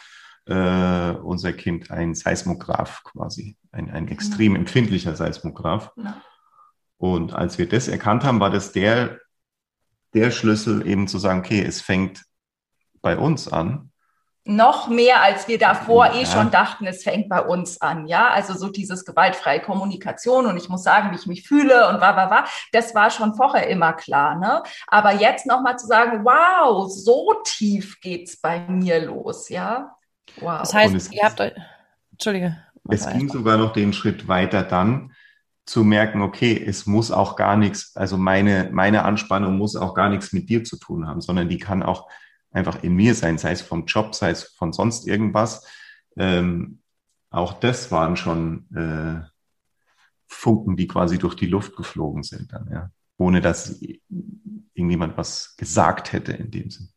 äh, 0.47 1.11
unser 1.23 1.53
Kind 1.55 1.91
ein 1.91 2.15
Seismograph 2.15 3.03
quasi, 3.05 3.57
ein, 3.73 3.91
ein 3.91 4.09
extrem 4.09 4.55
empfindlicher 4.55 5.17
Seismograph. 5.17 5.93
Ja. 5.97 6.21
Und 6.99 7.33
als 7.35 7.59
wir 7.59 7.69
das 7.69 7.89
erkannt 7.89 8.25
haben, 8.25 8.41
war 8.41 8.51
das 8.51 8.73
der, 8.73 9.21
der 10.13 10.31
Schlüssel 10.31 10.87
eben 10.87 11.09
zu 11.09 11.19
sagen, 11.19 11.41
okay, 11.41 11.63
es 11.63 11.81
fängt 11.81 12.23
bei 13.01 13.17
uns 13.17 13.49
an. 13.49 13.91
Noch 14.47 14.89
mehr, 14.89 15.23
als 15.23 15.49
wir 15.49 15.59
davor 15.59 16.13
eh 16.13 16.21
Ja. 16.21 16.27
schon 16.27 16.51
dachten, 16.51 16.87
es 16.87 17.03
fängt 17.03 17.31
bei 17.31 17.41
uns 17.41 17.81
an, 17.81 18.07
ja. 18.07 18.29
Also 18.29 18.53
so 18.53 18.69
dieses 18.69 19.07
gewaltfreie 19.07 19.61
Kommunikation 19.61 20.45
und 20.45 20.59
ich 20.59 20.69
muss 20.69 20.83
sagen, 20.83 21.11
wie 21.13 21.17
ich 21.17 21.27
mich 21.27 21.49
fühle 21.49 21.89
und 21.89 22.01
wa, 22.03 22.15
wa, 22.15 22.29
wa, 22.31 22.45
das 22.73 22.95
war 22.95 23.11
schon 23.11 23.35
vorher 23.35 23.69
immer 23.69 23.95
klar, 23.95 24.35
ne? 24.37 24.63
Aber 24.87 25.15
jetzt 25.15 25.47
nochmal 25.47 25.79
zu 25.79 25.87
sagen, 25.87 26.25
wow, 26.27 26.91
so 26.91 27.35
tief 27.45 28.01
geht's 28.03 28.37
bei 28.37 28.61
mir 28.69 29.07
los, 29.07 29.49
ja. 29.49 29.97
Wow. 30.41 30.59
Das 30.59 30.73
Und 30.73 30.79
heißt, 30.79 30.95
es- 30.95 31.13
ihr 31.13 31.23
habt 31.23 31.41
euch. 31.41 31.53
Entschuldige. 32.13 32.57
Es 32.91 33.09
ging 33.09 33.31
sogar 33.31 33.57
noch 33.57 33.73
den 33.73 33.95
Schritt 33.95 34.29
weiter 34.29 34.63
dann 34.63 35.13
zu 35.65 35.85
merken, 35.85 36.21
okay, 36.21 36.63
es 36.69 36.85
muss 36.85 37.11
auch 37.11 37.37
gar 37.37 37.57
nichts, 37.57 37.97
also 37.97 38.19
meine, 38.19 38.69
meine 38.73 39.05
Anspannung 39.07 39.57
muss 39.57 39.75
auch 39.75 39.95
gar 39.95 40.11
nichts 40.11 40.35
mit 40.35 40.51
dir 40.51 40.65
zu 40.65 40.77
tun 40.79 41.09
haben, 41.09 41.23
sondern 41.23 41.49
die 41.49 41.57
kann 41.57 41.83
auch 41.83 42.07
einfach 42.55 42.83
in 42.83 42.95
mir 42.95 43.15
sein, 43.15 43.37
sei 43.37 43.53
es 43.53 43.63
vom 43.63 43.85
Job, 43.87 44.15
sei 44.15 44.31
es 44.31 44.45
von 44.45 44.73
sonst 44.73 45.07
irgendwas. 45.07 45.67
Ähm, 46.17 46.81
auch 47.31 47.55
das 47.55 47.91
waren 47.91 48.17
schon 48.17 48.67
äh, 48.75 49.29
Funken, 50.27 50.77
die 50.77 50.87
quasi 50.87 51.19
durch 51.19 51.35
die 51.35 51.47
Luft 51.47 51.77
geflogen 51.77 52.23
sind 52.23 52.53
dann, 52.53 52.69
ja. 52.71 52.91
Ohne 53.17 53.41
dass 53.41 53.81
irgendjemand 54.75 55.17
was 55.17 55.57
gesagt 55.57 56.13
hätte 56.13 56.33
in 56.33 56.51
dem 56.51 56.71
Sinn. 56.71 56.89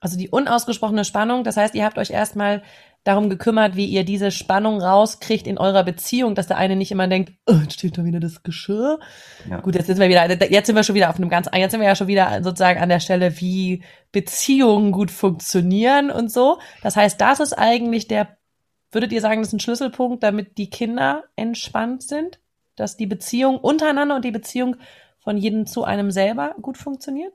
Also 0.00 0.16
die 0.16 0.30
unausgesprochene 0.30 1.04
Spannung, 1.04 1.44
das 1.44 1.58
heißt, 1.58 1.74
ihr 1.74 1.84
habt 1.84 1.98
euch 1.98 2.10
erstmal 2.10 2.62
darum 3.04 3.30
gekümmert, 3.30 3.76
wie 3.76 3.86
ihr 3.86 4.04
diese 4.04 4.30
Spannung 4.30 4.80
rauskriegt 4.82 5.46
in 5.46 5.56
eurer 5.56 5.84
Beziehung, 5.84 6.34
dass 6.34 6.48
der 6.48 6.58
eine 6.58 6.76
nicht 6.76 6.92
immer 6.92 7.08
denkt, 7.08 7.32
oh, 7.46 7.54
jetzt 7.54 7.74
steht 7.74 7.96
da 7.96 8.04
wieder 8.04 8.20
das 8.20 8.42
Geschirr. 8.42 9.00
Ja. 9.48 9.60
Gut, 9.60 9.74
jetzt 9.74 9.86
sind 9.86 9.98
wir 9.98 10.08
wieder, 10.08 10.28
jetzt 10.50 10.66
sind 10.66 10.76
wir 10.76 10.84
schon 10.84 10.94
wieder 10.94 11.08
auf 11.08 11.16
einem 11.16 11.30
ganz, 11.30 11.48
jetzt 11.54 11.70
sind 11.70 11.80
wir 11.80 11.88
ja 11.88 11.96
schon 11.96 12.08
wieder 12.08 12.42
sozusagen 12.42 12.80
an 12.80 12.90
der 12.90 13.00
Stelle, 13.00 13.40
wie 13.40 13.82
Beziehungen 14.12 14.92
gut 14.92 15.10
funktionieren 15.10 16.10
und 16.10 16.30
so. 16.30 16.58
Das 16.82 16.96
heißt, 16.96 17.20
das 17.20 17.40
ist 17.40 17.54
eigentlich 17.54 18.06
der, 18.06 18.36
würdet 18.92 19.12
ihr 19.12 19.22
sagen, 19.22 19.40
das 19.40 19.48
ist 19.48 19.54
ein 19.54 19.60
Schlüsselpunkt, 19.60 20.22
damit 20.22 20.58
die 20.58 20.68
Kinder 20.68 21.24
entspannt 21.36 22.02
sind, 22.02 22.38
dass 22.76 22.98
die 22.98 23.06
Beziehung 23.06 23.58
untereinander 23.58 24.16
und 24.16 24.24
die 24.24 24.30
Beziehung 24.30 24.76
von 25.20 25.38
jedem 25.38 25.66
zu 25.66 25.84
einem 25.84 26.10
selber 26.10 26.54
gut 26.60 26.76
funktioniert? 26.76 27.32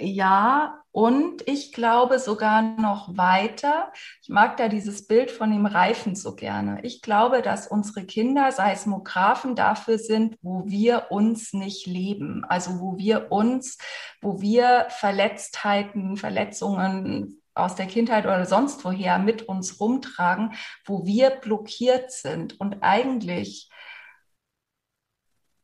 Ja, 0.00 0.82
und 0.92 1.46
ich 1.46 1.72
glaube 1.72 2.18
sogar 2.18 2.62
noch 2.62 3.16
weiter. 3.16 3.92
Ich 4.22 4.28
mag 4.28 4.56
da 4.56 4.68
dieses 4.68 5.06
Bild 5.06 5.30
von 5.30 5.50
dem 5.50 5.66
Reifen 5.66 6.16
so 6.16 6.34
gerne. 6.34 6.80
Ich 6.82 7.02
glaube, 7.02 7.42
dass 7.42 7.68
unsere 7.68 8.04
Kinder 8.04 8.50
Seismographen 8.50 9.54
dafür 9.54 9.98
sind, 9.98 10.36
wo 10.42 10.64
wir 10.66 11.06
uns 11.10 11.52
nicht 11.52 11.86
leben. 11.86 12.44
Also 12.48 12.80
wo 12.80 12.96
wir 12.98 13.30
uns, 13.30 13.78
wo 14.20 14.40
wir 14.40 14.86
Verletztheiten, 14.88 16.16
Verletzungen 16.16 17.40
aus 17.54 17.74
der 17.74 17.86
Kindheit 17.86 18.24
oder 18.24 18.46
sonst 18.46 18.84
woher 18.84 19.18
mit 19.18 19.42
uns 19.42 19.80
rumtragen, 19.80 20.54
wo 20.86 21.04
wir 21.04 21.30
blockiert 21.30 22.10
sind. 22.10 22.58
Und 22.58 22.78
eigentlich 22.80 23.68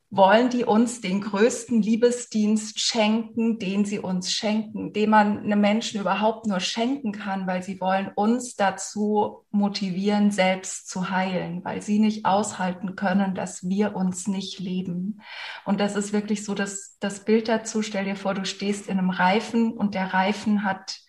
wollen 0.09 0.49
die 0.49 0.63
uns 0.63 1.01
den 1.01 1.19
größten 1.19 1.81
Liebesdienst 1.81 2.79
schenken, 2.79 3.59
den 3.59 3.83
sie 3.83 3.99
uns 3.99 4.31
schenken, 4.31 4.93
den 4.93 5.09
man 5.09 5.39
einem 5.39 5.59
Menschen 5.59 5.99
überhaupt 5.99 6.45
nur 6.45 6.61
schenken 6.61 7.11
kann, 7.11 7.45
weil 7.45 7.61
sie 7.61 7.81
wollen 7.81 8.11
uns 8.15 8.55
dazu 8.55 9.45
motivieren, 9.51 10.31
selbst 10.31 10.89
zu 10.89 11.09
heilen, 11.09 11.63
weil 11.65 11.81
sie 11.81 11.99
nicht 11.99 12.25
aushalten 12.25 12.95
können, 12.95 13.35
dass 13.35 13.67
wir 13.67 13.97
uns 13.97 14.27
nicht 14.27 14.59
leben. 14.59 15.21
Und 15.65 15.81
das 15.81 15.97
ist 15.97 16.13
wirklich 16.13 16.45
so 16.45 16.53
das, 16.55 16.97
das 17.01 17.25
Bild 17.25 17.49
dazu. 17.49 17.81
Stell 17.81 18.05
dir 18.05 18.15
vor, 18.15 18.33
du 18.33 18.45
stehst 18.45 18.87
in 18.87 18.99
einem 18.99 19.09
Reifen 19.09 19.73
und 19.73 19.93
der 19.93 20.13
Reifen 20.13 20.63
hat 20.63 20.99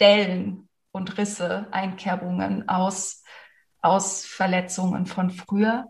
Dellen 0.00 0.68
und 0.90 1.18
Risse, 1.18 1.68
Einkerbungen 1.70 2.68
aus, 2.68 3.22
aus 3.80 4.24
Verletzungen 4.24 5.06
von 5.06 5.30
früher. 5.30 5.86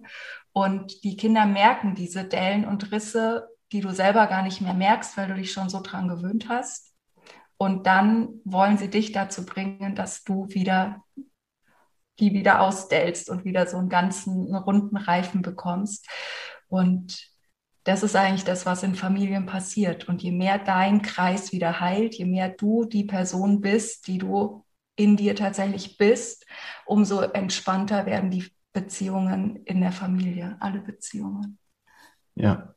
Und 0.54 1.04
die 1.04 1.16
Kinder 1.18 1.44
merken 1.44 1.94
diese 1.94 2.24
Dellen 2.24 2.64
und 2.64 2.90
Risse, 2.92 3.48
die 3.72 3.80
du 3.80 3.90
selber 3.90 4.26
gar 4.28 4.42
nicht 4.42 4.62
mehr 4.62 4.72
merkst, 4.72 5.16
weil 5.18 5.28
du 5.28 5.34
dich 5.34 5.52
schon 5.52 5.68
so 5.68 5.82
dran 5.82 6.08
gewöhnt 6.08 6.48
hast. 6.48 6.94
Und 7.58 7.86
dann 7.86 8.40
wollen 8.44 8.78
sie 8.78 8.88
dich 8.88 9.12
dazu 9.12 9.44
bringen, 9.44 9.94
dass 9.94 10.24
du 10.24 10.48
wieder 10.48 11.02
die 12.20 12.32
wieder 12.32 12.60
ausstellst 12.60 13.28
und 13.28 13.44
wieder 13.44 13.66
so 13.66 13.76
einen 13.76 13.88
ganzen 13.88 14.46
einen 14.46 14.54
runden 14.54 14.96
Reifen 14.96 15.42
bekommst. 15.42 16.08
Und 16.68 17.28
das 17.84 18.02
ist 18.02 18.16
eigentlich 18.16 18.44
das, 18.44 18.64
was 18.66 18.82
in 18.82 18.94
Familien 18.94 19.46
passiert. 19.46 20.08
Und 20.08 20.22
je 20.22 20.32
mehr 20.32 20.58
dein 20.58 21.02
Kreis 21.02 21.52
wieder 21.52 21.80
heilt, 21.80 22.14
je 22.14 22.24
mehr 22.24 22.48
du 22.48 22.84
die 22.84 23.04
Person 23.04 23.60
bist, 23.60 24.06
die 24.06 24.18
du 24.18 24.64
in 24.96 25.16
dir 25.16 25.34
tatsächlich 25.34 25.98
bist, 25.98 26.46
umso 26.86 27.20
entspannter 27.20 28.06
werden 28.06 28.30
die 28.30 28.50
Beziehungen 28.74 29.64
in 29.64 29.80
der 29.80 29.92
Familie, 29.92 30.58
alle 30.60 30.80
Beziehungen. 30.80 31.58
Ja. 32.34 32.74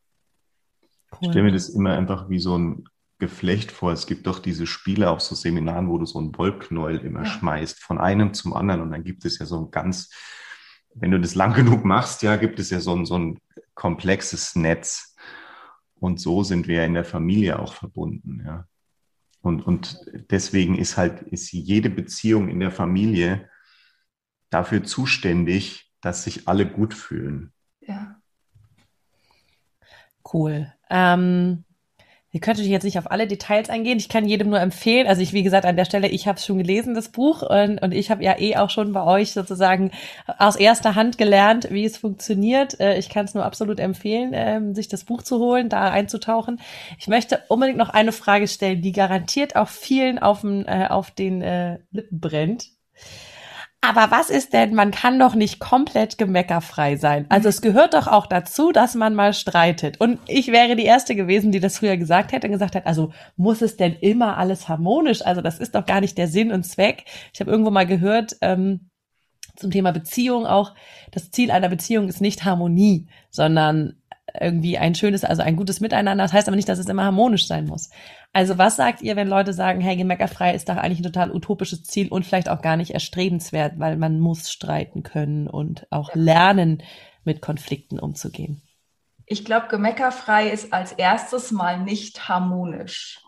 Cool. 1.12 1.20
Ich 1.22 1.30
stelle 1.30 1.43
mir 1.43 1.52
das 1.52 1.70
immer 1.70 1.98
einfach 1.98 2.30
wie 2.30 2.39
so 2.39 2.58
ein 2.58 2.86
Geflecht 3.20 3.72
vor. 3.72 3.91
Es 3.91 4.06
gibt 4.06 4.28
doch 4.28 4.39
diese 4.39 4.68
Spiele 4.68 5.10
auf 5.10 5.22
so 5.22 5.34
Seminaren, 5.36 5.89
wo 5.89 5.98
du 5.98 6.06
so 6.06 6.22
ein 6.22 6.38
Wollknäuel 6.38 7.00
immer 7.00 7.24
ja. 7.24 7.26
schmeißt, 7.26 7.82
von 7.82 7.98
einem 7.98 8.34
zum 8.34 8.54
anderen. 8.54 8.82
Und 8.82 8.91
dann 8.91 9.04
gibt 9.04 9.26
es 9.26 9.39
ja 9.39 9.45
so 9.45 9.60
ein 9.60 9.72
ganz, 9.72 10.14
wenn 10.93 11.12
du 11.12 11.20
das 11.20 11.36
lang 11.36 11.54
genug 11.56 11.84
machst, 11.84 12.22
ja, 12.22 12.36
gibt 12.36 12.60
es 12.60 12.70
ja 12.70 12.80
so 12.80 12.95
ein, 12.95 13.06
so 13.06 13.18
ein 13.18 13.39
komplexes 13.74 14.56
Netz. 14.56 15.16
Und 15.95 16.20
so 16.20 16.43
sind 16.43 16.68
wir 16.68 16.86
in 16.86 16.93
der 16.93 17.06
Familie 17.06 17.58
auch 17.58 17.74
verbunden, 17.74 18.43
ja. 18.45 18.68
Und, 19.41 19.66
und 19.66 20.00
deswegen 20.30 20.78
ist 20.78 20.98
halt, 20.98 21.22
ist 21.22 21.52
jede 21.54 21.89
Beziehung 21.89 22.50
in 22.50 22.60
der 22.60 22.72
Familie 22.72 23.50
dafür 24.50 24.84
zuständig, 24.84 25.86
dass 26.02 26.24
sich 26.24 26.48
alle 26.48 26.66
gut 26.66 26.93
fühlen. 26.93 27.52
Ja. 27.82 28.18
Cool. 30.34 30.74
Ähm, 30.89 31.64
ihr 32.32 32.41
könnt 32.41 32.58
natürlich 32.58 32.72
jetzt 32.72 32.84
nicht 32.84 33.00
auf 33.00 33.10
alle 33.10 33.28
Details 33.28 33.70
eingehen. 33.70 33.98
Ich 33.98 34.10
kann 34.10 34.28
jedem 34.28 34.50
nur 34.50 34.60
empfehlen. 34.60 35.08
Also 35.08 35.22
ich, 35.22 35.32
wie 35.34 35.43
gesagt, 35.43 35.66
an 35.66 35.78
der 35.78 35.86
Stelle, 35.86 36.10
ich 36.10 36.28
habe 36.28 36.39
schon 36.39 36.58
gelesen, 36.58 36.93
das 36.93 37.10
Buch, 37.10 37.41
und, 37.41 37.82
und 37.82 37.93
ich 37.93 38.12
habe 38.12 38.24
ja 38.24 38.38
eh 38.38 38.58
auch 38.58 38.70
schon 38.70 38.91
bei 38.91 39.04
euch 39.04 39.32
sozusagen 39.32 39.91
aus 40.38 40.58
erster 40.58 40.95
Hand 40.95 41.18
gelernt, 41.18 41.70
wie 41.72 41.86
es 41.86 41.98
funktioniert. 41.98 42.80
Äh, 42.80 42.98
ich 42.98 43.10
kann 43.10 43.26
es 43.26 43.34
nur 43.34 43.45
absolut 43.45 43.80
empfehlen, 43.80 44.32
ähm, 44.34 44.76
sich 44.76 44.89
das 44.89 45.06
Buch 45.06 45.24
zu 45.24 45.39
holen, 45.39 45.70
da 45.70 45.89
einzutauchen. 45.89 46.60
Ich 47.00 47.08
möchte 47.08 47.41
unbedingt 47.48 47.78
noch 47.78 47.89
eine 47.89 48.12
Frage 48.12 48.48
stellen, 48.48 48.82
die 48.82 48.91
garantiert 48.91 49.56
auch 49.56 49.70
vielen 49.70 50.20
auf, 50.20 50.41
den, 50.41 50.66
äh, 50.68 50.88
auf 50.89 51.12
den 51.12 51.41
äh, 51.41 51.80
Lippen 51.91 52.20
brennt. 52.20 52.68
Aber 53.82 54.11
was 54.11 54.30
ist 54.30 54.53
denn, 54.53 54.73
man 54.73 54.91
kann 54.91 55.19
doch 55.19 55.36
nicht 55.36 55.59
komplett 55.59 56.17
gemeckerfrei 56.17 56.97
sein. 56.97 57.25
Also 57.30 57.47
es 57.47 57.61
gehört 57.61 57.93
doch 57.93 58.07
auch 58.07 58.25
dazu, 58.25 58.71
dass 58.71 58.95
man 58.95 59.13
mal 59.13 59.34
streitet. 59.34 60.01
Und 60.01 60.19
ich 60.28 60.51
wäre 60.51 60.75
die 60.75 60.86
Erste 60.86 61.15
gewesen, 61.15 61.51
die 61.51 61.59
das 61.59 61.78
früher 61.78 61.95
gesagt 61.95 62.32
hätte 62.32 62.47
und 62.47 62.53
gesagt 62.53 62.75
hat, 62.75 62.86
also 62.86 63.13
muss 63.36 63.61
es 63.61 63.78
denn 63.78 63.93
immer 63.93 64.38
alles 64.38 64.67
harmonisch? 64.67 65.21
Also 65.21 65.41
das 65.41 65.59
ist 65.59 65.75
doch 65.75 65.86
gar 65.86 66.01
nicht 66.01 66.17
der 66.17 66.28
Sinn 66.28 66.51
und 66.51 66.63
Zweck. 66.63 67.05
Ich 67.34 67.39
habe 67.39 67.51
irgendwo 67.51 67.69
mal 67.71 67.86
gehört, 67.86 68.36
ähm, 68.41 68.89
zum 69.55 69.71
Thema 69.71 69.91
Beziehung 69.91 70.45
auch, 70.45 70.73
das 71.11 71.32
Ziel 71.32 71.51
einer 71.51 71.69
Beziehung 71.69 72.07
ist 72.07 72.21
nicht 72.21 72.45
Harmonie, 72.45 73.07
sondern 73.30 73.97
irgendwie 74.39 74.77
ein 74.77 74.95
schönes, 74.95 75.23
also 75.23 75.41
ein 75.41 75.55
gutes 75.55 75.79
Miteinander. 75.79 76.23
Das 76.23 76.33
heißt 76.33 76.47
aber 76.47 76.55
nicht, 76.55 76.69
dass 76.69 76.79
es 76.79 76.89
immer 76.89 77.03
harmonisch 77.03 77.47
sein 77.47 77.65
muss. 77.65 77.89
Also 78.33 78.57
was 78.57 78.75
sagt 78.75 79.01
ihr, 79.01 79.15
wenn 79.15 79.27
Leute 79.27 79.53
sagen, 79.53 79.81
hey, 79.81 79.95
gemeckerfrei 79.95 80.53
ist 80.53 80.69
doch 80.69 80.77
eigentlich 80.77 80.99
ein 80.99 81.11
total 81.11 81.31
utopisches 81.31 81.83
Ziel 81.83 82.07
und 82.09 82.25
vielleicht 82.25 82.49
auch 82.49 82.61
gar 82.61 82.77
nicht 82.77 82.91
erstrebenswert, 82.91 83.79
weil 83.79 83.97
man 83.97 84.19
muss 84.19 84.51
streiten 84.51 85.03
können 85.03 85.47
und 85.47 85.88
auch 85.89 86.13
lernen, 86.13 86.83
mit 87.23 87.41
Konflikten 87.41 87.99
umzugehen? 87.99 88.61
Ich 89.25 89.43
glaube, 89.43 89.67
gemeckerfrei 89.67 90.49
ist 90.49 90.73
als 90.73 90.93
erstes 90.93 91.51
mal 91.51 91.83
nicht 91.83 92.29
harmonisch. 92.29 93.21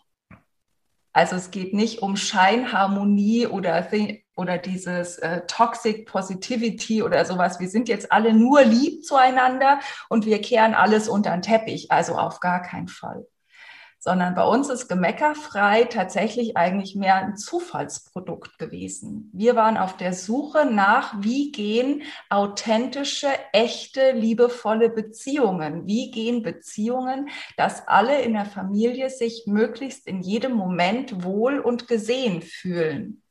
Also 1.12 1.36
es 1.36 1.50
geht 1.50 1.74
nicht 1.74 2.02
um 2.02 2.16
Scheinharmonie 2.16 3.46
oder, 3.46 3.92
oder 4.40 4.58
dieses 4.58 5.18
äh, 5.18 5.42
Toxic 5.46 6.06
Positivity 6.06 7.02
oder 7.02 7.24
sowas. 7.24 7.60
Wir 7.60 7.68
sind 7.68 7.88
jetzt 7.88 8.10
alle 8.10 8.32
nur 8.32 8.62
lieb 8.62 9.04
zueinander 9.04 9.80
und 10.08 10.26
wir 10.26 10.40
kehren 10.40 10.74
alles 10.74 11.08
unter 11.08 11.30
den 11.30 11.42
Teppich. 11.42 11.92
Also 11.92 12.16
auf 12.16 12.40
gar 12.40 12.62
keinen 12.62 12.88
Fall 12.88 13.26
sondern 14.02 14.34
bei 14.34 14.44
uns 14.44 14.70
ist 14.70 14.88
Gemeckerfrei 14.88 15.84
tatsächlich 15.84 16.56
eigentlich 16.56 16.96
mehr 16.96 17.16
ein 17.16 17.36
Zufallsprodukt 17.36 18.58
gewesen. 18.58 19.30
Wir 19.34 19.56
waren 19.56 19.76
auf 19.76 19.96
der 19.98 20.14
Suche 20.14 20.64
nach, 20.64 21.14
wie 21.20 21.52
gehen 21.52 22.02
authentische, 22.30 23.28
echte, 23.52 24.12
liebevolle 24.12 24.88
Beziehungen? 24.88 25.86
Wie 25.86 26.10
gehen 26.10 26.42
Beziehungen, 26.42 27.28
dass 27.58 27.86
alle 27.86 28.22
in 28.22 28.32
der 28.32 28.46
Familie 28.46 29.10
sich 29.10 29.44
möglichst 29.46 30.06
in 30.06 30.22
jedem 30.22 30.52
Moment 30.52 31.22
wohl 31.22 31.58
und 31.58 31.86
gesehen 31.86 32.40
fühlen? 32.40 33.22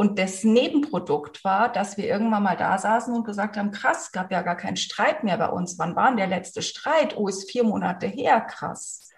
Und 0.00 0.18
das 0.18 0.44
Nebenprodukt 0.44 1.44
war, 1.44 1.70
dass 1.70 1.98
wir 1.98 2.06
irgendwann 2.06 2.42
mal 2.42 2.56
da 2.56 2.78
saßen 2.78 3.12
und 3.14 3.24
gesagt 3.24 3.58
haben, 3.58 3.70
krass, 3.70 4.12
gab 4.12 4.32
ja 4.32 4.40
gar 4.40 4.56
keinen 4.56 4.78
Streit 4.78 5.24
mehr 5.24 5.36
bei 5.36 5.50
uns. 5.50 5.78
Wann 5.78 5.94
war 5.94 6.08
denn 6.08 6.16
der 6.16 6.26
letzte 6.26 6.62
Streit? 6.62 7.18
Oh, 7.18 7.28
ist 7.28 7.50
vier 7.50 7.64
Monate 7.64 8.06
her, 8.06 8.40
krass. 8.40 9.10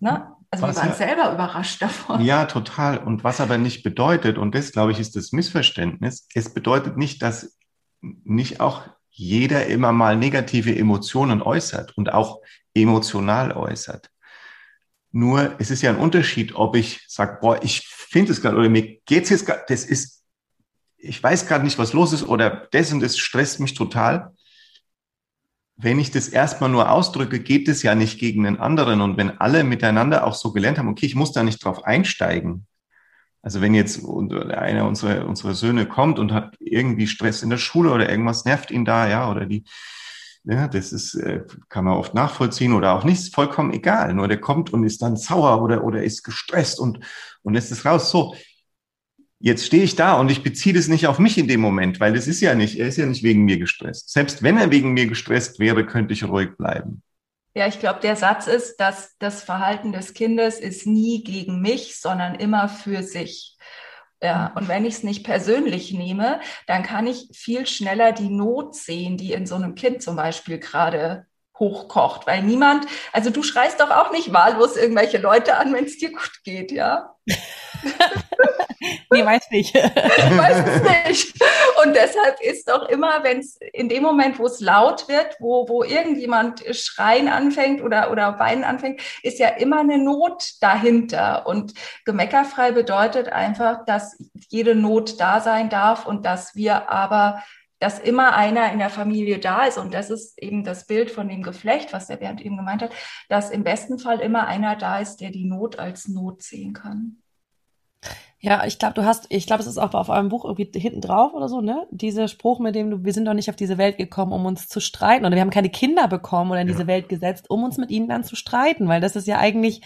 Ne? 0.00 0.34
Also 0.50 0.66
was 0.66 0.74
wir 0.74 0.80
waren 0.80 0.88
ja, 0.88 0.94
selber 0.96 1.32
überrascht 1.32 1.80
davon. 1.80 2.22
Ja, 2.22 2.46
total. 2.46 2.98
Und 2.98 3.22
was 3.22 3.40
aber 3.40 3.56
nicht 3.56 3.84
bedeutet, 3.84 4.36
und 4.36 4.52
das, 4.56 4.72
glaube 4.72 4.90
ich, 4.90 4.98
ist 4.98 5.14
das 5.14 5.30
Missverständnis, 5.30 6.26
es 6.34 6.52
bedeutet 6.52 6.96
nicht, 6.96 7.22
dass 7.22 7.56
nicht 8.00 8.58
auch 8.58 8.82
jeder 9.10 9.66
immer 9.66 9.92
mal 9.92 10.16
negative 10.16 10.76
Emotionen 10.76 11.40
äußert 11.40 11.96
und 11.96 12.12
auch 12.12 12.40
emotional 12.74 13.52
äußert. 13.52 14.10
Nur 15.12 15.54
es 15.60 15.70
ist 15.70 15.82
ja 15.82 15.90
ein 15.90 15.98
Unterschied, 15.98 16.56
ob 16.56 16.74
ich 16.74 17.04
sage, 17.06 17.38
boah, 17.40 17.62
ich 17.62 17.86
finde 18.10 18.32
es 18.32 18.42
gerade 18.42 18.56
oder 18.56 18.68
mir 18.68 18.98
geht 19.06 19.24
es 19.24 19.30
jetzt 19.30 19.46
gerade, 19.46 19.64
das 19.68 19.84
ist, 19.84 20.24
ich 20.96 21.22
weiß 21.22 21.46
gerade 21.46 21.64
nicht, 21.64 21.78
was 21.78 21.92
los 21.92 22.12
ist 22.12 22.24
oder 22.24 22.68
das 22.70 22.92
und 22.92 23.00
das 23.00 23.18
stresst 23.18 23.60
mich 23.60 23.74
total 23.74 24.34
wenn 25.82 25.98
ich 25.98 26.10
das 26.10 26.28
erstmal 26.28 26.70
nur 26.70 26.90
ausdrücke, 26.90 27.40
geht 27.40 27.68
es 27.68 27.82
ja 27.82 27.94
nicht 27.94 28.18
gegen 28.18 28.44
den 28.44 28.58
anderen. 28.58 29.00
Und 29.00 29.16
wenn 29.16 29.40
alle 29.40 29.64
miteinander 29.64 30.26
auch 30.26 30.34
so 30.34 30.52
gelernt 30.52 30.78
haben, 30.78 30.88
okay, 30.88 31.06
ich 31.06 31.14
muss 31.14 31.32
da 31.32 31.42
nicht 31.42 31.64
drauf 31.64 31.84
einsteigen. 31.84 32.66
Also 33.42 33.62
wenn 33.62 33.72
jetzt 33.72 34.04
einer 34.04 34.86
unserer, 34.86 35.26
unserer 35.26 35.54
Söhne 35.54 35.86
kommt 35.86 36.18
und 36.18 36.32
hat 36.32 36.56
irgendwie 36.60 37.06
Stress 37.06 37.42
in 37.42 37.48
der 37.48 37.56
Schule 37.56 37.90
oder 37.90 38.10
irgendwas 38.10 38.44
nervt 38.44 38.70
ihn 38.70 38.84
da, 38.84 39.08
ja, 39.08 39.30
oder 39.30 39.46
die, 39.46 39.64
ja, 40.44 40.68
das 40.68 40.92
ist, 40.92 41.14
äh, 41.14 41.44
kann 41.68 41.84
man 41.84 41.94
oft 41.94 42.14
nachvollziehen 42.14 42.72
oder 42.72 42.92
auch 42.92 43.04
nicht, 43.04 43.20
ist 43.20 43.34
vollkommen 43.34 43.72
egal. 43.72 44.14
Nur 44.14 44.28
der 44.28 44.40
kommt 44.40 44.72
und 44.72 44.84
ist 44.84 45.02
dann 45.02 45.16
sauer 45.16 45.62
oder, 45.62 45.84
oder 45.84 46.02
ist 46.02 46.22
gestresst 46.22 46.80
und, 46.80 47.00
und 47.42 47.54
lässt 47.54 47.72
es 47.72 47.84
raus. 47.84 48.10
So, 48.10 48.34
Jetzt 49.42 49.64
stehe 49.64 49.82
ich 49.82 49.96
da 49.96 50.20
und 50.20 50.30
ich 50.30 50.42
beziehe 50.42 50.74
das 50.74 50.88
nicht 50.88 51.06
auf 51.06 51.18
mich 51.18 51.38
in 51.38 51.48
dem 51.48 51.60
Moment, 51.60 51.98
weil 51.98 52.12
das 52.12 52.26
ist 52.26 52.42
ja 52.42 52.54
nicht, 52.54 52.78
er 52.78 52.88
ist 52.88 52.98
ja 52.98 53.06
nicht 53.06 53.22
wegen 53.22 53.46
mir 53.46 53.58
gestresst. 53.58 54.10
Selbst 54.10 54.42
wenn 54.42 54.58
er 54.58 54.70
wegen 54.70 54.92
mir 54.92 55.06
gestresst 55.06 55.58
wäre, 55.58 55.86
könnte 55.86 56.12
ich 56.12 56.24
ruhig 56.24 56.50
bleiben. 56.58 57.02
Ja, 57.54 57.66
ich 57.66 57.80
glaube, 57.80 58.00
der 58.00 58.16
Satz 58.16 58.46
ist, 58.46 58.76
dass 58.76 59.16
das 59.18 59.42
Verhalten 59.42 59.92
des 59.92 60.12
Kindes 60.12 60.60
ist 60.60 60.86
nie 60.86 61.24
gegen 61.24 61.62
mich, 61.62 61.98
sondern 61.98 62.34
immer 62.34 62.68
für 62.68 63.02
sich. 63.02 63.56
Ja, 64.22 64.52
und 64.54 64.68
wenn 64.68 64.84
ich 64.84 64.94
es 64.94 65.02
nicht 65.02 65.24
persönlich 65.24 65.92
nehme, 65.94 66.40
dann 66.66 66.82
kann 66.82 67.06
ich 67.06 67.28
viel 67.32 67.66
schneller 67.66 68.12
die 68.12 68.28
Not 68.28 68.74
sehen, 68.74 69.16
die 69.16 69.32
in 69.32 69.46
so 69.46 69.54
einem 69.54 69.74
Kind 69.74 70.02
zum 70.02 70.14
Beispiel 70.16 70.58
gerade 70.58 71.26
hochkocht, 71.58 72.26
weil 72.26 72.42
niemand, 72.42 72.86
also 73.12 73.30
du 73.30 73.42
schreist 73.42 73.80
doch 73.80 73.90
auch 73.90 74.12
nicht 74.12 74.32
wahllos 74.32 74.76
irgendwelche 74.76 75.18
Leute 75.18 75.56
an, 75.56 75.72
wenn 75.72 75.84
es 75.84 75.98
dir 75.98 76.10
gut 76.10 76.40
geht, 76.44 76.72
ja? 76.72 77.14
nee, 79.12 79.24
weiß 79.24 79.50
nicht. 79.50 79.74
weiß 79.74 80.64
es 80.66 81.08
nicht. 81.08 81.42
Und 81.82 81.94
deshalb 81.94 82.40
ist 82.40 82.68
doch 82.68 82.88
immer, 82.88 83.22
wenn 83.22 83.38
es 83.38 83.56
in 83.72 83.88
dem 83.88 84.02
Moment, 84.02 84.38
wo 84.38 84.46
es 84.46 84.60
laut 84.60 85.08
wird, 85.08 85.36
wo, 85.40 85.68
wo 85.68 85.82
irgendjemand 85.82 86.64
schreien 86.74 87.28
anfängt 87.28 87.82
oder, 87.82 88.10
oder 88.10 88.38
weinen 88.38 88.64
anfängt, 88.64 89.00
ist 89.22 89.38
ja 89.38 89.48
immer 89.48 89.80
eine 89.80 89.98
Not 89.98 90.54
dahinter. 90.60 91.46
Und 91.46 91.74
gemeckerfrei 92.04 92.72
bedeutet 92.72 93.28
einfach, 93.28 93.84
dass 93.84 94.16
jede 94.48 94.74
Not 94.74 95.20
da 95.20 95.40
sein 95.40 95.68
darf 95.68 96.06
und 96.06 96.24
dass 96.24 96.54
wir 96.54 96.90
aber 96.90 97.42
dass 97.80 97.98
immer 97.98 98.34
einer 98.34 98.70
in 98.72 98.78
der 98.78 98.90
Familie 98.90 99.38
da 99.38 99.64
ist. 99.64 99.78
Und 99.78 99.94
das 99.94 100.10
ist 100.10 100.40
eben 100.40 100.64
das 100.64 100.86
Bild 100.86 101.10
von 101.10 101.28
dem 101.28 101.42
Geflecht, 101.42 101.94
was 101.94 102.08
der 102.08 102.16
Bernd 102.16 102.42
eben 102.42 102.58
gemeint 102.58 102.82
hat, 102.82 102.92
dass 103.30 103.50
im 103.50 103.64
besten 103.64 103.98
Fall 103.98 104.20
immer 104.20 104.46
einer 104.46 104.76
da 104.76 104.98
ist, 104.98 105.16
der 105.22 105.30
die 105.30 105.46
Not 105.46 105.78
als 105.78 106.06
Not 106.06 106.42
sehen 106.42 106.74
kann. 106.74 107.22
Ja, 108.42 108.64
ich 108.64 108.78
glaube, 108.78 108.94
du 108.94 109.04
hast, 109.04 109.26
ich 109.28 109.46
glaube, 109.46 109.60
es 109.60 109.66
ist 109.66 109.76
auch 109.76 109.92
auf 109.92 110.08
eurem 110.08 110.30
Buch 110.30 110.46
irgendwie 110.46 110.80
hinten 110.80 111.02
drauf 111.02 111.34
oder 111.34 111.46
so, 111.46 111.60
ne? 111.60 111.86
Dieser 111.90 112.26
Spruch, 112.26 112.58
mit 112.58 112.74
dem 112.74 112.90
du, 112.90 113.04
wir 113.04 113.12
sind 113.12 113.26
doch 113.26 113.34
nicht 113.34 113.50
auf 113.50 113.56
diese 113.56 113.76
Welt 113.76 113.98
gekommen, 113.98 114.32
um 114.32 114.46
uns 114.46 114.66
zu 114.66 114.80
streiten, 114.80 115.26
oder 115.26 115.34
wir 115.34 115.42
haben 115.42 115.50
keine 115.50 115.68
Kinder 115.68 116.08
bekommen 116.08 116.50
oder 116.50 116.62
in 116.62 116.68
ja. 116.68 116.72
diese 116.72 116.86
Welt 116.86 117.10
gesetzt, 117.10 117.50
um 117.50 117.64
uns 117.64 117.76
mit 117.76 117.90
ihnen 117.90 118.08
dann 118.08 118.24
zu 118.24 118.36
streiten, 118.36 118.88
weil 118.88 119.02
das 119.02 119.14
ist 119.14 119.26
ja 119.26 119.38
eigentlich, 119.38 119.82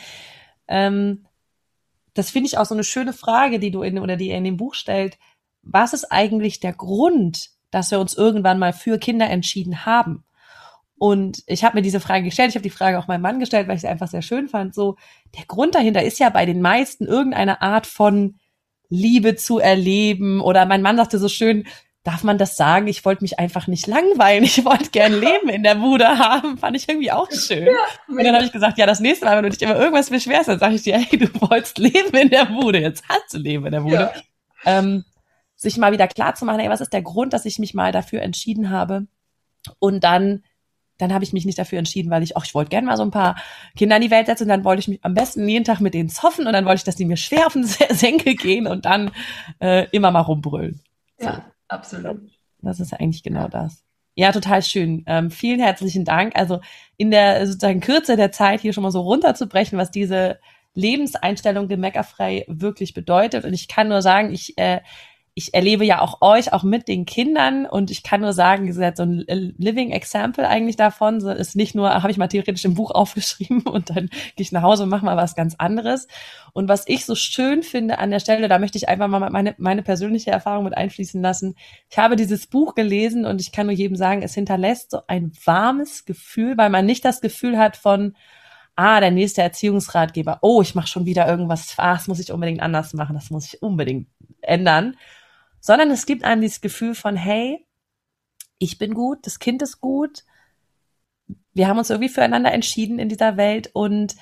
ähm, 0.68 1.26
das 2.14 2.30
finde 2.30 2.46
ich 2.46 2.56
auch 2.56 2.64
so 2.64 2.74
eine 2.74 2.84
schöne 2.84 3.12
Frage, 3.12 3.58
die 3.58 3.72
du 3.72 3.82
in, 3.82 3.98
oder 3.98 4.16
die 4.16 4.28
ihr 4.28 4.36
in 4.36 4.44
dem 4.44 4.56
Buch 4.56 4.74
stellt. 4.74 5.18
Was 5.62 5.92
ist 5.92 6.12
eigentlich 6.12 6.60
der 6.60 6.74
Grund, 6.74 7.50
dass 7.72 7.90
wir 7.90 7.98
uns 7.98 8.14
irgendwann 8.14 8.60
mal 8.60 8.72
für 8.72 8.98
Kinder 8.98 9.28
entschieden 9.28 9.84
haben? 9.84 10.22
Und 10.96 11.42
ich 11.48 11.64
habe 11.64 11.76
mir 11.76 11.82
diese 11.82 11.98
Frage 11.98 12.24
gestellt, 12.24 12.50
ich 12.50 12.54
habe 12.54 12.62
die 12.62 12.70
Frage 12.70 13.00
auch 13.00 13.08
meinem 13.08 13.22
Mann 13.22 13.40
gestellt, 13.40 13.66
weil 13.66 13.74
ich 13.74 13.80
sie 13.80 13.88
einfach 13.88 14.06
sehr 14.06 14.22
schön 14.22 14.48
fand. 14.48 14.76
So, 14.76 14.94
der 15.36 15.44
Grund 15.44 15.74
dahinter 15.74 16.04
ist 16.04 16.20
ja 16.20 16.30
bei 16.30 16.46
den 16.46 16.62
meisten 16.62 17.04
irgendeine 17.04 17.60
Art 17.60 17.88
von 17.88 18.36
Liebe 18.88 19.36
zu 19.36 19.58
erleben. 19.58 20.40
Oder 20.40 20.66
mein 20.66 20.82
Mann 20.82 20.96
sagte 20.96 21.18
so 21.18 21.28
schön, 21.28 21.66
darf 22.04 22.22
man 22.22 22.38
das 22.38 22.56
sagen? 22.56 22.86
Ich 22.86 23.04
wollte 23.04 23.24
mich 23.24 23.38
einfach 23.38 23.66
nicht 23.66 23.86
langweilen. 23.86 24.44
Ich 24.44 24.64
wollte 24.64 24.90
gern 24.90 25.18
Leben 25.18 25.48
in 25.48 25.62
der 25.62 25.74
Bude 25.76 26.06
haben. 26.06 26.58
Fand 26.58 26.76
ich 26.76 26.88
irgendwie 26.88 27.10
auch 27.10 27.30
schön. 27.32 27.66
Ja, 27.66 27.72
und 28.08 28.22
dann 28.22 28.34
habe 28.34 28.44
ich 28.44 28.52
gesagt, 28.52 28.78
ja, 28.78 28.86
das 28.86 29.00
nächste 29.00 29.24
Mal, 29.24 29.36
wenn 29.36 29.44
du 29.44 29.50
dich 29.50 29.62
immer 29.62 29.76
irgendwas 29.76 30.10
beschwerst, 30.10 30.48
dann 30.48 30.58
sage 30.58 30.74
ich 30.74 30.82
dir, 30.82 30.98
hey, 30.98 31.18
du 31.18 31.28
wolltest 31.40 31.78
Leben 31.78 32.16
in 32.16 32.28
der 32.28 32.44
Bude. 32.44 32.80
Jetzt 32.80 33.02
hast 33.08 33.32
du 33.32 33.38
Leben 33.38 33.66
in 33.66 33.72
der 33.72 33.80
Bude. 33.80 33.94
Ja. 33.94 34.12
Ähm, 34.66 35.04
sich 35.56 35.78
mal 35.78 35.92
wieder 35.92 36.06
klar 36.06 36.34
zu 36.34 36.44
machen, 36.44 36.60
ey, 36.60 36.68
was 36.68 36.80
ist 36.80 36.92
der 36.92 37.02
Grund, 37.02 37.32
dass 37.32 37.46
ich 37.46 37.58
mich 37.58 37.74
mal 37.74 37.92
dafür 37.92 38.22
entschieden 38.22 38.70
habe? 38.70 39.06
Und 39.78 40.04
dann 40.04 40.44
dann 40.98 41.12
habe 41.12 41.24
ich 41.24 41.32
mich 41.32 41.44
nicht 41.44 41.58
dafür 41.58 41.78
entschieden, 41.78 42.10
weil 42.10 42.22
ich, 42.22 42.36
auch 42.36 42.44
ich 42.44 42.54
wollte 42.54 42.70
gerne 42.70 42.86
mal 42.86 42.96
so 42.96 43.02
ein 43.02 43.10
paar 43.10 43.36
Kinder 43.76 43.96
in 43.96 44.02
die 44.02 44.10
Welt 44.10 44.26
setzen 44.26 44.44
und 44.44 44.48
dann 44.50 44.64
wollte 44.64 44.80
ich 44.80 44.88
mich 44.88 45.04
am 45.04 45.14
besten 45.14 45.48
jeden 45.48 45.64
Tag 45.64 45.80
mit 45.80 45.94
denen 45.94 46.08
zoffen 46.08 46.46
und 46.46 46.52
dann 46.52 46.64
wollte 46.64 46.78
ich, 46.78 46.84
dass 46.84 46.96
die 46.96 47.04
mir 47.04 47.16
schwer 47.16 47.46
auf 47.46 47.54
den 47.54 47.64
Senkel 47.90 48.34
gehen 48.34 48.66
und 48.66 48.84
dann 48.84 49.10
äh, 49.60 49.88
immer 49.90 50.10
mal 50.10 50.20
rumbrüllen. 50.20 50.80
So. 51.18 51.26
Ja, 51.26 51.44
absolut. 51.68 52.20
Das 52.62 52.80
ist 52.80 52.92
eigentlich 52.94 53.22
genau 53.22 53.48
das. 53.48 53.82
Ja, 54.16 54.30
total 54.30 54.62
schön. 54.62 55.02
Ähm, 55.06 55.30
vielen 55.30 55.60
herzlichen 55.60 56.04
Dank. 56.04 56.36
Also 56.36 56.60
in 56.96 57.10
der 57.10 57.46
sozusagen 57.46 57.80
Kürze 57.80 58.16
der 58.16 58.30
Zeit 58.30 58.60
hier 58.60 58.72
schon 58.72 58.84
mal 58.84 58.92
so 58.92 59.00
runterzubrechen, 59.00 59.76
was 59.76 59.90
diese 59.90 60.38
Lebenseinstellung 60.74 61.68
gemeckerfrei 61.68 62.44
wirklich 62.46 62.94
bedeutet. 62.94 63.44
Und 63.44 63.52
ich 63.52 63.66
kann 63.66 63.88
nur 63.88 64.02
sagen, 64.02 64.32
ich 64.32 64.56
äh, 64.56 64.80
ich 65.36 65.52
erlebe 65.52 65.84
ja 65.84 66.00
auch 66.00 66.22
euch, 66.22 66.52
auch 66.52 66.62
mit 66.62 66.86
den 66.86 67.06
Kindern 67.06 67.66
und 67.66 67.90
ich 67.90 68.04
kann 68.04 68.20
nur 68.20 68.32
sagen, 68.32 68.68
ihr 68.68 68.74
seid 68.74 68.96
so 68.96 69.02
ein 69.02 69.24
Living 69.58 69.90
Example 69.90 70.46
eigentlich 70.48 70.76
davon. 70.76 71.20
So 71.20 71.28
ist 71.30 71.56
nicht 71.56 71.74
nur, 71.74 71.90
habe 71.92 72.10
ich 72.12 72.18
mal 72.18 72.28
theoretisch 72.28 72.64
im 72.64 72.74
Buch 72.74 72.90
aufgeschrieben 72.94 73.62
und 73.62 73.90
dann 73.90 74.08
gehe 74.36 74.44
ich 74.44 74.52
nach 74.52 74.62
Hause 74.62 74.84
und 74.84 74.90
mache 74.90 75.04
mal 75.04 75.16
was 75.16 75.34
ganz 75.34 75.56
anderes. 75.58 76.06
Und 76.52 76.68
was 76.68 76.84
ich 76.86 77.04
so 77.04 77.16
schön 77.16 77.64
finde 77.64 77.98
an 77.98 78.12
der 78.12 78.20
Stelle, 78.20 78.46
da 78.46 78.60
möchte 78.60 78.78
ich 78.78 78.88
einfach 78.88 79.08
mal 79.08 79.28
meine, 79.28 79.56
meine 79.58 79.82
persönliche 79.82 80.30
Erfahrung 80.30 80.64
mit 80.64 80.76
einfließen 80.76 81.20
lassen. 81.20 81.56
Ich 81.90 81.98
habe 81.98 82.14
dieses 82.14 82.46
Buch 82.46 82.76
gelesen 82.76 83.24
und 83.24 83.40
ich 83.40 83.50
kann 83.50 83.66
nur 83.66 83.74
jedem 83.74 83.96
sagen, 83.96 84.22
es 84.22 84.34
hinterlässt 84.34 84.92
so 84.92 85.00
ein 85.08 85.32
warmes 85.44 86.04
Gefühl, 86.04 86.56
weil 86.56 86.70
man 86.70 86.86
nicht 86.86 87.04
das 87.04 87.20
Gefühl 87.20 87.58
hat 87.58 87.76
von, 87.76 88.14
ah, 88.76 89.00
der 89.00 89.10
nächste 89.10 89.42
Erziehungsratgeber, 89.42 90.38
oh, 90.42 90.62
ich 90.62 90.76
mache 90.76 90.86
schon 90.86 91.06
wieder 91.06 91.26
irgendwas, 91.26 91.74
ah, 91.76 91.94
das 91.94 92.06
muss 92.06 92.20
ich 92.20 92.30
unbedingt 92.30 92.60
anders 92.60 92.94
machen, 92.94 93.14
das 93.14 93.30
muss 93.30 93.46
ich 93.46 93.62
unbedingt 93.62 94.06
ändern, 94.40 94.96
sondern 95.64 95.90
es 95.90 96.04
gibt 96.04 96.24
einem 96.24 96.42
dieses 96.42 96.60
Gefühl 96.60 96.94
von, 96.94 97.16
hey, 97.16 97.66
ich 98.58 98.76
bin 98.76 98.92
gut, 98.92 99.20
das 99.22 99.38
Kind 99.38 99.62
ist 99.62 99.80
gut, 99.80 100.22
wir 101.54 101.68
haben 101.68 101.78
uns 101.78 101.88
irgendwie 101.88 102.10
füreinander 102.10 102.52
entschieden 102.52 102.98
in 102.98 103.08
dieser 103.08 103.38
Welt 103.38 103.70
und 103.72 104.14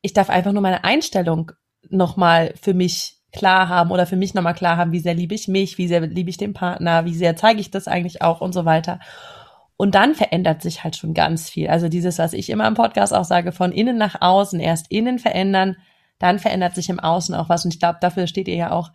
ich 0.00 0.12
darf 0.12 0.28
einfach 0.28 0.50
nur 0.50 0.60
meine 0.60 0.82
Einstellung 0.82 1.52
nochmal 1.88 2.52
für 2.60 2.74
mich 2.74 3.18
klar 3.30 3.68
haben 3.68 3.92
oder 3.92 4.06
für 4.06 4.16
mich 4.16 4.34
nochmal 4.34 4.54
klar 4.54 4.76
haben, 4.76 4.90
wie 4.90 4.98
sehr 4.98 5.14
liebe 5.14 5.36
ich 5.36 5.46
mich, 5.46 5.78
wie 5.78 5.86
sehr 5.86 6.00
liebe 6.00 6.30
ich 6.30 6.36
den 6.36 6.52
Partner, 6.52 7.04
wie 7.04 7.14
sehr 7.14 7.36
zeige 7.36 7.60
ich 7.60 7.70
das 7.70 7.86
eigentlich 7.86 8.20
auch 8.20 8.40
und 8.40 8.52
so 8.52 8.64
weiter. 8.64 8.98
Und 9.76 9.94
dann 9.94 10.16
verändert 10.16 10.62
sich 10.62 10.82
halt 10.82 10.96
schon 10.96 11.14
ganz 11.14 11.48
viel. 11.48 11.68
Also 11.68 11.88
dieses, 11.88 12.18
was 12.18 12.32
ich 12.32 12.50
immer 12.50 12.66
im 12.66 12.74
Podcast 12.74 13.14
auch 13.14 13.24
sage, 13.24 13.52
von 13.52 13.70
innen 13.70 13.98
nach 13.98 14.20
außen, 14.20 14.58
erst 14.58 14.90
innen 14.90 15.20
verändern, 15.20 15.76
dann 16.18 16.40
verändert 16.40 16.74
sich 16.74 16.88
im 16.88 16.98
Außen 16.98 17.36
auch 17.36 17.48
was. 17.48 17.64
Und 17.64 17.72
ich 17.72 17.78
glaube, 17.78 17.98
dafür 18.00 18.26
steht 18.26 18.48
ihr 18.48 18.56
ja 18.56 18.72
auch 18.72 18.90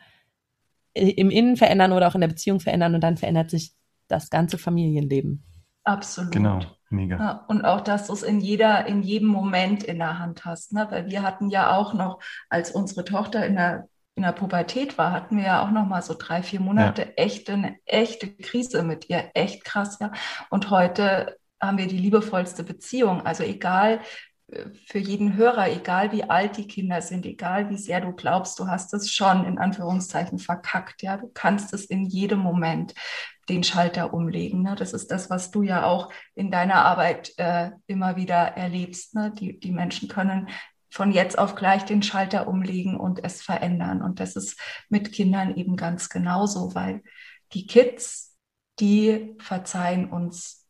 im 0.98 1.30
Innen 1.30 1.58
verändern 1.58 1.92
oder 1.92 2.08
auch 2.08 2.16
in 2.16 2.22
der 2.22 2.28
Beziehung 2.28 2.60
verändern 2.60 2.96
und 2.96 3.02
dann 3.02 3.18
verändert 3.18 3.50
sich 3.50 3.74
das 4.08 4.30
ganze 4.30 4.58
Familienleben. 4.58 5.44
Absolut. 5.84 6.32
Genau, 6.32 6.60
mega. 6.90 7.18
Ja, 7.18 7.46
und 7.48 7.64
auch, 7.64 7.82
dass 7.82 8.08
du 8.08 8.14
es 8.14 8.24
in 8.24 8.42
jeder, 8.42 8.86
in 8.88 9.04
jedem 9.04 9.30
Moment 9.30 9.84
in 9.84 10.00
der 10.00 10.20
Hand 10.20 10.46
hast. 10.46 10.74
Ne? 10.74 10.88
Weil 10.90 11.10
wir 11.10 11.22
hatten 11.22 11.50
ja 11.50 11.76
auch 11.78 11.94
noch, 11.94 12.20
als 12.50 12.72
unsere 12.72 13.06
Tochter 13.06 13.46
in 13.46 13.56
der, 13.56 13.88
in 14.16 14.24
der 14.24 14.34
Pubertät 14.34 14.98
war, 14.98 15.12
hatten 15.12 15.38
wir 15.38 15.46
ja 15.46 15.64
auch 15.64 15.72
noch 15.72 15.86
mal 15.86 16.02
so 16.02 16.16
drei, 16.18 16.44
vier 16.44 16.60
Monate 16.60 17.04
ja. 17.04 17.08
echte, 17.16 17.54
eine 17.54 17.78
echte 17.86 18.28
Krise 18.36 18.84
mit 18.84 19.10
ihr. 19.10 19.32
Echt 19.34 19.64
krass, 19.64 19.98
ja. 20.02 20.12
Und 20.50 20.70
heute 20.72 21.38
haben 21.62 21.78
wir 21.78 21.88
die 21.88 21.98
liebevollste 21.98 22.64
Beziehung. 22.64 23.26
Also 23.26 23.44
egal, 23.44 24.02
für 24.86 25.00
jeden 25.00 25.36
Hörer, 25.36 25.70
egal 25.70 26.14
wie 26.14 26.24
alt 26.24 26.58
die 26.58 26.68
Kinder 26.68 27.02
sind, 27.02 27.26
egal 27.26 27.70
wie 27.70 27.78
sehr 27.78 28.00
du 28.00 28.14
glaubst, 28.14 28.58
du 28.60 28.68
hast 28.68 28.94
es 28.94 29.12
schon 29.12 29.46
in 29.46 29.58
Anführungszeichen 29.58 30.40
verkackt, 30.40 31.02
ja, 31.02 31.18
du 31.18 31.28
kannst 31.34 31.74
es 31.74 31.86
in 31.86 32.06
jedem 32.06 32.40
Moment 32.40 32.94
den 33.50 33.64
Schalter 33.64 34.14
umlegen. 34.14 34.62
Ne? 34.64 34.76
Das 34.76 34.94
ist 34.94 35.12
das, 35.12 35.30
was 35.30 35.52
du 35.52 35.64
ja 35.64 35.86
auch 35.86 36.12
in 36.36 36.52
deiner 36.52 36.86
Arbeit 36.86 37.34
äh, 37.38 37.72
immer 37.88 38.16
wieder 38.16 38.36
erlebst. 38.36 39.16
Ne? 39.16 39.32
Die, 39.38 39.60
die 39.60 39.72
Menschen 39.72 40.08
können 40.10 40.50
von 40.90 41.12
jetzt 41.12 41.38
auf 41.38 41.56
gleich 41.56 41.84
den 41.84 42.02
Schalter 42.02 42.48
umlegen 42.48 42.98
und 42.98 43.24
es 43.24 43.42
verändern. 43.42 44.02
Und 44.02 44.20
das 44.20 44.36
ist 44.36 44.60
mit 44.90 45.12
Kindern 45.12 45.56
eben 45.56 45.76
ganz 45.76 46.10
genauso, 46.10 46.74
weil 46.76 47.04
die 47.54 47.68
Kids, 47.68 48.36
die 48.80 49.36
verzeihen 49.40 50.10
uns 50.10 50.66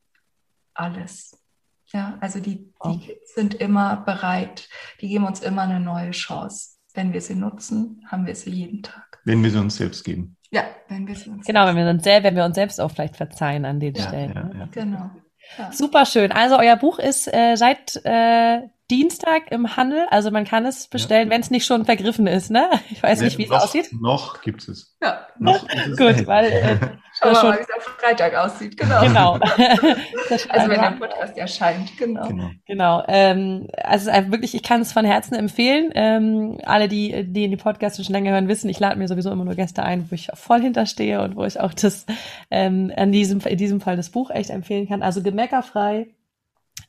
alles. 0.73 1.46
Ja, 1.93 2.17
also 2.19 2.39
die, 2.39 2.73
die 2.85 2.99
Kids 2.99 3.33
sind 3.33 3.53
immer 3.55 3.97
bereit, 4.05 4.67
die 4.99 5.07
geben 5.07 5.25
uns 5.25 5.39
immer 5.39 5.63
eine 5.63 5.79
neue 5.79 6.11
Chance. 6.11 6.77
Wenn 6.93 7.13
wir 7.13 7.21
sie 7.21 7.35
nutzen, 7.35 8.05
haben 8.07 8.25
wir 8.25 8.35
sie 8.35 8.49
jeden 8.49 8.83
Tag. 8.83 9.19
Wenn 9.23 9.43
wir 9.43 9.51
sie 9.51 9.59
uns 9.59 9.77
selbst 9.77 10.03
geben. 10.03 10.35
Ja, 10.51 10.63
wenn 10.87 11.07
wir 11.07 11.15
sie 11.15 11.29
uns 11.29 11.45
Genau, 11.45 11.65
wenn 11.67 11.75
wir 11.75 11.89
uns 11.89 12.03
selbst, 12.03 12.25
wenn 12.25 12.35
wir 12.35 12.45
uns 12.45 12.55
selbst 12.55 12.81
auch 12.81 12.91
vielleicht 12.91 13.17
verzeihen 13.17 13.65
an 13.65 13.79
den 13.79 13.93
ja, 13.93 14.07
Stellen. 14.07 14.33
Ja, 14.33 14.43
ne? 14.43 14.59
ja. 14.59 14.67
Genau. 14.71 15.11
Ja. 15.57 15.71
Super 15.71 16.05
schön. 16.05 16.31
Also 16.31 16.57
euer 16.57 16.75
Buch 16.75 16.99
ist 16.99 17.31
äh, 17.33 17.55
seit 17.55 17.95
äh, 18.03 18.61
Dienstag 18.89 19.51
im 19.51 19.75
Handel. 19.75 20.07
Also 20.09 20.31
man 20.31 20.45
kann 20.45 20.65
es 20.65 20.87
bestellen, 20.87 21.27
ja. 21.27 21.33
wenn 21.33 21.41
es 21.41 21.51
nicht 21.51 21.65
schon 21.65 21.85
vergriffen 21.85 22.27
ist, 22.27 22.49
ne? 22.49 22.69
Ich 22.89 23.03
weiß 23.03 23.21
nicht, 23.21 23.37
wie 23.37 23.45
es 23.45 23.51
aussieht. 23.51 23.89
Noch 23.99 24.41
gibt 24.41 24.67
es. 24.67 24.95
Ja, 25.01 25.27
noch 25.39 25.67
es. 25.69 25.97
Gut, 25.97 26.25
weil 26.25 26.45
äh, 26.45 26.77
Schauen 27.19 27.33
wir 27.33 27.43
mal, 27.43 27.57
wie 27.57 27.61
es 27.61 27.69
am 27.69 27.93
Freitag 27.99 28.35
aussieht, 28.35 28.77
genau. 28.77 29.01
Genau. 29.01 29.33
also 30.49 30.69
wenn 30.69 30.81
der 30.81 30.95
Podcast 30.99 31.37
erscheint, 31.37 31.97
genau. 31.97 32.27
Genau. 32.27 32.49
genau. 32.65 33.03
Ähm, 33.07 33.67
also 33.83 34.11
wirklich, 34.11 34.53
ich 34.53 34.63
kann 34.63 34.81
es 34.81 34.93
von 34.93 35.03
Herzen 35.03 35.35
empfehlen. 35.35 35.91
Ähm, 35.95 36.59
alle, 36.63 36.87
die, 36.87 37.25
die 37.25 37.45
in 37.45 37.51
die 37.51 37.57
Podcasts 37.57 38.03
schon 38.03 38.13
länger 38.13 38.31
hören, 38.31 38.47
wissen, 38.47 38.69
ich 38.69 38.79
lade 38.79 38.97
mir 38.97 39.07
sowieso 39.07 39.31
immer 39.31 39.45
nur 39.45 39.55
Gäste 39.55 39.83
ein, 39.83 40.09
wo 40.09 40.15
ich 40.15 40.29
voll 40.35 40.61
hinterstehe 40.61 41.21
und 41.21 41.35
wo 41.35 41.43
ich 41.43 41.59
auch 41.59 41.73
das 41.73 42.05
ähm, 42.51 42.91
in 42.91 43.11
diesem, 43.11 43.39
in 43.41 43.57
diesem 43.57 43.81
Fall 43.81 43.97
das 43.97 44.11
Buch 44.11 44.29
echt 44.29 44.49
empfehlen 44.49 44.87
kann. 44.87 45.01
Also 45.01 45.23
gemeckerfrei 45.23 46.07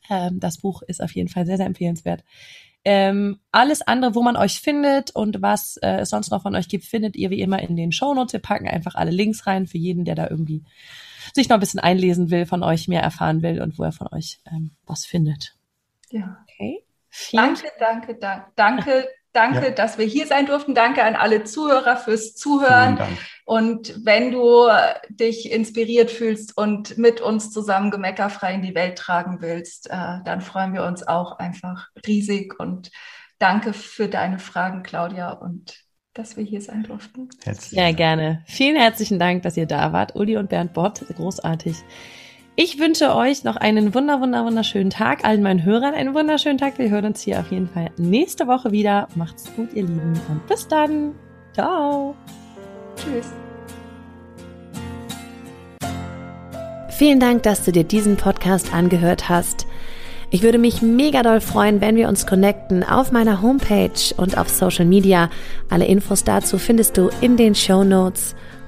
ähm, 0.09 0.39
das 0.39 0.57
Buch 0.59 0.81
ist 0.81 1.01
auf 1.01 1.11
jeden 1.11 1.29
Fall 1.29 1.45
sehr, 1.45 1.57
sehr 1.57 1.65
empfehlenswert. 1.65 2.23
Ähm, 2.85 3.39
alles 3.51 3.81
andere, 3.81 4.15
wo 4.15 4.23
man 4.23 4.37
euch 4.37 4.61
findet 4.61 5.11
und 5.11 5.41
was 5.41 5.77
äh, 5.77 5.99
es 5.99 6.09
sonst 6.09 6.31
noch 6.31 6.43
von 6.43 6.55
euch 6.55 6.69
gibt, 6.69 6.85
findet 6.85 7.15
ihr 7.15 7.29
wie 7.29 7.41
immer 7.41 7.61
in 7.61 7.75
den 7.75 7.91
Shownotes. 7.91 8.33
Wir 8.33 8.39
packen 8.39 8.67
einfach 8.67 8.95
alle 8.95 9.11
Links 9.11 9.45
rein 9.45 9.67
für 9.67 9.77
jeden, 9.77 10.05
der 10.05 10.15
da 10.15 10.29
irgendwie 10.29 10.63
sich 11.33 11.49
noch 11.49 11.57
ein 11.57 11.59
bisschen 11.59 11.81
einlesen 11.81 12.31
will, 12.31 12.45
von 12.45 12.63
euch 12.63 12.87
mehr 12.87 13.01
erfahren 13.01 13.41
will 13.41 13.61
und 13.61 13.77
wo 13.77 13.83
er 13.83 13.91
von 13.91 14.07
euch 14.11 14.39
ähm, 14.49 14.71
was 14.85 15.05
findet. 15.05 15.55
Ja. 16.09 16.43
Okay. 16.43 16.83
Vielen 17.09 17.55
danke, 17.55 17.71
danke, 17.79 18.15
danke, 18.15 18.51
danke 18.55 19.07
Danke, 19.31 19.65
ja. 19.65 19.71
dass 19.71 19.97
wir 19.97 20.05
hier 20.05 20.25
sein 20.25 20.47
durften. 20.47 20.73
Danke 20.73 21.03
an 21.03 21.15
alle 21.15 21.43
Zuhörer 21.43 21.97
fürs 21.97 22.35
Zuhören. 22.35 22.99
Und 23.45 24.05
wenn 24.05 24.31
du 24.31 24.67
dich 25.09 25.51
inspiriert 25.51 26.11
fühlst 26.11 26.57
und 26.57 26.97
mit 26.97 27.21
uns 27.21 27.51
zusammen 27.51 27.91
gemeckerfrei 27.91 28.53
in 28.53 28.61
die 28.61 28.75
Welt 28.75 28.97
tragen 28.97 29.41
willst, 29.41 29.89
äh, 29.89 30.17
dann 30.25 30.41
freuen 30.41 30.73
wir 30.73 30.83
uns 30.83 31.07
auch 31.07 31.39
einfach 31.39 31.89
riesig. 32.07 32.59
Und 32.59 32.91
danke 33.37 33.73
für 33.73 34.07
deine 34.07 34.39
Fragen, 34.39 34.83
Claudia, 34.83 35.31
und 35.31 35.75
dass 36.13 36.37
wir 36.37 36.43
hier 36.43 36.61
sein 36.61 36.83
durften. 36.83 37.29
Herzlich. 37.43 37.79
Ja, 37.79 37.91
gerne. 37.91 38.43
Vielen 38.45 38.75
herzlichen 38.75 39.19
Dank, 39.19 39.43
dass 39.43 39.57
ihr 39.57 39.67
da 39.67 39.93
wart. 39.93 40.15
Uli 40.15 40.37
und 40.37 40.49
Bernd 40.49 40.73
Bott, 40.73 41.05
großartig. 41.15 41.75
Ich 42.61 42.77
wünsche 42.77 43.15
euch 43.15 43.45
noch 43.45 43.55
einen 43.55 43.95
wunder, 43.95 44.19
wunder, 44.19 44.43
wunderschönen 44.43 44.89
Tag. 44.89 45.23
Allen 45.23 45.41
meinen 45.41 45.63
Hörern 45.63 45.93
einen 45.93 46.13
wunderschönen 46.13 46.57
Tag. 46.57 46.77
Wir 46.77 46.89
hören 46.89 47.05
uns 47.05 47.21
hier 47.21 47.39
auf 47.39 47.49
jeden 47.51 47.69
Fall 47.69 47.89
nächste 47.95 48.47
Woche 48.47 48.73
wieder. 48.73 49.07
Macht's 49.15 49.45
gut, 49.55 49.69
ihr 49.73 49.83
Lieben. 49.83 50.19
Und 50.27 50.45
bis 50.45 50.67
dann. 50.67 51.15
Ciao. 51.53 52.15
Tschüss. 52.97 53.31
Vielen 56.89 57.21
Dank, 57.21 57.43
dass 57.43 57.63
du 57.63 57.71
dir 57.71 57.85
diesen 57.85 58.17
Podcast 58.17 58.73
angehört 58.73 59.29
hast. 59.29 59.65
Ich 60.29 60.43
würde 60.43 60.57
mich 60.57 60.81
mega 60.81 61.23
doll 61.23 61.39
freuen, 61.39 61.79
wenn 61.79 61.95
wir 61.95 62.09
uns 62.09 62.27
connecten 62.27 62.83
auf 62.83 63.13
meiner 63.13 63.41
Homepage 63.41 64.13
und 64.17 64.37
auf 64.37 64.49
Social 64.49 64.83
Media. 64.83 65.29
Alle 65.69 65.85
Infos 65.85 66.25
dazu 66.25 66.57
findest 66.57 66.97
du 66.97 67.09
in 67.21 67.37
den 67.37 67.55
Show 67.55 67.85
Notes. 67.85 68.35